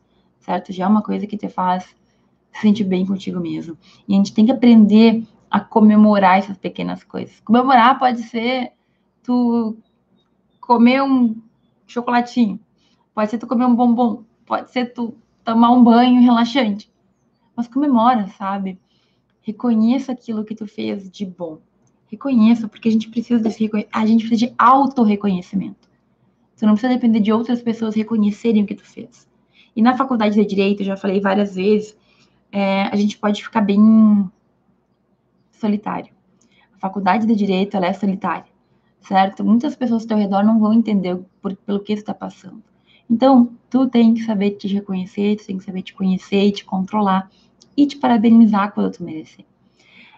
certo? 0.49 0.72
Já 0.72 0.84
é 0.84 0.88
uma 0.88 1.03
coisa 1.03 1.26
que 1.26 1.36
te 1.36 1.49
faz 1.49 1.84
se 2.53 2.62
sentir 2.62 2.84
bem 2.84 3.05
contigo 3.05 3.38
mesmo. 3.38 3.76
E 4.09 4.14
a 4.14 4.16
gente 4.16 4.32
tem 4.32 4.46
que 4.46 4.53
aprender 4.53 5.22
a 5.51 5.61
comemorar 5.61 6.38
essas 6.38 6.57
pequenas 6.57 7.05
coisas. 7.05 7.38
Comemorar 7.40 7.99
pode 7.99 8.22
ser 8.22 8.72
tu 9.22 9.76
comer 10.59 11.03
um 11.03 11.36
chocolatinho, 11.86 12.59
pode 13.14 13.30
ser 13.30 13.38
tu 13.38 13.46
comer 13.46 13.66
um 13.66 13.74
bombom, 13.74 14.22
pode 14.46 14.70
ser 14.70 14.86
tu 14.94 15.14
tomar 15.44 15.70
um 15.70 15.84
banho 15.84 16.22
relaxante. 16.22 16.90
Mas 17.55 17.68
comemora, 17.68 18.26
sabe? 18.28 18.80
Reconheça 19.49 20.12
aquilo 20.12 20.44
que 20.44 20.55
tu 20.55 20.66
fez 20.66 21.11
de 21.11 21.24
bom. 21.24 21.59
Reconheça, 22.11 22.68
porque 22.68 22.86
a 22.86 22.92
gente 22.92 23.09
precisa 23.09 23.42
desse 23.42 23.70
a 23.90 24.05
gente 24.05 24.28
precisa 24.28 24.46
de 24.46 24.55
auto-reconhecimento. 24.59 25.88
Tu 26.55 26.66
não 26.66 26.74
precisa 26.74 26.92
depender 26.92 27.20
de 27.20 27.32
outras 27.32 27.62
pessoas 27.62 27.94
reconhecerem 27.94 28.62
o 28.62 28.66
que 28.66 28.74
tu 28.74 28.84
fez. 28.84 29.26
E 29.74 29.80
na 29.80 29.96
faculdade 29.96 30.34
de 30.34 30.44
Direito, 30.44 30.84
já 30.84 30.99
falei 30.99 31.18
várias 31.18 31.55
vezes, 31.55 31.96
é, 32.53 32.82
a 32.82 32.96
gente 32.96 33.16
pode 33.16 33.42
ficar 33.42 33.62
bem 33.62 34.30
solitário. 35.51 36.12
A 36.74 36.78
faculdade 36.78 37.26
de 37.26 37.34
Direito, 37.34 37.74
ela 37.74 37.86
é 37.86 37.94
solitária, 37.94 38.53
certo? 39.01 39.42
Muitas 39.42 39.74
pessoas 39.74 40.03
ao 40.03 40.09
teu 40.09 40.18
redor 40.18 40.44
não 40.44 40.61
vão 40.61 40.74
entender 40.74 41.18
por, 41.40 41.57
pelo 41.57 41.80
que 41.80 41.94
tu 41.94 42.01
está 42.01 42.12
passando. 42.12 42.62
Então, 43.09 43.51
tu 43.70 43.88
tem 43.88 44.12
que 44.12 44.24
saber 44.24 44.51
te 44.51 44.68
reconhecer, 44.68 45.36
tu 45.36 45.46
tem 45.46 45.57
que 45.57 45.64
saber 45.64 45.80
te 45.80 45.94
conhecer 45.94 46.49
e 46.49 46.53
te 46.53 46.66
controlar 46.66 47.30
e 47.79 47.87
te 47.87 47.97
parabenizar 47.97 48.72
quando 48.72 48.91
tu 48.91 49.05
merecer. 49.05 49.45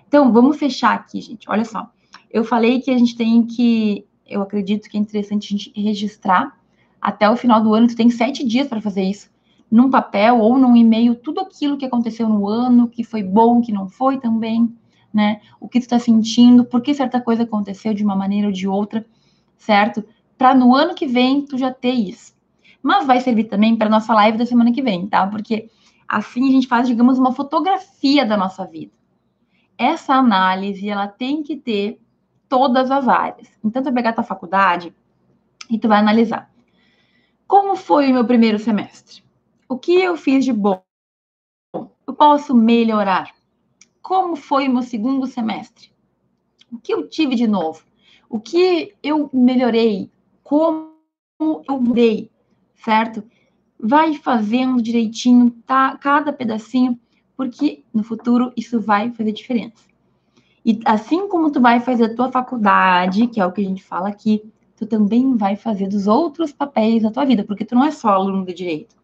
Então, 0.09 0.33
vamos 0.33 0.57
fechar 0.57 0.95
aqui, 0.95 1.21
gente. 1.21 1.49
Olha 1.51 1.65
só. 1.65 1.91
Eu 2.31 2.43
falei 2.43 2.81
que 2.81 2.91
a 2.91 2.97
gente 2.97 3.15
tem 3.15 3.45
que, 3.45 4.07
eu 4.27 4.41
acredito 4.41 4.89
que 4.89 4.97
é 4.97 5.01
interessante 5.01 5.47
a 5.47 5.59
gente 5.59 5.73
registrar 5.77 6.59
até 6.99 7.29
o 7.29 7.37
final 7.37 7.63
do 7.63 7.75
ano. 7.75 7.87
Tu 7.87 7.95
tem 7.95 8.09
sete 8.09 8.43
dias 8.47 8.67
para 8.67 8.81
fazer 8.81 9.03
isso, 9.03 9.31
num 9.71 9.91
papel 9.91 10.39
ou 10.39 10.59
num 10.59 10.75
e-mail, 10.75 11.15
tudo 11.15 11.41
aquilo 11.41 11.77
que 11.77 11.85
aconteceu 11.85 12.27
no 12.31 12.49
ano, 12.49 12.89
que 12.89 13.05
foi 13.05 13.23
bom, 13.23 13.61
que 13.61 13.73
não 13.73 13.91
foi 13.91 14.19
também, 14.19 14.75
né? 15.13 15.43
O 15.61 15.69
que 15.69 15.81
tu 15.81 15.83
está 15.83 15.99
sentindo, 15.99 16.65
por 16.65 16.81
que 16.81 16.95
certa 16.95 17.21
coisa 17.21 17.43
aconteceu 17.43 17.93
de 17.93 18.03
uma 18.03 18.17
maneira 18.17 18.47
ou 18.47 18.53
de 18.53 18.67
outra, 18.67 19.05
certo? 19.59 20.03
Para 20.39 20.55
no 20.55 20.75
ano 20.75 20.95
que 20.95 21.07
vem 21.07 21.43
tu 21.43 21.59
já 21.59 21.71
ter 21.71 21.93
isso. 21.93 22.35
Mas 22.83 23.07
vai 23.07 23.21
servir 23.21 23.45
também 23.45 23.77
para 23.77 23.91
nossa 23.91 24.15
live 24.15 24.39
da 24.39 24.47
semana 24.47 24.73
que 24.73 24.81
vem, 24.81 25.07
tá? 25.07 25.27
Porque 25.27 25.69
Assim, 26.13 26.49
a 26.49 26.51
gente 26.51 26.67
faz, 26.67 26.89
digamos, 26.89 27.21
uma 27.21 27.33
fotografia 27.33 28.27
da 28.27 28.37
nossa 28.37 28.65
vida. 28.67 28.93
Essa 29.79 30.15
análise, 30.15 30.89
ela 30.89 31.07
tem 31.07 31.41
que 31.41 31.55
ter 31.55 32.01
todas 32.49 32.91
as 32.91 33.07
áreas. 33.07 33.49
Então, 33.65 33.81
tu 33.81 33.85
vai 33.85 33.95
pegar 33.95 34.11
a 34.11 34.15
tua 34.15 34.25
faculdade 34.25 34.93
e 35.71 35.79
tu 35.79 35.87
vai 35.87 36.01
analisar. 36.01 36.53
Como 37.47 37.77
foi 37.77 38.11
o 38.11 38.13
meu 38.13 38.27
primeiro 38.27 38.59
semestre? 38.59 39.23
O 39.69 39.79
que 39.79 39.93
eu 39.93 40.17
fiz 40.17 40.45
de 40.45 40.53
bom? 40.53 40.83
Eu 41.73 42.15
posso 42.15 42.57
melhorar? 42.57 43.33
Como 44.03 44.35
foi 44.35 44.67
o 44.67 44.73
meu 44.73 44.83
segundo 44.83 45.29
semestre? 45.29 45.93
O 46.73 46.79
que 46.79 46.93
eu 46.93 47.09
tive 47.09 47.37
de 47.37 47.47
novo? 47.47 47.85
O 48.29 48.41
que 48.41 48.97
eu 49.01 49.31
melhorei? 49.33 50.11
Como 50.43 50.93
eu 51.69 51.81
mudei? 51.81 52.29
Certo? 52.75 53.23
Vai 53.83 54.15
fazendo 54.15 54.83
direitinho, 54.83 55.51
tá? 55.67 55.97
Cada 55.97 56.33
pedacinho, 56.33 56.99
porque 57.37 57.83
no 57.93 58.03
futuro 58.03 58.53
isso 58.57 58.81
vai 58.81 59.11
fazer 59.13 59.33
diferença. 59.33 59.91
E 60.65 60.79
assim 60.85 61.29
como 61.29 61.51
tu 61.51 61.61
vai 61.61 61.81
fazer 61.81 62.05
a 62.05 62.15
tua 62.15 62.31
faculdade, 62.31 63.27
que 63.27 63.41
é 63.41 63.47
o 63.47 63.53
que 63.53 63.63
a 63.63 63.65
gente 63.65 63.83
fala 63.83 64.09
aqui, 64.09 64.43
tu 64.77 64.87
também 64.87 65.37
vai 65.37 65.57
fazer 65.57 65.89
dos 65.89 66.07
outros 66.07 66.53
papéis 66.53 67.03
da 67.03 67.11
tua 67.11 67.25
vida, 67.25 67.45
porque 67.45 67.65
tu 67.65 67.75
não 67.75 67.85
é 67.85 67.91
só 67.91 68.11
aluno 68.11 68.45
de 68.45 68.55
direito. 68.55 68.97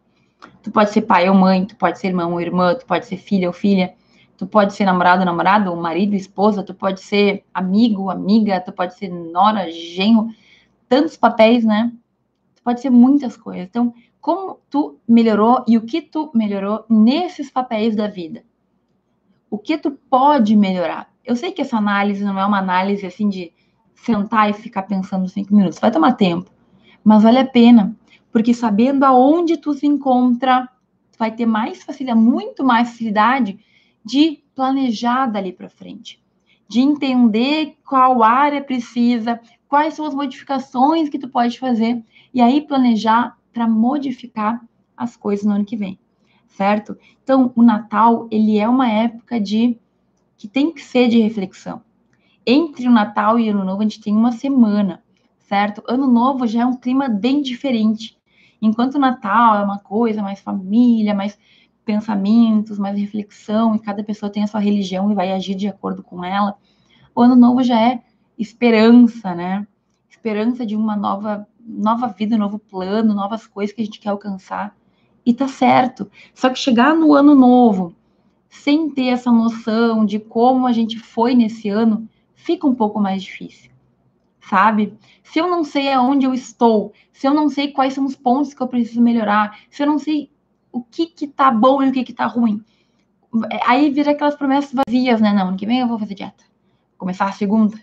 Tu 0.61 0.71
pode 0.71 0.91
ser 0.91 1.01
pai 1.01 1.29
ou 1.29 1.35
mãe, 1.35 1.65
tu 1.65 1.75
pode 1.75 1.99
ser 1.99 2.07
irmão 2.07 2.33
ou 2.33 2.41
irmã, 2.41 2.75
tu 2.75 2.85
pode 2.85 3.05
ser 3.07 3.17
filha 3.17 3.47
ou 3.47 3.53
filha, 3.53 3.93
tu 4.37 4.45
pode 4.45 4.73
ser 4.73 4.85
namorado 4.85 5.21
ou 5.21 5.25
namorada, 5.25 5.71
ou 5.71 5.77
marido, 5.77 6.15
esposa, 6.15 6.63
tu 6.63 6.73
pode 6.73 7.01
ser 7.01 7.43
amigo, 7.53 8.09
amiga, 8.09 8.59
tu 8.61 8.71
pode 8.71 8.95
ser 8.95 9.09
nora, 9.09 9.71
genro, 9.71 10.29
tantos 10.87 11.17
papéis, 11.17 11.65
né? 11.65 11.91
Tu 12.55 12.61
pode 12.63 12.81
ser 12.81 12.91
muitas 12.91 13.35
coisas. 13.35 13.67
Então, 13.67 13.93
como 14.21 14.59
tu 14.69 14.99
melhorou 15.07 15.63
e 15.67 15.77
o 15.77 15.81
que 15.81 16.01
tu 16.01 16.31
melhorou 16.33 16.85
nesses 16.89 17.49
papéis 17.49 17.95
da 17.95 18.07
vida. 18.07 18.43
O 19.49 19.57
que 19.57 19.77
tu 19.77 19.91
pode 19.91 20.55
melhorar? 20.55 21.09
Eu 21.23 21.35
sei 21.35 21.51
que 21.51 21.61
essa 21.61 21.77
análise 21.77 22.23
não 22.23 22.39
é 22.39 22.45
uma 22.45 22.59
análise 22.59 23.05
assim 23.05 23.29
de 23.29 23.53
sentar 23.95 24.49
e 24.49 24.53
ficar 24.53 24.83
pensando 24.83 25.27
cinco 25.27 25.55
minutos. 25.55 25.79
Vai 25.79 25.91
tomar 25.91 26.13
tempo, 26.13 26.51
mas 27.03 27.23
vale 27.23 27.39
a 27.39 27.45
pena, 27.45 27.95
porque 28.31 28.53
sabendo 28.53 29.03
aonde 29.03 29.57
tu 29.57 29.73
se 29.73 29.87
encontra, 29.87 30.67
tu 31.11 31.17
vai 31.17 31.31
ter 31.31 31.45
mais 31.45 31.83
facilidade, 31.83 32.19
muito 32.19 32.63
mais 32.63 32.89
facilidade 32.89 33.59
de 34.03 34.43
planejar 34.55 35.27
dali 35.27 35.51
para 35.51 35.69
frente, 35.69 36.21
de 36.67 36.79
entender 36.79 37.77
qual 37.85 38.23
área 38.23 38.63
precisa, 38.63 39.39
quais 39.67 39.93
são 39.93 40.05
as 40.05 40.13
modificações 40.13 41.09
que 41.09 41.19
tu 41.19 41.29
pode 41.29 41.59
fazer 41.59 42.03
e 42.33 42.41
aí 42.41 42.61
planejar 42.61 43.37
para 43.53 43.67
modificar 43.67 44.61
as 44.95 45.15
coisas 45.15 45.45
no 45.45 45.53
ano 45.53 45.65
que 45.65 45.77
vem, 45.77 45.99
certo? 46.47 46.97
Então, 47.23 47.51
o 47.55 47.61
Natal, 47.61 48.27
ele 48.31 48.57
é 48.57 48.67
uma 48.67 48.89
época 48.89 49.39
de 49.39 49.77
que 50.37 50.47
tem 50.47 50.71
que 50.71 50.81
ser 50.81 51.07
de 51.07 51.19
reflexão. 51.19 51.81
Entre 52.45 52.87
o 52.87 52.91
Natal 52.91 53.37
e 53.39 53.49
o 53.49 53.51
Ano 53.53 53.65
Novo, 53.65 53.81
a 53.81 53.83
gente 53.83 53.99
tem 53.99 54.15
uma 54.15 54.31
semana, 54.31 55.03
certo? 55.39 55.83
Ano 55.87 56.07
Novo 56.07 56.47
já 56.47 56.61
é 56.61 56.65
um 56.65 56.77
clima 56.77 57.09
bem 57.09 57.41
diferente. 57.41 58.17
Enquanto 58.61 58.95
o 58.95 58.99
Natal 58.99 59.55
é 59.57 59.63
uma 59.63 59.79
coisa 59.79 60.21
mais 60.21 60.39
família, 60.39 61.13
mais 61.13 61.37
pensamentos, 61.83 62.77
mais 62.77 62.97
reflexão, 62.97 63.75
e 63.75 63.79
cada 63.79 64.03
pessoa 64.03 64.31
tem 64.31 64.43
a 64.43 64.47
sua 64.47 64.59
religião 64.59 65.11
e 65.11 65.15
vai 65.15 65.31
agir 65.31 65.55
de 65.55 65.67
acordo 65.67 66.03
com 66.03 66.23
ela. 66.23 66.55
O 67.15 67.21
Ano 67.21 67.35
Novo 67.35 67.63
já 67.63 67.79
é 67.79 68.01
esperança, 68.37 69.33
né? 69.33 69.65
Esperança 70.09 70.65
de 70.65 70.75
uma 70.75 70.95
nova 70.95 71.47
nova 71.67 72.07
vida, 72.07 72.37
novo 72.37 72.57
plano, 72.57 73.13
novas 73.13 73.45
coisas 73.45 73.75
que 73.75 73.81
a 73.81 73.85
gente 73.85 73.99
quer 73.99 74.09
alcançar. 74.09 74.75
E 75.25 75.33
tá 75.33 75.47
certo. 75.47 76.09
Só 76.33 76.49
que 76.49 76.57
chegar 76.57 76.95
no 76.95 77.13
ano 77.13 77.35
novo, 77.35 77.93
sem 78.49 78.89
ter 78.89 79.07
essa 79.07 79.29
noção 79.29 80.05
de 80.05 80.17
como 80.17 80.65
a 80.65 80.71
gente 80.71 80.97
foi 80.97 81.35
nesse 81.35 81.67
ano, 81.67 82.07
fica 82.33 82.65
um 82.65 82.73
pouco 82.73 82.99
mais 82.99 83.21
difícil. 83.21 83.69
Sabe? 84.39 84.97
Se 85.21 85.39
eu 85.39 85.49
não 85.49 85.65
sei 85.65 85.91
aonde 85.91 86.25
eu 86.25 86.33
estou, 86.33 86.93
se 87.11 87.27
eu 87.27 87.33
não 87.33 87.49
sei 87.49 87.71
quais 87.73 87.93
são 87.93 88.05
os 88.05 88.15
pontos 88.15 88.53
que 88.53 88.63
eu 88.63 88.67
preciso 88.67 89.01
melhorar, 89.01 89.59
se 89.69 89.83
eu 89.83 89.87
não 89.87 89.99
sei 89.99 90.31
o 90.71 90.81
que 90.81 91.07
que 91.07 91.27
tá 91.27 91.51
bom 91.51 91.83
e 91.83 91.89
o 91.89 91.91
que 91.91 92.05
que 92.05 92.13
tá 92.13 92.25
ruim, 92.25 92.63
aí 93.65 93.89
vira 93.91 94.11
aquelas 94.11 94.35
promessas 94.35 94.71
vazias, 94.73 95.19
né? 95.19 95.33
Não, 95.33 95.49
ano 95.49 95.57
que 95.57 95.65
vem 95.65 95.79
eu 95.79 95.87
vou 95.87 95.99
fazer 95.99 96.15
dieta. 96.15 96.45
Vou 96.91 96.99
começar 96.99 97.25
a 97.25 97.33
segunda. 97.33 97.77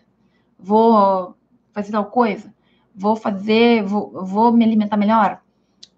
Vou 0.59 1.37
fazer 1.75 1.93
tal 1.93 2.07
coisa 2.07 2.55
vou 2.95 3.17
fazer, 3.17 3.83
vou, 3.85 4.25
vou 4.25 4.53
me 4.53 4.65
alimentar 4.65 4.97
melhor. 4.97 5.41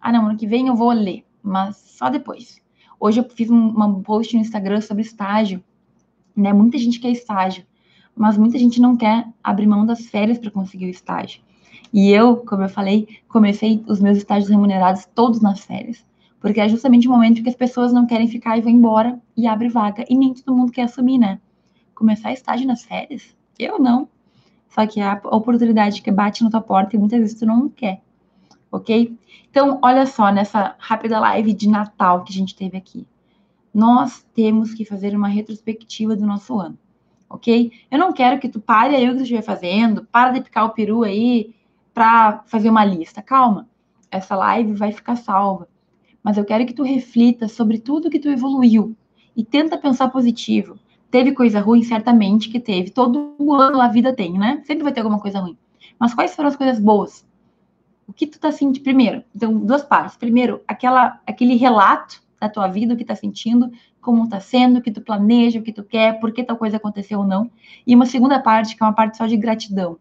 Ah, 0.00 0.12
não, 0.12 0.26
ano 0.26 0.38
que 0.38 0.46
vem 0.46 0.68
eu 0.68 0.74
vou 0.74 0.90
ler, 0.90 1.24
mas 1.42 1.76
só 1.76 2.08
depois. 2.08 2.60
Hoje 2.98 3.20
eu 3.20 3.28
fiz 3.28 3.50
um, 3.50 4.02
post 4.02 4.34
no 4.34 4.40
Instagram 4.40 4.80
sobre 4.80 5.02
estágio, 5.02 5.62
né? 6.34 6.52
Muita 6.52 6.78
gente 6.78 6.98
quer 6.98 7.10
estágio, 7.10 7.64
mas 8.14 8.38
muita 8.38 8.58
gente 8.58 8.80
não 8.80 8.96
quer 8.96 9.28
abrir 9.42 9.66
mão 9.66 9.84
das 9.84 10.06
férias 10.06 10.38
para 10.38 10.50
conseguir 10.50 10.86
o 10.86 10.90
estágio. 10.90 11.42
E 11.92 12.10
eu, 12.10 12.38
como 12.38 12.62
eu 12.62 12.68
falei, 12.68 13.06
comecei 13.28 13.84
os 13.86 14.00
meus 14.00 14.18
estágios 14.18 14.50
remunerados 14.50 15.06
todos 15.14 15.40
nas 15.40 15.60
férias, 15.60 16.04
porque 16.40 16.60
é 16.60 16.68
justamente 16.68 17.06
o 17.06 17.10
momento 17.10 17.42
que 17.42 17.48
as 17.48 17.54
pessoas 17.54 17.92
não 17.92 18.06
querem 18.06 18.28
ficar 18.28 18.56
e 18.56 18.60
vão 18.62 18.72
embora 18.72 19.20
e 19.36 19.46
abre 19.46 19.68
vaga, 19.68 20.04
e 20.08 20.16
nem 20.16 20.34
todo 20.34 20.56
mundo 20.56 20.72
quer 20.72 20.82
assumir, 20.82 21.18
né? 21.18 21.38
Começar 21.94 22.32
estágio 22.32 22.66
nas 22.66 22.82
férias? 22.82 23.36
Eu 23.58 23.78
não. 23.78 24.08
Só 24.68 24.86
que 24.86 25.00
é 25.00 25.04
a 25.04 25.20
oportunidade 25.24 26.02
que 26.02 26.10
bate 26.10 26.44
na 26.44 26.50
tua 26.50 26.60
porta 26.60 26.96
e 26.96 26.98
muitas 26.98 27.18
vezes 27.20 27.38
tu 27.38 27.46
não 27.46 27.68
quer, 27.68 28.02
ok? 28.70 29.16
Então, 29.50 29.78
olha 29.82 30.04
só, 30.06 30.30
nessa 30.30 30.74
rápida 30.78 31.18
live 31.18 31.52
de 31.52 31.68
Natal 31.68 32.24
que 32.24 32.32
a 32.32 32.36
gente 32.36 32.54
teve 32.54 32.76
aqui. 32.76 33.06
Nós 33.72 34.24
temos 34.34 34.74
que 34.74 34.84
fazer 34.84 35.14
uma 35.16 35.28
retrospectiva 35.28 36.14
do 36.14 36.26
nosso 36.26 36.58
ano, 36.58 36.78
ok? 37.28 37.72
Eu 37.90 37.98
não 37.98 38.12
quero 38.12 38.38
que 38.38 38.48
tu 38.48 38.60
pare 38.60 38.94
aí 38.94 39.06
o 39.06 39.12
que 39.12 39.18
tu 39.18 39.22
estiver 39.22 39.42
fazendo, 39.42 40.04
para 40.12 40.32
de 40.32 40.42
picar 40.42 40.64
o 40.66 40.70
peru 40.70 41.02
aí 41.02 41.54
para 41.94 42.42
fazer 42.46 42.68
uma 42.68 42.84
lista. 42.84 43.22
Calma, 43.22 43.68
essa 44.10 44.36
live 44.36 44.74
vai 44.74 44.92
ficar 44.92 45.16
salva. 45.16 45.68
Mas 46.22 46.36
eu 46.36 46.44
quero 46.44 46.66
que 46.66 46.74
tu 46.74 46.82
reflita 46.82 47.48
sobre 47.48 47.78
tudo 47.78 48.10
que 48.10 48.18
tu 48.18 48.28
evoluiu 48.28 48.96
e 49.36 49.44
tenta 49.44 49.78
pensar 49.78 50.08
positivo. 50.08 50.78
Teve 51.10 51.32
coisa 51.32 51.60
ruim, 51.60 51.82
certamente 51.82 52.48
que 52.48 52.60
teve. 52.60 52.90
Todo 52.90 53.36
ano 53.54 53.80
a 53.80 53.88
vida 53.88 54.14
tem, 54.14 54.38
né? 54.38 54.62
Sempre 54.64 54.84
vai 54.84 54.92
ter 54.92 55.00
alguma 55.00 55.20
coisa 55.20 55.40
ruim. 55.40 55.56
Mas 55.98 56.14
quais 56.14 56.34
foram 56.34 56.48
as 56.48 56.56
coisas 56.56 56.78
boas? 56.78 57.26
O 58.06 58.12
que 58.12 58.26
tu 58.26 58.38
tá 58.38 58.52
sentindo? 58.52 58.82
Primeiro, 58.82 59.24
então, 59.34 59.56
duas 59.58 59.82
partes. 59.82 60.16
Primeiro, 60.16 60.62
aquela, 60.66 61.20
aquele 61.26 61.56
relato 61.56 62.22
da 62.40 62.48
tua 62.48 62.68
vida, 62.68 62.94
o 62.94 62.96
que 62.96 63.04
tá 63.04 63.14
sentindo, 63.14 63.70
como 64.00 64.28
tá 64.28 64.40
sendo, 64.40 64.78
o 64.78 64.82
que 64.82 64.90
tu 64.90 65.00
planeja, 65.00 65.58
o 65.58 65.62
que 65.62 65.72
tu 65.72 65.82
quer, 65.82 66.20
por 66.20 66.32
que 66.32 66.44
tal 66.44 66.56
coisa 66.56 66.76
aconteceu 66.76 67.20
ou 67.20 67.26
não. 67.26 67.50
E 67.86 67.94
uma 67.94 68.06
segunda 68.06 68.38
parte, 68.38 68.76
que 68.76 68.82
é 68.82 68.86
uma 68.86 68.92
parte 68.92 69.16
só 69.16 69.26
de 69.26 69.36
gratidão. 69.36 69.98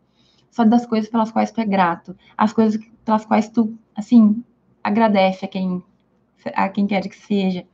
Só 0.52 0.64
das 0.64 0.86
coisas 0.86 1.10
pelas 1.10 1.32
quais 1.32 1.52
tu 1.52 1.62
é 1.62 1.66
grato. 1.66 2.16
As 2.38 2.54
coisas 2.54 2.80
pelas 3.04 3.26
quais 3.26 3.50
tu, 3.50 3.78
assim, 3.96 4.44
agradece 4.84 5.46
a 5.46 5.48
quem 5.48 5.84
a 6.54 6.70
quem 6.70 6.86
quer 6.86 7.02
que 7.08 7.16
seja, 7.16 7.66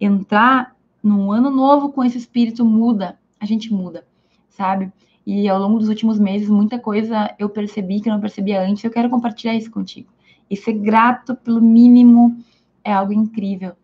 entrar 0.00 0.75
num 1.06 1.30
ano 1.30 1.50
novo 1.50 1.92
com 1.92 2.02
esse 2.02 2.18
espírito 2.18 2.64
muda, 2.64 3.16
a 3.38 3.46
gente 3.46 3.72
muda, 3.72 4.04
sabe? 4.48 4.92
E 5.24 5.48
ao 5.48 5.56
longo 5.56 5.78
dos 5.78 5.88
últimos 5.88 6.18
meses, 6.18 6.48
muita 6.48 6.80
coisa 6.80 7.32
eu 7.38 7.48
percebi 7.48 8.00
que 8.00 8.08
eu 8.08 8.12
não 8.12 8.20
percebia 8.20 8.60
antes, 8.60 8.82
eu 8.82 8.90
quero 8.90 9.08
compartilhar 9.08 9.54
isso 9.54 9.70
contigo. 9.70 10.08
E 10.50 10.56
ser 10.56 10.72
grato 10.72 11.36
pelo 11.36 11.60
mínimo 11.60 12.36
é 12.82 12.92
algo 12.92 13.12
incrível. 13.12 13.74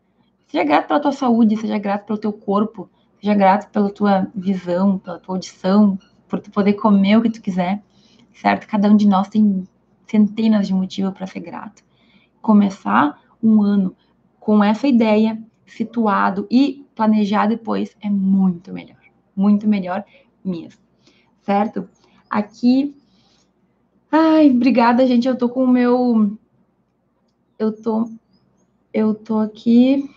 Seja 0.49 0.65
grato 0.65 0.89
pela 0.89 0.99
tua 0.99 1.13
saúde, 1.13 1.57
seja 1.57 1.79
grato 1.79 2.07
pelo 2.07 2.19
teu 2.19 2.33
corpo, 2.33 2.91
seja 3.21 3.35
grato 3.35 3.71
pela 3.71 3.89
tua 3.89 4.27
visão, 4.35 4.99
pela 4.99 5.21
tua 5.21 5.37
audição, 5.37 5.97
por 6.29 6.41
tu 6.41 6.51
poder 6.51 6.73
comer 6.73 7.19
o 7.19 7.23
que 7.23 7.31
tu 7.31 7.41
quiser, 7.41 7.83
certo? 8.35 8.67
Cada 8.67 8.91
um 8.91 8.97
de 8.97 9.07
nós 9.07 9.29
tem 9.29 9.63
centenas 10.09 10.67
de 10.67 10.75
motivos 10.75 11.15
para 11.15 11.29
ser 11.29 11.41
grato. 11.41 11.85
Começar 12.41 13.21
um 13.41 13.63
ano 13.63 13.95
com 14.41 14.63
essa 14.63 14.89
ideia, 14.89 15.41
situado 15.65 16.49
e 16.51 16.82
planejar 17.03 17.47
depois 17.47 17.97
é 18.01 18.09
muito 18.09 18.73
melhor. 18.73 18.97
Muito 19.35 19.67
melhor 19.67 20.05
mesmo. 20.45 20.81
Certo? 21.41 21.89
Aqui. 22.31 22.95
Ai, 24.11 24.51
obrigada, 24.51 25.07
gente. 25.07 25.27
Eu 25.27 25.37
tô 25.37 25.49
com 25.49 25.65
o 25.65 25.69
meu. 25.69 26.39
Eu 27.59 27.73
tô. 27.73 28.09
Eu 28.95 29.15
tô 29.15 29.39
aqui 29.39 30.09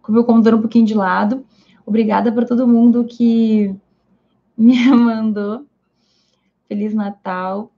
com 0.00 0.12
o 0.12 0.14
meu 0.14 0.24
computador 0.24 0.58
um 0.58 0.62
pouquinho 0.62 0.86
de 0.86 0.94
lado. 0.94 1.44
Obrigada 1.84 2.30
para 2.30 2.46
todo 2.46 2.68
mundo 2.68 3.04
que 3.04 3.74
me 4.56 4.88
mandou. 4.90 5.66
Feliz 6.68 6.94
Natal. 6.94 7.72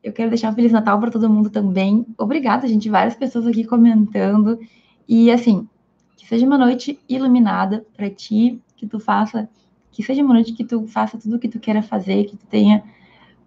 Eu 0.00 0.12
quero 0.12 0.28
deixar 0.28 0.52
um 0.52 0.54
Feliz 0.54 0.70
Natal 0.70 1.00
para 1.00 1.10
todo 1.10 1.30
mundo 1.30 1.50
também. 1.50 2.06
Obrigada, 2.16 2.68
gente. 2.68 2.88
Várias 2.88 3.16
pessoas 3.16 3.46
aqui 3.46 3.64
comentando. 3.64 4.60
E 5.08 5.30
assim, 5.30 5.68
que 6.16 6.26
seja 6.26 6.46
uma 6.46 6.58
noite 6.58 6.98
iluminada 7.08 7.84
para 7.96 8.10
ti, 8.10 8.60
que 8.76 8.86
tu 8.86 8.98
faça, 8.98 9.48
que 9.90 10.02
seja 10.02 10.22
uma 10.22 10.34
noite 10.34 10.52
que 10.52 10.64
tu 10.64 10.86
faça 10.86 11.18
tudo 11.18 11.36
o 11.36 11.38
que 11.38 11.48
tu 11.48 11.58
queira 11.58 11.82
fazer, 11.82 12.24
que 12.24 12.36
tu 12.36 12.46
tenha 12.46 12.82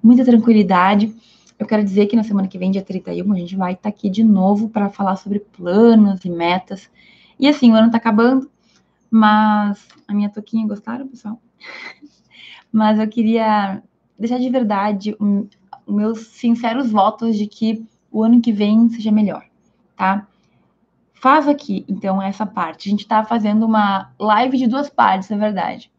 muita 0.01 0.23
tranquilidade. 0.23 1.13
Eu 1.57 1.65
quero 1.65 1.83
dizer 1.83 2.05
que 2.05 2.15
na 2.15 2.23
semana 2.23 2.47
que 2.47 2.57
vem, 2.57 2.71
dia 2.71 2.83
31, 2.83 3.33
a 3.33 3.37
gente 3.37 3.55
vai 3.55 3.73
estar 3.73 3.83
tá 3.83 3.89
aqui 3.89 4.09
de 4.09 4.23
novo 4.23 4.69
para 4.69 4.89
falar 4.89 5.15
sobre 5.15 5.39
planos 5.39 6.23
e 6.23 6.29
metas. 6.29 6.89
E 7.39 7.47
assim, 7.47 7.71
o 7.71 7.75
ano 7.75 7.87
está 7.87 7.97
acabando, 7.97 8.49
mas 9.09 9.87
a 10.07 10.13
minha 10.13 10.29
toquinha 10.29 10.67
gostaram, 10.67 11.07
pessoal? 11.07 11.41
mas 12.71 12.99
eu 12.99 13.07
queria 13.07 13.81
deixar 14.17 14.39
de 14.39 14.49
verdade 14.49 15.15
meus 15.87 16.19
sinceros 16.27 16.91
votos 16.91 17.37
de 17.37 17.47
que 17.47 17.85
o 18.11 18.23
ano 18.23 18.41
que 18.41 18.51
vem 18.51 18.89
seja 18.89 19.11
melhor, 19.11 19.45
tá? 19.95 20.27
Faz 21.19 21.47
aqui, 21.47 21.83
então, 21.87 22.21
essa 22.21 22.45
parte. 22.45 22.87
A 22.87 22.91
gente 22.91 23.01
está 23.01 23.23
fazendo 23.23 23.65
uma 23.65 24.11
live 24.19 24.57
de 24.57 24.67
duas 24.67 24.89
partes, 24.89 25.29
na 25.29 25.37
verdade. 25.37 25.91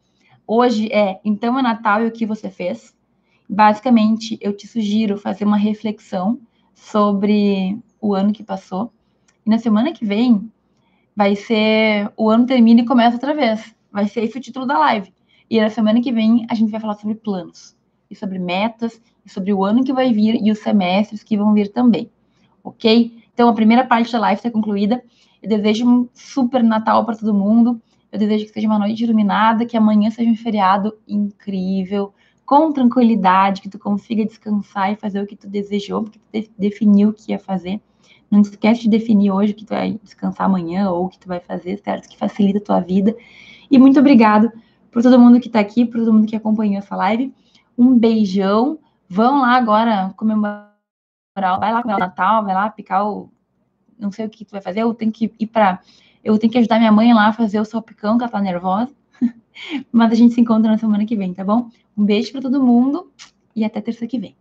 Hoje 0.47 0.89
é 0.93 1.21
Então 1.25 1.59
é 1.59 1.63
Natal 1.63 2.03
e 2.03 2.07
o 2.07 2.13
que 2.13 2.25
você 2.25 2.51
fez. 2.51 2.97
Basicamente, 3.49 4.39
eu 4.41 4.57
te 4.57 4.67
sugiro 4.67 5.19
fazer 5.19 5.45
uma 5.45 5.57
reflexão 5.57 6.41
sobre 6.75 7.79
o 8.01 8.15
ano 8.15 8.33
que 8.33 8.43
passou. 8.43 8.93
E 9.45 9.51
na 9.51 9.59
semana 9.59 9.93
que 9.93 10.05
vem 10.05 10.51
vai 11.17 11.35
ser 11.35 12.13
o 12.17 12.31
ano 12.31 12.47
termina 12.47 12.81
e 12.81 12.87
começa 12.87 13.17
outra 13.17 13.35
vez. 13.35 13.75
Vai 13.91 14.07
ser 14.07 14.23
esse 14.23 14.39
o 14.39 14.41
título 14.41 14.67
da 14.67 14.79
live. 14.79 15.13
E 15.51 15.61
na 15.61 15.71
semana 15.71 16.01
que 16.01 16.13
vem 16.13 16.47
a 16.49 16.55
gente 16.55 16.71
vai 16.71 16.81
falar 16.81 16.95
sobre 16.95 17.17
planos 17.17 17.77
e 18.11 18.15
sobre 18.15 18.39
metas 18.39 19.01
sobre 19.29 19.53
o 19.53 19.65
ano 19.65 19.85
que 19.85 19.93
vai 19.93 20.13
vir 20.13 20.41
e 20.43 20.51
os 20.51 20.59
semestres 20.59 21.23
que 21.23 21.37
vão 21.37 21.53
vir 21.53 21.69
também, 21.69 22.11
ok? 22.65 23.18
Então, 23.39 23.49
a 23.49 23.55
primeira 23.55 23.87
parte 23.87 24.11
da 24.11 24.19
live 24.19 24.41
está 24.41 24.51
concluída. 24.51 25.01
Eu 25.41 25.49
desejo 25.49 25.89
um 25.89 26.09
super 26.13 26.61
Natal 26.61 27.05
para 27.05 27.15
todo 27.15 27.33
mundo. 27.33 27.81
Eu 28.11 28.19
desejo 28.19 28.47
que 28.47 28.51
seja 28.51 28.67
uma 28.67 28.81
noite 28.81 29.05
iluminada, 29.05 29.65
que 29.65 29.77
amanhã 29.77 30.11
seja 30.11 30.29
um 30.29 30.35
feriado 30.35 30.93
incrível, 31.07 32.13
com 32.45 32.73
tranquilidade, 32.73 33.61
que 33.61 33.69
tu 33.69 33.79
consiga 33.79 34.27
descansar 34.27 34.93
e 34.93 34.97
fazer 34.97 35.23
o 35.23 35.27
que 35.27 35.37
tu 35.37 35.47
desejou, 35.47 36.03
porque 36.03 36.19
tu 36.19 36.51
definiu 36.59 37.11
o 37.11 37.13
que 37.13 37.31
ia 37.31 37.39
fazer. 37.39 37.81
Não 38.29 38.41
esquece 38.41 38.81
de 38.81 38.89
definir 38.89 39.31
hoje 39.31 39.53
o 39.53 39.55
que 39.55 39.65
tu 39.65 39.73
vai 39.73 40.01
descansar 40.03 40.47
amanhã 40.47 40.91
ou 40.91 41.05
o 41.05 41.09
que 41.09 41.21
tu 41.21 41.29
vai 41.29 41.39
fazer, 41.39 41.81
certo? 41.85 42.09
Que 42.09 42.19
facilita 42.19 42.59
a 42.59 42.63
tua 42.63 42.81
vida. 42.81 43.15
E 43.71 43.79
muito 43.79 44.01
obrigado 44.01 44.51
por 44.91 45.01
todo 45.01 45.17
mundo 45.17 45.39
que 45.39 45.47
está 45.47 45.61
aqui, 45.61 45.85
por 45.85 46.01
todo 46.01 46.13
mundo 46.13 46.27
que 46.27 46.35
acompanhou 46.35 46.79
essa 46.79 46.97
live. 46.97 47.33
Um 47.79 47.97
beijão. 47.97 48.81
Vão 49.09 49.43
lá 49.43 49.55
agora 49.55 50.13
comemorar, 50.17 50.68
vai 51.41 51.73
lá 51.73 51.83
comemorar 51.83 52.09
o 52.09 52.11
Natal, 52.11 52.45
vai 52.45 52.55
lá 52.55 52.71
picar 52.71 53.07
o. 53.07 53.31
Não 53.99 54.13
sei 54.13 54.27
o 54.27 54.31
que 54.31 54.45
tu 54.45 54.53
vai 54.53 54.61
fazer, 54.61 54.83
eu 54.83 54.95
tenho 54.95 55.11
que 55.13 55.33
ir 55.39 55.47
para. 55.47 55.81
Eu 56.23 56.39
tenho 56.39 56.53
que 56.53 56.59
ajudar 56.59 56.79
minha 56.79 56.93
mãe 56.93 57.13
lá 57.15 57.29
a 57.29 57.33
fazer 57.33 57.61
o 57.61 57.65
salpicão, 57.65 58.17
que 58.17 58.25
ela 58.25 58.31
tá 58.31 58.41
nervosa. 58.41 58.93
Mas 59.93 60.13
a 60.13 60.15
gente 60.15 60.35
se 60.35 60.41
encontra 60.41 60.71
na 60.71 60.79
semana 60.79 61.05
que 61.05 61.17
vem, 61.17 61.33
tá 61.33 61.45
bom? 61.45 61.71
Um 61.97 62.05
beijo 62.05 62.33
para 62.33 62.43
todo 62.43 62.63
mundo 62.63 63.11
e 63.55 63.65
até 63.65 63.81
terça 63.81 64.07
que 64.07 64.19
vem. 64.19 64.37